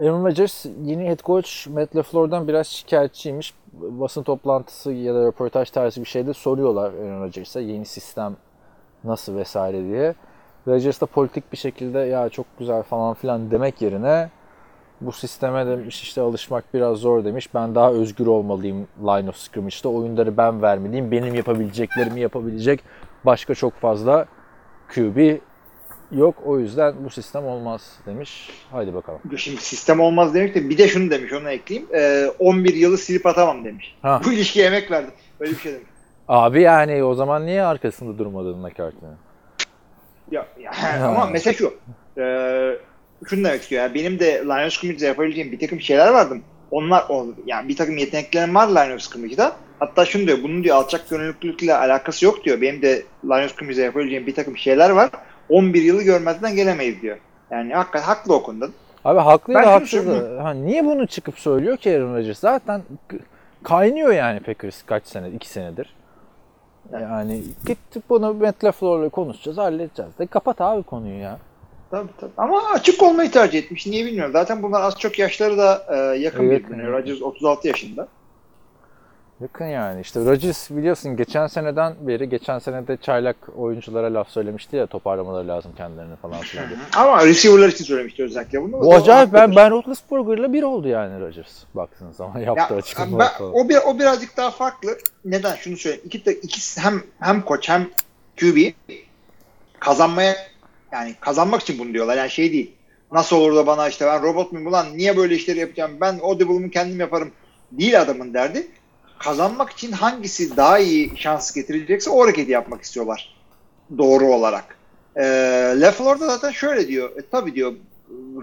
Aaron 0.00 0.24
Rodgers 0.24 0.66
yeni 0.84 1.08
head 1.08 1.20
coach 1.20 1.68
Matt 1.68 1.96
LaFleur'dan 1.96 2.48
biraz 2.48 2.66
şikayetçiymiş. 2.66 3.54
Basın 3.72 4.22
toplantısı 4.22 4.92
ya 4.92 5.14
da 5.14 5.26
röportaj 5.26 5.70
tarzı 5.70 6.00
bir 6.00 6.06
şeyde 6.06 6.32
soruyorlar 6.32 6.92
Aaron 6.92 7.22
Rodgers'a 7.22 7.60
yeni 7.60 7.84
sistem 7.84 8.36
nasıl 9.04 9.36
vesaire 9.36 9.84
diye. 9.84 10.14
Rodgers 10.68 11.00
da 11.00 11.06
politik 11.06 11.52
bir 11.52 11.56
şekilde 11.56 11.98
ya 11.98 12.28
çok 12.28 12.46
güzel 12.58 12.82
falan 12.82 13.14
filan 13.14 13.50
demek 13.50 13.82
yerine 13.82 14.30
bu 15.06 15.12
sisteme 15.12 15.66
demiş 15.66 16.02
işte 16.02 16.20
alışmak 16.20 16.74
biraz 16.74 16.98
zor 16.98 17.24
demiş. 17.24 17.54
Ben 17.54 17.74
daha 17.74 17.92
özgür 17.92 18.26
olmalıyım 18.26 18.88
line 19.00 19.28
of 19.28 19.36
scrimmage'da. 19.36 19.88
Oyunları 19.88 20.36
ben 20.36 20.62
vermeliyim. 20.62 21.10
Benim 21.10 21.34
yapabileceklerimi 21.34 22.20
yapabilecek 22.20 22.80
başka 23.24 23.54
çok 23.54 23.74
fazla 23.74 24.26
QB 24.94 25.38
yok 26.12 26.34
o 26.44 26.58
yüzden 26.58 26.94
bu 27.04 27.10
sistem 27.10 27.46
olmaz 27.46 27.98
demiş. 28.06 28.50
Haydi 28.70 28.94
bakalım. 28.94 29.20
Şimdi 29.36 29.60
sistem 29.60 30.00
olmaz 30.00 30.34
demek 30.34 30.54
de 30.54 30.70
bir 30.70 30.78
de 30.78 30.88
şunu 30.88 31.10
demiş 31.10 31.32
onu 31.32 31.50
ekleyeyim. 31.50 31.88
Ee, 31.94 32.26
11 32.38 32.74
yılı 32.74 32.98
silip 32.98 33.26
atamam 33.26 33.64
demiş. 33.64 33.96
Ha. 34.02 34.20
Bu 34.24 34.32
ilişkiye 34.32 34.66
emek 34.66 34.90
verdim. 34.90 35.10
Öyle 35.40 35.52
bir 35.52 35.58
şey 35.58 35.72
demiş. 35.72 35.86
Abi 36.28 36.62
yani 36.62 37.04
o 37.04 37.14
zaman 37.14 37.46
niye 37.46 37.62
arkasında 37.62 38.18
durmadın 38.18 38.58
McCarthy'nin? 38.58 39.16
Ya, 40.30 40.46
ya 40.60 40.72
ama 41.02 41.26
mesela 41.26 41.54
şu. 41.54 41.74
E, 42.18 42.22
şunu 43.28 43.44
demek 43.44 43.62
istiyor. 43.62 43.82
Yani 43.82 43.94
benim 43.94 44.18
de 44.18 44.40
line 44.44 44.66
of 44.66 44.72
scrimmage'de 44.72 45.06
yapabileceğim 45.06 45.52
bir 45.52 45.58
takım 45.58 45.80
şeyler 45.80 46.08
vardı. 46.08 46.34
Onlar 46.70 47.04
yani 47.46 47.68
bir 47.68 47.76
takım 47.76 47.96
yeteneklerim 47.96 48.54
var 48.54 48.68
line 48.68 48.94
of 48.94 49.00
scrimmage'da. 49.00 49.52
Hatta 49.78 50.04
şunu 50.04 50.26
diyor. 50.26 50.38
Bunun 50.42 50.64
diyor 50.64 50.76
alçak 50.76 51.10
gönüllülükle 51.10 51.74
alakası 51.74 52.24
yok 52.24 52.44
diyor. 52.44 52.60
Benim 52.60 52.82
de 52.82 53.02
line 53.24 53.44
of 53.44 53.52
scrimmage'de 53.52 53.82
yapabileceğim 53.82 54.26
bir 54.26 54.34
takım 54.34 54.56
şeyler 54.56 54.90
var. 54.90 55.10
11 55.48 55.82
yılı 55.82 56.02
görmezden 56.02 56.56
gelemeyiz 56.56 57.02
diyor. 57.02 57.18
Yani 57.50 57.74
hakikaten 57.74 58.06
haklı 58.06 58.34
o 58.34 58.42
konuda. 58.42 58.68
Abi 59.04 59.20
haklı 59.20 59.54
da 59.54 59.72
haksız 59.72 60.06
da. 60.06 60.44
Ha, 60.44 60.50
niye 60.54 60.84
bunu 60.84 61.06
çıkıp 61.06 61.38
söylüyor 61.38 61.76
ki 61.76 61.90
Aaron 61.90 62.14
Rodgers? 62.16 62.38
Zaten 62.38 62.82
kaynıyor 63.62 64.12
yani 64.12 64.40
Packers 64.40 64.82
kaç 64.82 65.06
sene, 65.06 65.30
iki 65.30 65.48
senedir. 65.48 65.94
Yani 66.92 67.42
gittik 67.66 68.02
bunu 68.08 68.34
Matt 68.34 68.64
LaFleur'la 68.64 69.08
konuşacağız, 69.08 69.58
halledeceğiz. 69.58 70.18
De 70.18 70.26
kapat 70.26 70.60
abi 70.60 70.82
konuyu 70.82 71.18
ya. 71.18 71.38
Tabii 71.94 72.08
tabii. 72.20 72.32
Ama 72.36 72.62
açık 72.72 73.02
olmayı 73.02 73.30
tercih 73.30 73.58
etmiş. 73.58 73.86
Niye 73.86 74.06
bilmiyorum. 74.06 74.32
Zaten 74.32 74.62
bunlar 74.62 74.82
az 74.82 74.98
çok 74.98 75.18
yaşları 75.18 75.58
da 75.58 75.86
e, 75.90 76.18
yakın 76.18 76.48
Evet, 76.48 76.64
birbirine. 76.64 76.86
Rodgers 76.86 77.22
36 77.22 77.68
yaşında. 77.68 78.08
Yakın 79.40 79.64
yani. 79.64 80.00
İşte 80.00 80.20
Rodgers 80.20 80.70
biliyorsun 80.70 81.16
geçen 81.16 81.46
seneden 81.46 81.94
beri, 82.00 82.28
geçen 82.28 82.58
senede 82.58 82.96
çaylak 82.96 83.36
oyunculara 83.56 84.14
laf 84.14 84.28
söylemişti 84.28 84.76
ya 84.76 84.86
toparlamaları 84.86 85.48
lazım 85.48 85.72
kendilerini 85.76 86.16
falan 86.16 86.40
filan. 86.40 86.66
Ama 86.96 87.26
receiver'lar 87.26 87.68
için 87.68 87.84
söylemişti 87.84 88.24
özellikle 88.24 88.62
bunu. 88.62 88.72
Bu 88.80 88.94
acayip 88.94 89.32
ben 89.32 89.56
Ben 89.56 89.70
Roethlisberger'la 89.70 90.52
bir 90.52 90.62
oldu 90.62 90.88
yani 90.88 91.20
Rodgers. 91.20 91.62
Baktığın 91.74 92.12
zaman 92.12 92.38
Ya, 92.38 92.44
yaptığı 92.46 92.74
açıklamalar 92.74 93.28
ben, 93.32 93.38
falan. 93.38 93.52
o, 93.54 93.68
bir, 93.68 93.76
o 93.86 93.98
birazcık 93.98 94.36
daha 94.36 94.50
farklı. 94.50 94.98
Neden? 95.24 95.54
Şunu 95.54 95.76
söyleyeyim. 95.76 96.04
İki, 96.06 96.30
ikisi 96.30 96.80
hem 96.80 97.02
hem 97.20 97.42
koç 97.42 97.68
hem 97.68 97.88
QB 98.40 98.58
kazanmaya 99.80 100.34
yani 100.94 101.14
kazanmak 101.20 101.62
için 101.62 101.78
bunu 101.78 101.92
diyorlar. 101.92 102.16
Yani 102.16 102.30
şey 102.30 102.52
değil. 102.52 102.72
Nasıl 103.12 103.36
olur 103.36 103.56
da 103.56 103.66
bana 103.66 103.88
işte 103.88 104.06
ben 104.06 104.22
robot 104.22 104.52
muyum 104.52 104.66
ulan 104.66 104.86
niye 104.96 105.16
böyle 105.16 105.34
işleri 105.34 105.58
yapacağım 105.58 105.92
ben 106.00 106.18
audible'ımı 106.22 106.70
kendim 106.70 107.00
yaparım 107.00 107.30
değil 107.72 108.00
adamın 108.00 108.34
derdi. 108.34 108.66
Kazanmak 109.18 109.70
için 109.70 109.92
hangisi 109.92 110.56
daha 110.56 110.78
iyi 110.78 111.12
şans 111.16 111.54
getirecekse 111.54 112.10
o 112.10 112.24
hareketi 112.24 112.50
yapmak 112.50 112.82
istiyorlar. 112.82 113.36
Doğru 113.98 114.26
olarak. 114.26 114.78
Ee, 115.16 115.22
LaFleur 115.76 116.20
da 116.20 116.26
zaten 116.26 116.50
şöyle 116.50 116.88
diyor. 116.88 117.10
E, 117.16 117.22
tabii 117.30 117.54
diyor 117.54 117.72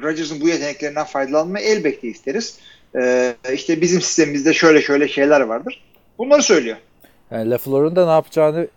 Rodgers'ın 0.01 0.41
bu 0.41 0.49
yeteneklerinden 0.49 1.05
faydalanmayı 1.05 1.65
elbette 1.65 2.07
isteriz. 2.07 2.59
Ee, 2.95 3.35
işte 3.53 3.81
bizim 3.81 4.01
sistemimizde 4.01 4.53
şöyle 4.53 4.81
şöyle 4.81 5.07
şeyler 5.07 5.41
vardır. 5.41 5.83
Bunları 6.17 6.43
söylüyor. 6.43 6.77
Yani 7.31 7.49
LaFleur'un 7.49 7.95
da 7.95 8.05
ne 8.05 8.11
yapacağını 8.11 8.67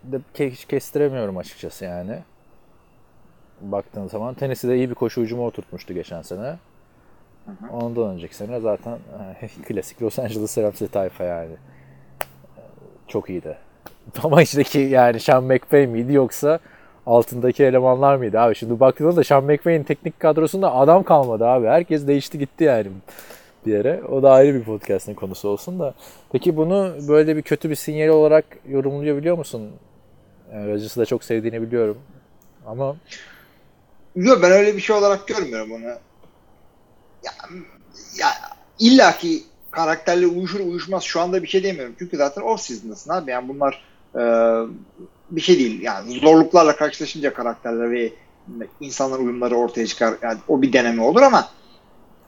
kestiremiyorum 0.69 1.37
açıkçası 1.37 1.85
yani. 1.85 2.19
Baktığın 3.61 4.07
zaman 4.07 4.33
Tennessee'de 4.33 4.77
iyi 4.77 4.89
bir 4.89 4.95
koşu 4.95 5.21
hücumu 5.21 5.45
oturtmuştu 5.45 5.93
geçen 5.93 6.21
sene. 6.21 6.55
Ondan 7.71 8.09
önceki 8.09 8.35
sene 8.35 8.59
zaten 8.59 8.97
klasik 9.67 10.01
Los 10.01 10.19
Angeles 10.19 10.57
Rams'li 10.57 10.87
tayfa 10.87 11.23
yani. 11.23 11.55
Çok 13.07 13.29
iyiydi. 13.29 13.57
Ama 14.23 14.41
içteki 14.41 14.79
yani 14.79 15.19
Sean 15.19 15.43
McVay 15.43 15.87
miydi 15.87 16.13
yoksa 16.13 16.59
altındaki 17.05 17.63
elemanlar 17.63 18.15
mıydı 18.15 18.39
abi? 18.39 18.55
Şimdi 18.55 18.79
baktığında 18.79 19.15
da 19.15 19.23
Sean 19.23 19.43
McVay'in 19.43 19.83
teknik 19.83 20.19
kadrosunda 20.19 20.75
adam 20.75 21.03
kalmadı 21.03 21.47
abi. 21.47 21.67
Herkes 21.67 22.07
değişti 22.07 22.39
gitti 22.39 22.63
yani 22.63 22.87
bir 23.65 23.73
yere. 23.73 24.03
O 24.03 24.23
da 24.23 24.31
ayrı 24.31 24.55
bir 24.55 24.63
podcast'ın 24.63 25.13
konusu 25.13 25.49
olsun 25.49 25.79
da. 25.79 25.93
Peki 26.31 26.57
bunu 26.57 26.95
böyle 27.07 27.37
bir 27.37 27.41
kötü 27.41 27.69
bir 27.69 27.75
sinyal 27.75 28.09
olarak 28.09 28.45
yorumlayabiliyor 28.67 29.37
musun? 29.37 29.71
Yani 30.53 30.71
Rodgers'ı 30.71 30.99
da 30.99 31.05
çok 31.05 31.23
sevdiğini 31.23 31.61
biliyorum. 31.61 31.97
Ama 32.65 32.95
Yok 34.15 34.43
ben 34.43 34.51
öyle 34.51 34.75
bir 34.75 34.81
şey 34.81 34.95
olarak 34.95 35.27
görmüyorum 35.27 35.71
onu. 35.71 35.83
Ya, 37.23 37.31
ya 38.17 38.27
illaki 38.79 39.43
karakterle 39.71 40.27
uyuşur 40.27 40.59
uyuşmaz 40.59 41.03
şu 41.03 41.21
anda 41.21 41.43
bir 41.43 41.47
şey 41.47 41.63
demiyorum. 41.63 41.95
Çünkü 41.99 42.17
zaten 42.17 42.41
off 42.41 42.61
season'dasın 42.61 43.11
abi. 43.11 43.31
Yani 43.31 43.47
bunlar 43.47 43.83
e, 44.15 44.21
bir 45.31 45.41
şey 45.41 45.59
değil. 45.59 45.81
Yani 45.81 46.19
zorluklarla 46.19 46.75
karşılaşınca 46.75 47.33
karakterler 47.33 47.91
ve 47.91 48.13
insanlar 48.79 49.19
uyumları 49.19 49.55
ortaya 49.55 49.87
çıkar. 49.87 50.13
Yani 50.21 50.37
o 50.47 50.61
bir 50.61 50.73
deneme 50.73 51.03
olur 51.03 51.21
ama 51.21 51.49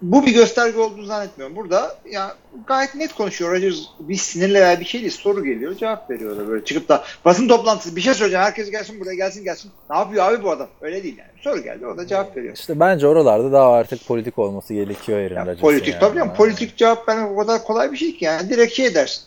bu 0.01 0.25
bir 0.25 0.33
gösterge 0.33 0.79
olduğunu 0.79 1.05
zannetmiyorum. 1.05 1.55
Burada 1.55 1.95
ya 2.11 2.35
gayet 2.67 2.95
net 2.95 3.13
konuşuyor. 3.13 3.51
Rodgers 3.53 3.77
bir 3.99 4.15
sinirle 4.15 4.61
veya 4.61 4.79
bir 4.79 4.85
şey 4.85 5.01
değil. 5.01 5.11
Soru 5.11 5.43
geliyor. 5.43 5.75
Cevap 5.75 6.09
veriyor 6.09 6.37
da 6.37 6.47
böyle 6.47 6.65
çıkıp 6.65 6.89
da 6.89 7.03
basın 7.25 7.47
toplantısı 7.47 7.95
bir 7.95 8.01
şey 8.01 8.13
söyleyeceğim. 8.13 8.45
Herkes 8.45 8.71
gelsin 8.71 8.99
buraya 8.99 9.15
gelsin 9.15 9.43
gelsin. 9.43 9.71
Ne 9.89 9.97
yapıyor 9.97 10.31
abi 10.31 10.43
bu 10.43 10.51
adam? 10.51 10.67
Öyle 10.81 11.03
değil 11.03 11.17
yani. 11.17 11.29
Soru 11.41 11.63
geldi. 11.63 11.87
O 11.87 11.97
da 11.97 12.07
cevap 12.07 12.37
veriyor. 12.37 12.55
işte 12.55 12.79
bence 12.79 13.07
oralarda 13.07 13.51
daha 13.51 13.71
artık 13.73 14.07
politik 14.07 14.39
olması 14.39 14.73
gerekiyor 14.73 15.19
Aaron 15.31 15.45
Ya 15.45 15.55
politik 15.55 15.87
yani. 15.93 15.99
tabii 15.99 16.21
ama 16.21 16.33
politik 16.33 16.77
cevap 16.77 17.07
ben 17.07 17.23
o 17.23 17.37
kadar 17.37 17.63
kolay 17.63 17.91
bir 17.91 17.97
şey 17.97 18.17
ki 18.17 18.25
yani 18.25 18.49
direkt 18.49 18.73
şey 18.73 18.95
dersin. 18.95 19.23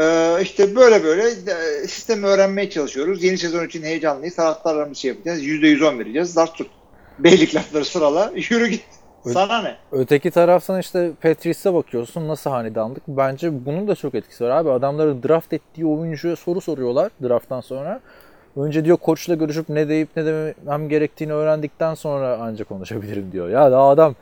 Ee, 0.00 0.36
işte 0.42 0.76
böyle 0.76 1.04
böyle 1.04 1.28
e, 1.28 1.86
sistemi 1.88 2.26
öğrenmeye 2.26 2.70
çalışıyoruz. 2.70 3.24
Yeni 3.24 3.38
sezon 3.38 3.66
için 3.66 3.82
heyecanlıyız. 3.82 4.36
Taraftarlarımız 4.36 4.98
şey 4.98 5.08
yapacağız. 5.08 5.42
%110 5.42 5.98
vereceğiz. 5.98 6.32
Zart 6.32 6.54
tut. 6.54 6.70
Beylik 7.18 7.54
lafları 7.54 7.84
sırala. 7.84 8.32
Yürü 8.50 8.66
git. 8.66 8.84
Sana 9.32 9.62
ne? 9.62 9.76
Öteki 9.92 10.30
taraftan 10.30 10.80
işte 10.80 11.10
Patriots'a 11.22 11.74
bakıyorsun 11.74 12.28
nasıl 12.28 12.50
hanedanlık. 12.50 13.02
Bence 13.08 13.66
bunun 13.66 13.88
da 13.88 13.94
çok 13.94 14.14
etkisi 14.14 14.44
var 14.44 14.50
abi. 14.50 14.70
Adamların 14.70 15.22
draft 15.22 15.52
ettiği 15.52 15.86
oyuncuya 15.86 16.36
soru 16.36 16.60
soruyorlar 16.60 17.10
drafttan 17.22 17.60
sonra. 17.60 18.00
Önce 18.56 18.84
diyor 18.84 18.96
koçla 18.96 19.34
görüşüp 19.34 19.68
ne 19.68 19.88
deyip 19.88 20.08
ne 20.16 20.24
demem 20.26 20.88
gerektiğini 20.88 21.32
öğrendikten 21.32 21.94
sonra 21.94 22.38
ancak 22.40 22.68
konuşabilirim 22.68 23.32
diyor. 23.32 23.48
Ya 23.48 23.72
daha 23.72 23.88
adam 23.88 24.14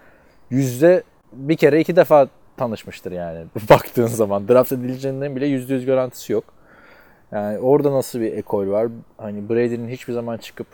yüzde 0.50 1.02
bir 1.32 1.56
kere 1.56 1.80
iki 1.80 1.96
defa 1.96 2.28
tanışmıştır 2.56 3.12
yani 3.12 3.44
baktığın 3.70 4.06
zaman. 4.06 4.48
Draft 4.48 4.72
edileceğinden 4.72 5.36
bile 5.36 5.46
yüzde 5.46 5.74
yüz 5.74 5.86
garantisi 5.86 6.32
yok. 6.32 6.44
Yani 7.32 7.58
orada 7.58 7.92
nasıl 7.92 8.20
bir 8.20 8.32
ekol 8.32 8.68
var? 8.68 8.88
Hani 9.18 9.48
Brady'nin 9.48 9.88
hiçbir 9.88 10.12
zaman 10.12 10.36
çıkıp 10.36 10.66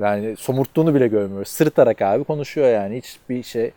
yani 0.00 0.36
somurttuğunu 0.36 0.94
bile 0.94 1.08
görmüyoruz. 1.08 1.48
Sırıtarak 1.48 2.02
abi 2.02 2.24
konuşuyor 2.24 2.68
yani. 2.68 2.96
Hiçbir 2.96 3.42
şey 3.42 3.72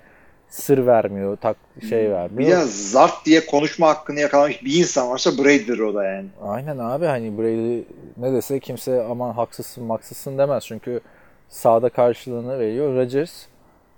sır 0.49 0.85
vermiyor, 0.87 1.37
tak 1.37 1.57
şey 1.89 2.11
vermiyor. 2.11 2.37
Bir 2.37 2.47
de 2.47 2.65
zart 2.65 3.25
diye 3.25 3.45
konuşma 3.45 3.87
hakkını 3.87 4.19
yakalamış 4.19 4.63
bir 4.63 4.79
insan 4.79 5.09
varsa 5.09 5.31
Brady'dir 5.37 5.79
o 5.79 5.93
da 5.93 6.03
yani. 6.03 6.27
Aynen 6.43 6.77
abi 6.77 7.05
hani 7.05 7.37
Brady 7.37 7.83
ne 8.17 8.33
dese 8.33 8.59
kimse 8.59 9.03
aman 9.03 9.33
haksızsın 9.33 9.89
haksızsın 9.89 10.37
demez. 10.37 10.65
Çünkü 10.65 11.01
sahada 11.49 11.89
karşılığını 11.89 12.59
veriyor. 12.59 12.95
Rodgers 12.95 13.45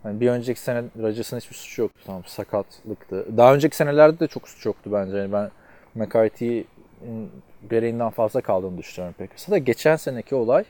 yani 0.05 0.19
bir 0.19 0.29
önceki 0.29 0.59
sene 0.59 0.83
Rodgers'ın 1.01 1.37
hiçbir 1.37 1.55
suçu 1.55 1.81
yoktu. 1.81 1.99
Tamam 2.05 2.23
sakatlıktı. 2.25 3.25
Daha 3.37 3.53
önceki 3.53 3.75
senelerde 3.75 4.19
de 4.19 4.27
çok 4.27 4.49
suç 4.49 4.65
yoktu 4.65 4.89
bence. 4.93 5.17
Yani 5.17 5.31
ben 5.31 5.51
McCarthy'nin 5.95 7.31
gereğinden 7.69 8.09
fazla 8.09 8.41
kaldığını 8.41 8.77
düşünüyorum 8.77 9.15
Packers'a 9.19 9.51
da. 9.51 9.57
Geçen 9.57 9.95
seneki 9.95 10.35
olay 10.35 10.63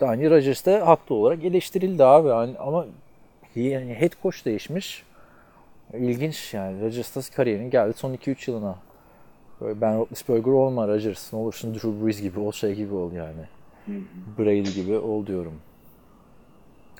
da 0.00 0.08
hani 0.08 0.30
Rodgers 0.30 0.66
da 0.66 0.86
haklı 0.86 1.14
olarak 1.14 1.44
eleştirildi 1.44 2.04
abi. 2.04 2.28
Yani 2.28 2.58
ama 2.58 2.86
yani 3.56 3.94
head 3.94 4.12
coach 4.22 4.44
değişmiş. 4.44 5.02
İlginç 5.94 6.54
yani. 6.54 6.82
Rodgers 6.82 7.16
da 7.16 7.36
kariyerinin 7.36 7.70
geldi 7.70 7.92
son 7.96 8.14
2-3 8.14 8.50
yılına. 8.50 8.74
Böyle 9.60 9.80
ben 9.80 9.98
Roethlisberger 9.98 10.52
olma 10.52 10.88
Rodgers. 10.88 11.32
Ne 11.32 11.38
olursun 11.38 11.74
Drew 11.74 12.06
Brees 12.06 12.20
gibi 12.22 12.40
ol 12.40 12.52
şey 12.52 12.74
gibi 12.74 12.94
ol 12.94 13.12
yani. 13.12 13.42
Brady 14.38 14.70
gibi 14.70 14.98
ol 14.98 15.26
diyorum. 15.26 15.54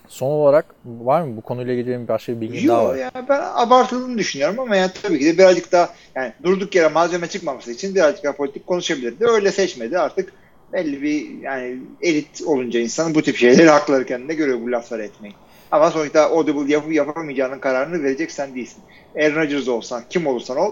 Son 0.07 0.27
olarak 0.31 0.65
var 0.85 1.21
mı 1.21 1.37
bu 1.37 1.41
konuyla 1.41 1.73
ilgili 1.73 2.07
başka 2.07 2.33
bir 2.33 2.41
bilgin 2.41 2.67
daha 2.67 2.81
Yok 2.81 2.91
var? 2.91 2.95
ya 2.97 3.11
ben 3.29 3.41
abartıldığını 3.55 4.17
düşünüyorum 4.17 4.59
ama 4.59 4.75
yani 4.75 4.91
tabii 5.03 5.19
ki 5.19 5.25
de 5.25 5.37
birazcık 5.37 5.71
daha 5.71 5.89
yani 6.15 6.33
durduk 6.43 6.75
yere 6.75 6.87
malzeme 6.87 7.27
çıkmaması 7.27 7.71
için 7.71 7.95
birazcık 7.95 8.23
daha 8.23 8.35
politik 8.35 8.67
konuşabilirdi. 8.67 9.25
Öyle 9.25 9.51
seçmedi 9.51 9.99
artık 9.99 10.33
belli 10.73 11.01
bir 11.01 11.41
yani 11.41 11.77
elit 12.01 12.41
olunca 12.45 12.79
insan 12.79 13.15
bu 13.15 13.21
tip 13.21 13.37
şeyleri 13.37 13.69
hakları 13.69 14.05
kendine 14.05 14.33
görüyor 14.33 14.61
bu 14.61 14.71
lafları 14.71 15.03
etmeyi. 15.03 15.33
Ama 15.71 15.91
sonuçta 15.91 16.29
audible 16.29 16.73
yapıp 16.73 16.93
yapamayacağının 16.93 17.59
kararını 17.59 18.03
verecek 18.03 18.31
sen 18.31 18.55
değilsin. 18.55 18.83
Aaron 19.15 19.35
Rodgers 19.35 19.67
olsan 19.67 20.03
kim 20.09 20.27
olursan 20.27 20.57
ol 20.57 20.71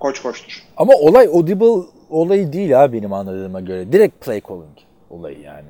koç 0.00 0.22
koçtur. 0.22 0.62
Ama 0.76 0.92
olay 0.94 1.26
audible 1.26 1.86
olayı 2.10 2.52
değil 2.52 2.70
ha 2.70 2.92
benim 2.92 3.12
anladığıma 3.12 3.60
göre. 3.60 3.92
Direkt 3.92 4.24
play 4.24 4.40
calling 4.48 4.78
olayı 5.10 5.40
yani. 5.40 5.68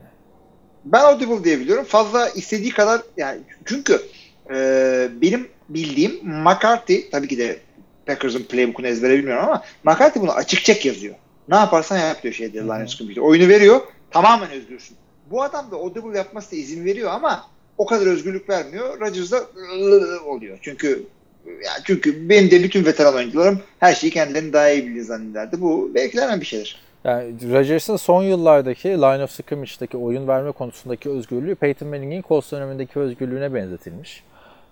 Ben 0.84 1.00
audible 1.00 1.44
diye 1.44 1.60
biliyorum. 1.60 1.84
Fazla 1.84 2.28
istediği 2.28 2.70
kadar 2.70 3.00
yani 3.16 3.40
çünkü 3.64 4.02
e, 4.50 5.08
benim 5.22 5.48
bildiğim 5.68 6.20
McCarthy 6.22 7.10
tabii 7.10 7.28
ki 7.28 7.38
de 7.38 7.58
Packers'ın 8.06 8.42
playbook'unu 8.42 8.86
ezbere 8.86 9.18
bilmiyorum 9.18 9.44
ama 9.44 9.62
McCarthy 9.84 10.22
bunu 10.22 10.32
açık 10.32 10.64
çek 10.64 10.86
yazıyor. 10.86 11.14
Ne 11.48 11.56
yaparsan 11.56 11.98
yap 11.98 12.22
diyor 12.22 12.34
şeyde 12.34 12.58
Lions 12.58 12.98
Computer. 12.98 13.22
Oyunu 13.22 13.48
veriyor. 13.48 13.80
Tamamen 14.10 14.50
özgürsün. 14.50 14.96
bu 15.30 15.42
adam 15.42 15.70
da 15.70 15.76
audible 15.76 16.18
yapmasına 16.18 16.58
izin 16.58 16.84
veriyor 16.84 17.10
ama 17.10 17.44
o 17.78 17.86
kadar 17.86 18.06
özgürlük 18.06 18.48
vermiyor. 18.50 19.00
Rodgers'da 19.00 19.40
oluyor. 20.26 20.58
Çünkü 20.62 21.06
ya 21.46 21.70
çünkü 21.84 22.28
benim 22.28 22.50
de 22.50 22.62
bütün 22.62 22.84
veteran 22.84 23.14
oyuncularım 23.14 23.60
her 23.80 23.94
şeyi 23.94 24.10
kendilerini 24.12 24.52
daha 24.52 24.70
iyi 24.70 24.86
bilir 24.86 25.02
zannederdi. 25.02 25.60
Bu 25.60 25.90
beklenen 25.94 26.40
bir 26.40 26.46
şeydir. 26.46 26.80
Yani 27.04 27.34
Rodgers'ın 27.52 27.96
son 27.96 28.22
yıllardaki 28.22 28.88
line 28.88 29.24
of 29.24 29.30
scrimmage'daki 29.30 29.96
oyun 29.96 30.28
verme 30.28 30.52
konusundaki 30.52 31.10
özgürlüğü 31.10 31.54
Peyton 31.54 31.88
Manning'in 31.88 32.22
Colts 32.28 32.52
dönemindeki 32.52 32.98
özgürlüğüne 32.98 33.54
benzetilmiş. 33.54 34.22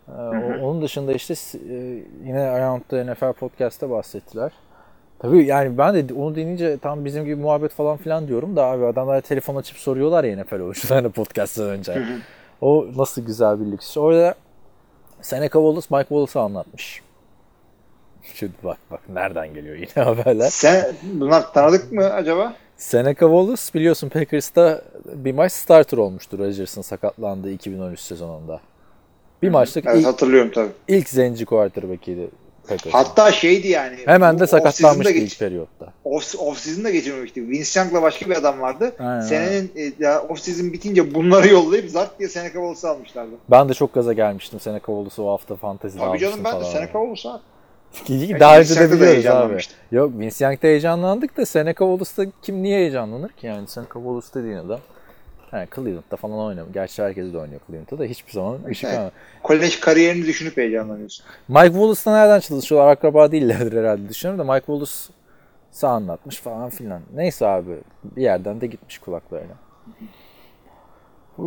Ee, 0.08 0.12
o- 0.12 0.58
onun 0.62 0.82
dışında 0.82 1.12
işte 1.12 1.34
e, 1.54 1.74
yine 2.24 2.40
Around 2.40 2.80
the 2.88 3.06
NFL 3.06 3.32
podcast'ta 3.32 3.90
bahsettiler. 3.90 4.52
Tabii 5.24 5.46
yani 5.46 5.78
ben 5.78 6.08
de 6.08 6.14
onu 6.14 6.34
dinleyince 6.34 6.78
tam 6.78 7.04
bizim 7.04 7.24
gibi 7.24 7.36
muhabbet 7.36 7.72
falan 7.72 7.96
filan 7.96 8.28
diyorum 8.28 8.56
da 8.56 8.64
abi 8.64 8.86
adamlar 8.86 9.20
telefon 9.20 9.56
açıp 9.56 9.76
soruyorlar 9.76 10.24
ya 10.24 10.44
NFL 10.44 10.54
oyuncularına 10.60 11.08
podcast'tan 11.10 11.66
önce. 11.68 12.02
o 12.60 12.86
nasıl 12.96 13.22
güzel 13.26 13.60
bir 13.60 13.72
lüks. 13.72 13.96
Orada 13.96 14.34
Seneca 15.20 15.52
Wallace 15.52 15.86
Mike 15.90 16.08
Wallace'ı 16.08 16.42
anlatmış. 16.42 17.02
Şimdi 18.34 18.52
bak 18.64 18.78
bak 18.90 19.00
nereden 19.08 19.54
geliyor 19.54 19.76
yine 19.76 20.04
haberler. 20.04 20.48
Sen 20.50 20.92
bunlar 21.02 21.52
tanıdık 21.52 21.92
mı 21.92 22.04
acaba? 22.04 22.54
Seneca 22.76 23.26
Wallace 23.26 23.62
biliyorsun 23.74 24.08
Packers'ta 24.08 24.82
bir 25.04 25.34
maç 25.34 25.52
starter 25.52 25.98
olmuştur 25.98 26.38
Rodgers'ın 26.38 26.82
sakatlandığı 26.82 27.50
2013 27.50 28.00
sezonunda. 28.00 28.60
Bir 29.42 29.48
maçlık 29.50 29.86
Evet 29.86 29.98
ilk, 29.98 30.06
hatırlıyorum 30.06 30.50
tabii. 30.54 30.72
ilk 30.88 31.08
zenci 31.08 31.44
quarterback'iydi 31.46 32.28
Packers. 32.68 32.94
Hatta 32.94 33.32
şeydi 33.32 33.68
yani. 33.68 33.96
Hemen 34.04 34.38
de 34.38 34.46
sakatlanmıştı 34.46 35.12
ilk 35.12 35.20
geç- 35.20 35.38
periyotta. 35.38 35.92
Off, 36.04 36.34
off 36.38 36.58
season'da 36.58 36.90
geçirmemişti. 36.90 37.48
Vince 37.48 37.80
Young'la 37.80 38.02
başka 38.02 38.26
bir 38.30 38.36
adam 38.36 38.60
vardı. 38.60 38.92
Aynen, 38.98 39.20
Senenin 39.20 39.72
e, 40.00 40.08
off 40.18 40.40
season 40.40 40.72
bitince 40.72 41.14
bunları 41.14 41.48
yollayıp 41.48 41.90
zart 41.90 42.18
diye 42.18 42.28
Seneca 42.28 42.52
Wallace'ı 42.52 42.90
almışlardı. 42.90 43.30
Ben 43.50 43.68
de 43.68 43.74
çok 43.74 43.94
gaza 43.94 44.12
gelmiştim 44.12 44.60
Seneca 44.60 44.86
Wallace'ı 44.86 45.24
o 45.24 45.32
hafta 45.32 45.56
fantezide 45.56 45.98
Tabii 45.98 46.08
almıştım 46.08 46.30
canım 46.30 46.44
ben 46.44 46.60
de. 46.60 46.64
Seneca 46.64 46.92
Wallace 46.92 47.28
abi. 47.28 47.40
Daha 48.40 48.60
önce 48.60 48.80
de 48.80 48.90
da 48.90 48.94
biliyoruz 48.94 49.26
abi. 49.26 49.62
Yok 49.92 50.12
Vince 50.18 50.44
Young'da 50.44 50.66
heyecanlandık 50.66 51.36
da 51.36 51.46
Seneca 51.46 51.78
Wallace'da 51.78 52.30
kim 52.42 52.62
niye 52.62 52.78
heyecanlanır 52.78 53.30
ki 53.30 53.46
yani 53.46 53.68
Seneca 53.68 53.92
Wallace 53.94 54.26
dediğin 54.34 54.56
adam 54.56 54.80
yani 55.54 55.68
Cleveland'da 55.74 56.16
falan 56.16 56.38
oynuyor. 56.38 56.66
Gerçi 56.74 57.02
herkes 57.02 57.32
de 57.32 57.38
oynuyor 57.38 57.60
Cleveland'da 57.66 57.98
da 57.98 58.04
hiçbir 58.04 58.32
zaman 58.32 58.58
ışık 58.68 58.84
Evet. 58.84 58.98
almadı. 58.98 59.12
Kolej 59.42 59.80
kariyerini 59.80 60.26
düşünüp 60.26 60.56
heyecanlanıyorsun. 60.56 61.26
Mike 61.48 61.66
Wallace'la 61.66 62.16
nereden 62.16 62.40
çalışıyorlar? 62.40 62.90
Akraba 62.92 63.32
değillerdir 63.32 63.78
herhalde 63.80 64.08
düşünüyorum 64.08 64.48
da 64.48 64.52
Mike 64.52 64.66
Wallace'ı 64.66 65.88
anlatmış 65.88 66.40
falan 66.40 66.70
filan. 66.70 67.00
Neyse 67.14 67.46
abi 67.46 67.78
bir 68.04 68.22
yerden 68.22 68.60
de 68.60 68.66
gitmiş 68.66 68.98
kulaklarına. 68.98 69.54
E, 71.38 71.42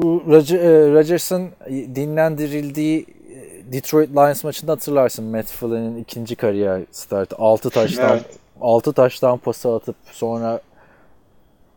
Rodgers'ın 0.91 1.49
dinlendirildiği 1.95 3.05
e, 3.29 3.71
Detroit 3.73 4.09
Lions 4.09 4.43
maçında 4.43 4.71
hatırlarsın 4.71 5.25
Matt 5.25 5.45
Flynn'in 5.45 5.97
ikinci 5.97 6.35
kariyer 6.35 6.81
startı 6.91 7.35
6 7.39 7.69
taştan 7.69 8.09
Evet. 8.11 8.25
6 8.61 8.93
taştan 8.93 9.37
pası 9.37 9.75
atıp 9.75 9.95
sonra 10.11 10.59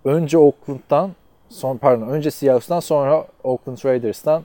önce 0.05 0.39
Oakland'dan 0.39 1.11
son 1.51 1.77
pardon 1.77 2.09
önce 2.09 2.31
Seattle'dan 2.31 2.81
sonra 2.81 3.27
Oakland 3.45 3.79
Raiders'tan 3.85 4.45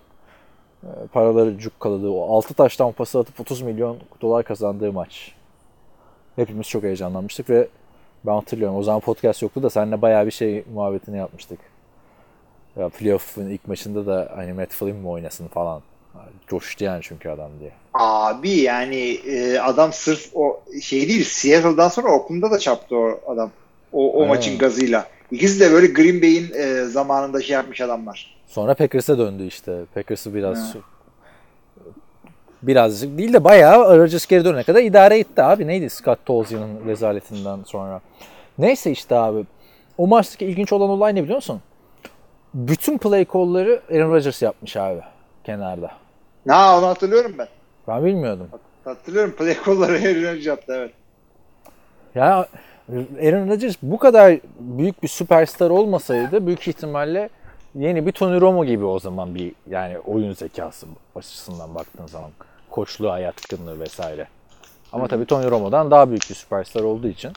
e, 0.84 0.88
paraları 1.14 1.58
cukkaladığı 1.58 2.10
o 2.10 2.38
6 2.38 2.54
taştan 2.54 2.92
pası 2.92 3.20
atıp 3.20 3.40
30 3.40 3.62
milyon 3.62 3.98
dolar 4.22 4.44
kazandığı 4.44 4.94
maç. 4.94 5.32
Hepimiz 6.36 6.68
çok 6.68 6.84
heyecanlanmıştık 6.84 7.50
ve 7.50 7.68
ben 8.26 8.32
hatırlıyorum 8.34 8.78
o 8.78 8.84
zaman 8.84 9.00
podcast 9.02 9.42
yoktu 9.42 9.64
da 9.64 9.70
seninle 9.70 10.02
bayağı 10.02 10.26
bir 10.26 10.32
şey 10.32 10.64
muhabbetini 10.74 11.18
yapmıştık. 11.18 11.60
Ya 12.80 12.90
playoff'un 12.90 13.50
ilk 13.50 13.68
maçında 13.68 14.06
da 14.06 14.32
hani 14.36 14.54
Matt 14.54 14.70
Flynn 14.70 14.96
mi 14.96 15.08
oynasın 15.08 15.48
falan. 15.48 15.82
Coştu 16.48 16.84
yani 16.84 17.00
çünkü 17.04 17.30
adam 17.30 17.50
diye. 17.60 17.72
Abi 17.94 18.50
yani 18.50 19.12
e, 19.12 19.60
adam 19.60 19.94
sırf 19.94 20.30
o 20.36 20.62
şey 20.82 21.08
değil 21.08 21.24
Seattle'dan 21.24 21.90
sonra 21.90 22.08
Oakland'da 22.12 22.52
da 22.52 22.60
çarptı 22.60 22.98
o 22.98 23.20
adam. 23.28 23.52
O, 23.94 24.14
o 24.14 24.20
Evet. 24.20 24.30
maçın 24.30 24.58
gazıyla. 24.58 25.08
İkisi 25.32 25.60
de 25.60 25.72
böyle 25.72 25.88
Green 25.88 26.22
Bay'in 26.22 26.52
e, 26.54 26.86
zamanında 26.86 27.42
şey 27.42 27.54
yapmış 27.54 27.82
adamlar. 27.82 28.36
Sonra 28.48 28.74
Packers'a 28.74 29.18
döndü 29.18 29.44
işte. 29.44 29.80
Packers'ı 29.94 30.36
biraz 30.36 30.76
birazcık 32.62 33.18
değil 33.18 33.34
de 33.34 33.44
bayağı 33.44 33.98
Rodgers 34.00 34.26
geri 34.26 34.46
dönene 34.46 34.64
kadar 34.64 34.82
idare 34.84 35.20
etti 35.20 35.44
abi. 35.44 35.68
Neydi 35.68 35.90
Scott 35.90 36.26
Tolzien'in 36.26 36.86
rezaletinden 36.88 37.60
sonra. 37.66 38.02
Neyse 38.58 38.92
işte 38.92 39.16
abi. 39.16 39.46
O 39.98 40.08
maçtaki 40.08 40.46
ilginç 40.46 40.74
olan 40.74 40.90
olay 40.90 41.16
ne 41.16 41.24
biliyor 41.24 41.36
musun? 41.36 41.62
Bütün 42.54 42.98
play 42.98 43.26
call'ları 43.34 43.82
Aaron 43.92 44.12
Rodgers 44.12 44.42
yapmış 44.42 44.78
abi 44.78 45.02
kenarda. 45.44 45.92
Ha 46.48 46.78
onu 46.80 46.88
hatırlıyorum 46.88 47.36
ben. 47.38 47.48
Ben 47.88 48.06
bilmiyordum. 48.06 48.50
Hatırlıyorum 48.86 49.36
play 49.38 49.58
call'ları 49.66 49.94
Aaron 49.94 50.24
Rodgers 50.24 50.46
yaptı 50.46 50.74
evet. 50.78 50.92
Ya 52.16 52.48
Aaron 52.94 53.50
Rodgers 53.50 53.76
bu 53.82 53.98
kadar 53.98 54.40
büyük 54.60 55.04
bir 55.04 55.08
süperstar 55.08 55.70
olmasaydı 55.70 56.48
büyük 56.48 56.68
ihtimalle 56.68 57.30
yeni 57.76 58.06
bir 58.06 58.12
Tony 58.12 58.42
Romo 58.42 58.66
gibi 58.66 58.86
o 58.86 59.00
zaman 59.00 59.36
bir 59.36 59.52
yani 59.70 60.00
oyun 60.00 60.34
zekası 60.34 60.88
açısından 61.16 61.76
baktığın 61.76 62.08
zaman 62.08 62.32
koçluğa 62.70 63.20
yatkınlığı 63.20 63.80
vesaire. 63.80 64.28
Ama 64.94 65.08
tabii 65.08 65.26
Tony 65.26 65.52
Romo'dan 65.52 65.92
daha 65.92 66.10
büyük 66.10 66.30
bir 66.30 66.36
süperstar 66.36 66.84
olduğu 66.84 67.08
için 67.08 67.32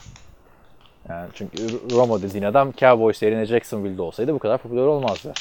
yani 1.09 1.29
çünkü 1.33 1.57
Romo 1.91 2.21
dediğin 2.21 2.43
adam 2.43 2.71
Cowboys 2.71 3.21
yerine 3.21 3.45
Jacksonville'de 3.45 4.01
olsaydı 4.01 4.33
bu 4.33 4.39
kadar 4.39 4.57
popüler 4.57 4.81
olmazdı. 4.85 5.33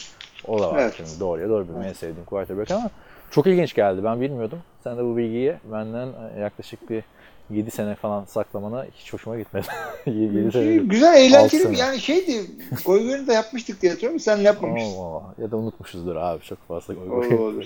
O 0.47 0.59
da 0.61 0.71
var 0.71 0.79
Evet. 0.79 0.95
şimdi 0.97 1.21
doğruya 1.21 1.49
doğru 1.49 1.67
benim 1.69 1.83
en 1.83 1.93
sevdiğim 1.93 2.25
quarterback 2.25 2.71
ama 2.71 2.91
çok 3.31 3.47
ilginç 3.47 3.75
geldi. 3.75 4.05
Ben 4.05 4.21
bilmiyordum. 4.21 4.59
Sen 4.85 4.97
de 4.99 5.05
bu 5.05 5.17
bilgiyi 5.17 5.55
benden 5.73 6.09
yaklaşık 6.41 6.91
bir 6.91 7.05
7 7.51 7.71
sene 7.71 7.95
falan 7.95 8.25
saklamana 8.25 8.87
hiç 8.95 9.13
hoşuma 9.13 9.39
gitmedi. 9.39 9.67
7 10.07 10.53
sene. 10.53 10.77
Güzel 10.77 11.15
eğlenceli 11.15 11.63
sene. 11.63 11.79
yani 11.79 12.01
şeydi. 12.01 12.47
Goy 12.85 13.27
da 13.27 13.33
yapmıştık 13.33 13.83
diye 13.83 13.93
hatırlıyorum. 13.93 14.21
Sen 14.21 14.37
yapmamıştın. 14.37 14.99
Oo, 14.99 15.23
ya 15.39 15.51
da 15.51 15.57
unutmuşuzdur 15.57 16.17
abi 16.17 16.43
çok 16.43 16.69
fazla 16.69 16.95
gol. 16.95 17.39
olur. 17.39 17.65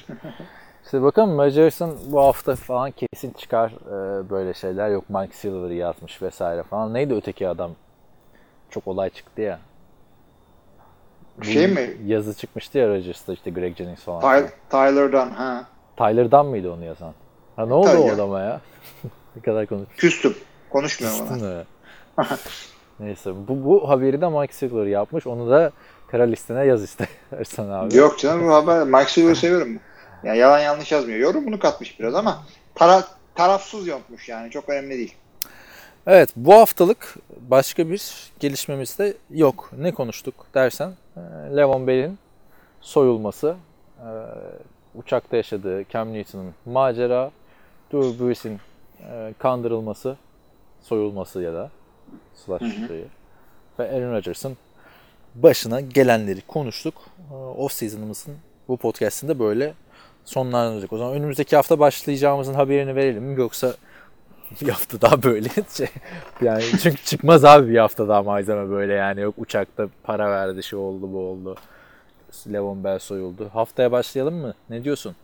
İşte 0.84 1.02
bakalım 1.02 1.38
Rodgers'ın 1.38 1.98
bu 2.06 2.20
hafta 2.20 2.56
falan 2.56 2.90
kesin 2.90 3.32
çıkar 3.32 3.70
e, 3.70 4.30
böyle 4.30 4.54
şeyler. 4.54 4.90
Yok 4.90 5.10
Mike 5.10 5.36
Silver'ı 5.36 5.74
yazmış 5.74 6.22
vesaire 6.22 6.62
falan. 6.62 6.94
Neydi 6.94 7.14
öteki 7.14 7.48
adam? 7.48 7.70
Çok 8.70 8.88
olay 8.88 9.10
çıktı 9.10 9.42
ya. 9.42 9.58
Şey 11.42 11.66
mi? 11.68 11.96
Yazı 12.06 12.34
çıkmıştı 12.34 12.78
ya 12.78 12.88
Rodgers'ta 12.88 13.32
işte 13.32 13.50
Greg 13.50 13.76
Jennings 13.76 14.02
falan. 14.02 14.20
Ty- 14.20 14.50
Tyler'dan 14.70 15.30
ha. 15.30 15.64
Tyler'dan 15.96 16.46
mıydı 16.46 16.72
onu 16.72 16.84
yazan? 16.84 17.12
Ha 17.56 17.66
ne 17.66 17.72
oldu 17.74 17.86
Tabii 17.86 17.98
o 18.00 18.10
adama 18.12 18.40
ya? 18.40 18.60
ne 19.36 19.42
kadar 19.42 19.66
konuş. 19.66 19.88
Küstüm. 19.96 20.34
Konuşmuyorum 20.70 21.20
ona. 21.20 21.28
Küstün 21.28 21.48
mü? 21.48 21.64
Neyse 23.00 23.32
bu, 23.48 23.64
bu 23.64 23.88
haberi 23.88 24.20
de 24.20 24.28
Mike 24.28 24.52
Silver 24.52 24.86
yapmış. 24.86 25.26
Onu 25.26 25.50
da 25.50 25.72
kara 26.08 26.22
listene 26.22 26.64
yaz 26.64 26.82
istersen 26.82 27.68
abi. 27.70 27.96
Yok 27.96 28.18
canım 28.18 28.48
bu 28.48 28.54
haber. 28.54 28.84
Mike 28.84 29.10
Silver'ı 29.10 29.36
seviyorum. 29.36 29.80
Ya 30.24 30.34
yalan 30.34 30.58
yanlış 30.58 30.92
yazmıyor. 30.92 31.18
Yorumunu 31.18 31.58
katmış 31.58 32.00
biraz 32.00 32.14
ama 32.14 32.42
tara 32.74 33.04
tarafsız 33.34 33.86
yontmuş 33.86 34.28
yani. 34.28 34.50
Çok 34.50 34.68
önemli 34.68 34.90
değil. 34.90 35.14
Evet 36.06 36.30
bu 36.36 36.54
haftalık 36.54 37.14
başka 37.40 37.88
bir 37.88 38.30
gelişmemiz 38.40 38.98
de 38.98 39.14
yok. 39.30 39.70
Ne 39.78 39.92
konuştuk 39.92 40.34
dersen 40.54 40.92
e, 41.16 41.20
Levon 41.56 41.86
Bell'in 41.86 42.18
soyulması, 42.80 43.56
e, 43.98 44.08
uçakta 44.94 45.36
yaşadığı 45.36 45.84
Cam 45.88 46.12
Newton'un 46.12 46.54
macera, 46.66 47.30
Drew 47.92 48.26
Brees'in 48.26 48.60
e, 49.10 49.34
kandırılması, 49.38 50.16
soyulması 50.80 51.42
ya 51.42 51.54
da 51.54 51.70
slash 52.34 52.88
şeyi 52.88 53.06
ve 53.78 53.90
Aaron 53.90 54.12
Rodgers'ın 54.12 54.56
başına 55.34 55.80
gelenleri 55.80 56.40
konuştuk. 56.40 56.94
E, 57.30 57.34
Off 57.34 57.72
season'ımızın 57.72 58.36
bu 58.68 58.76
podcast'inde 58.76 59.38
böyle 59.38 59.74
sonlanacak. 60.24 60.92
O 60.92 60.98
zaman 60.98 61.14
önümüzdeki 61.14 61.56
hafta 61.56 61.78
başlayacağımızın 61.78 62.54
haberini 62.54 62.96
verelim 62.96 63.24
mi 63.24 63.40
yoksa 63.40 63.74
bir 64.60 64.68
hafta 64.68 65.00
daha 65.00 65.22
böyle 65.22 65.48
şey 65.76 65.88
yani 66.40 66.64
çünkü 66.82 67.04
çıkmaz 67.04 67.44
abi 67.44 67.68
bir 67.68 67.78
hafta 67.78 68.08
daha 68.08 68.22
malzeme 68.22 68.70
böyle 68.70 68.92
yani 68.92 69.20
yok 69.20 69.34
uçakta 69.38 69.88
para 70.02 70.30
verdi 70.30 70.62
şey 70.62 70.78
oldu 70.78 71.12
bu 71.12 71.18
oldu. 71.18 71.56
Levon 72.52 72.84
Bell 72.84 72.98
soyuldu. 72.98 73.50
Haftaya 73.52 73.92
başlayalım 73.92 74.34
mı? 74.34 74.54
Ne 74.70 74.84
diyorsun? 74.84 75.16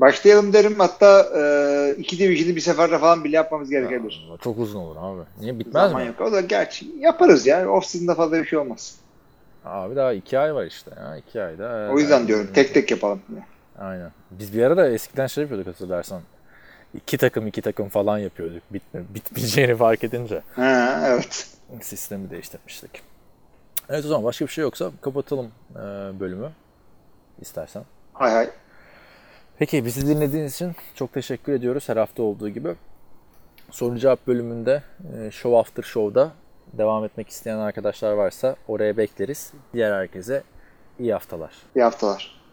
Başlayalım 0.00 0.52
derim. 0.52 0.74
Hatta 0.78 1.26
e, 1.36 1.94
iki 1.98 2.18
division'ı 2.18 2.56
bir 2.56 2.60
seferde 2.60 2.98
falan 2.98 3.24
bile 3.24 3.36
yapmamız 3.36 3.70
gerekebilir. 3.70 4.28
Aa, 4.34 4.36
Çok 4.36 4.58
uzun 4.58 4.80
olur 4.80 4.96
abi. 4.98 5.22
Niye 5.40 5.58
bitmez 5.58 5.82
Zaman 5.90 6.02
mi? 6.02 6.08
yok. 6.08 6.20
O 6.20 6.32
da 6.32 6.40
gerçi 6.40 6.86
yaparız 6.98 7.46
ya. 7.46 7.70
Off 7.70 7.86
season'da 7.86 8.14
fazla 8.14 8.38
bir 8.42 8.44
şey 8.46 8.58
olmaz. 8.58 8.96
Abi 9.64 9.96
daha 9.96 10.12
iki 10.12 10.38
ay 10.38 10.54
var 10.54 10.64
işte 10.66 10.90
ya. 11.00 11.16
iki 11.16 11.42
ayda. 11.42 11.90
O 11.92 11.98
yüzden 11.98 12.28
diyorum 12.28 12.48
tek 12.54 12.74
tek 12.74 12.90
yapalım. 12.90 13.20
Aynen. 13.78 14.10
Biz 14.30 14.54
bir 14.54 14.62
ara 14.62 14.76
da 14.76 14.88
eskiden 14.88 15.26
şey 15.26 15.42
yapıyorduk 15.42 15.66
hatırlarsan. 15.68 16.20
İki 16.94 17.18
takım 17.18 17.46
iki 17.46 17.62
takım 17.62 17.88
falan 17.88 18.18
yapıyorduk. 18.18 18.62
Bitme, 18.70 19.00
bitmeyeceğini 19.14 19.76
fark 19.76 20.04
edince. 20.04 20.42
Ha, 20.56 21.02
evet. 21.06 21.48
Sistemi 21.80 22.30
değiştirmiştik. 22.30 23.02
Evet 23.88 24.04
o 24.04 24.08
zaman 24.08 24.24
başka 24.24 24.44
bir 24.46 24.50
şey 24.50 24.62
yoksa 24.62 24.90
kapatalım 25.00 25.50
e, 25.74 25.80
bölümü 26.20 26.50
istersen. 27.40 27.82
Hay 28.12 28.32
hay. 28.32 28.50
Peki 29.58 29.84
bizi 29.84 30.06
dinlediğiniz 30.06 30.54
için 30.54 30.72
çok 30.94 31.12
teşekkür 31.12 31.52
ediyoruz 31.52 31.88
her 31.88 31.96
hafta 31.96 32.22
olduğu 32.22 32.48
gibi. 32.48 32.74
Soru 33.70 33.98
cevap 33.98 34.26
bölümünde 34.26 34.82
e, 35.18 35.30
Show 35.30 35.58
After 35.58 35.82
Show'da 35.82 36.32
devam 36.72 37.04
etmek 37.04 37.28
isteyen 37.28 37.58
arkadaşlar 37.58 38.12
varsa 38.12 38.56
oraya 38.68 38.96
bekleriz. 38.96 39.52
Diğer 39.74 39.92
herkese 39.92 40.42
iyi 40.98 41.12
haftalar. 41.12 41.52
İyi 41.76 41.82
haftalar. 41.82 42.45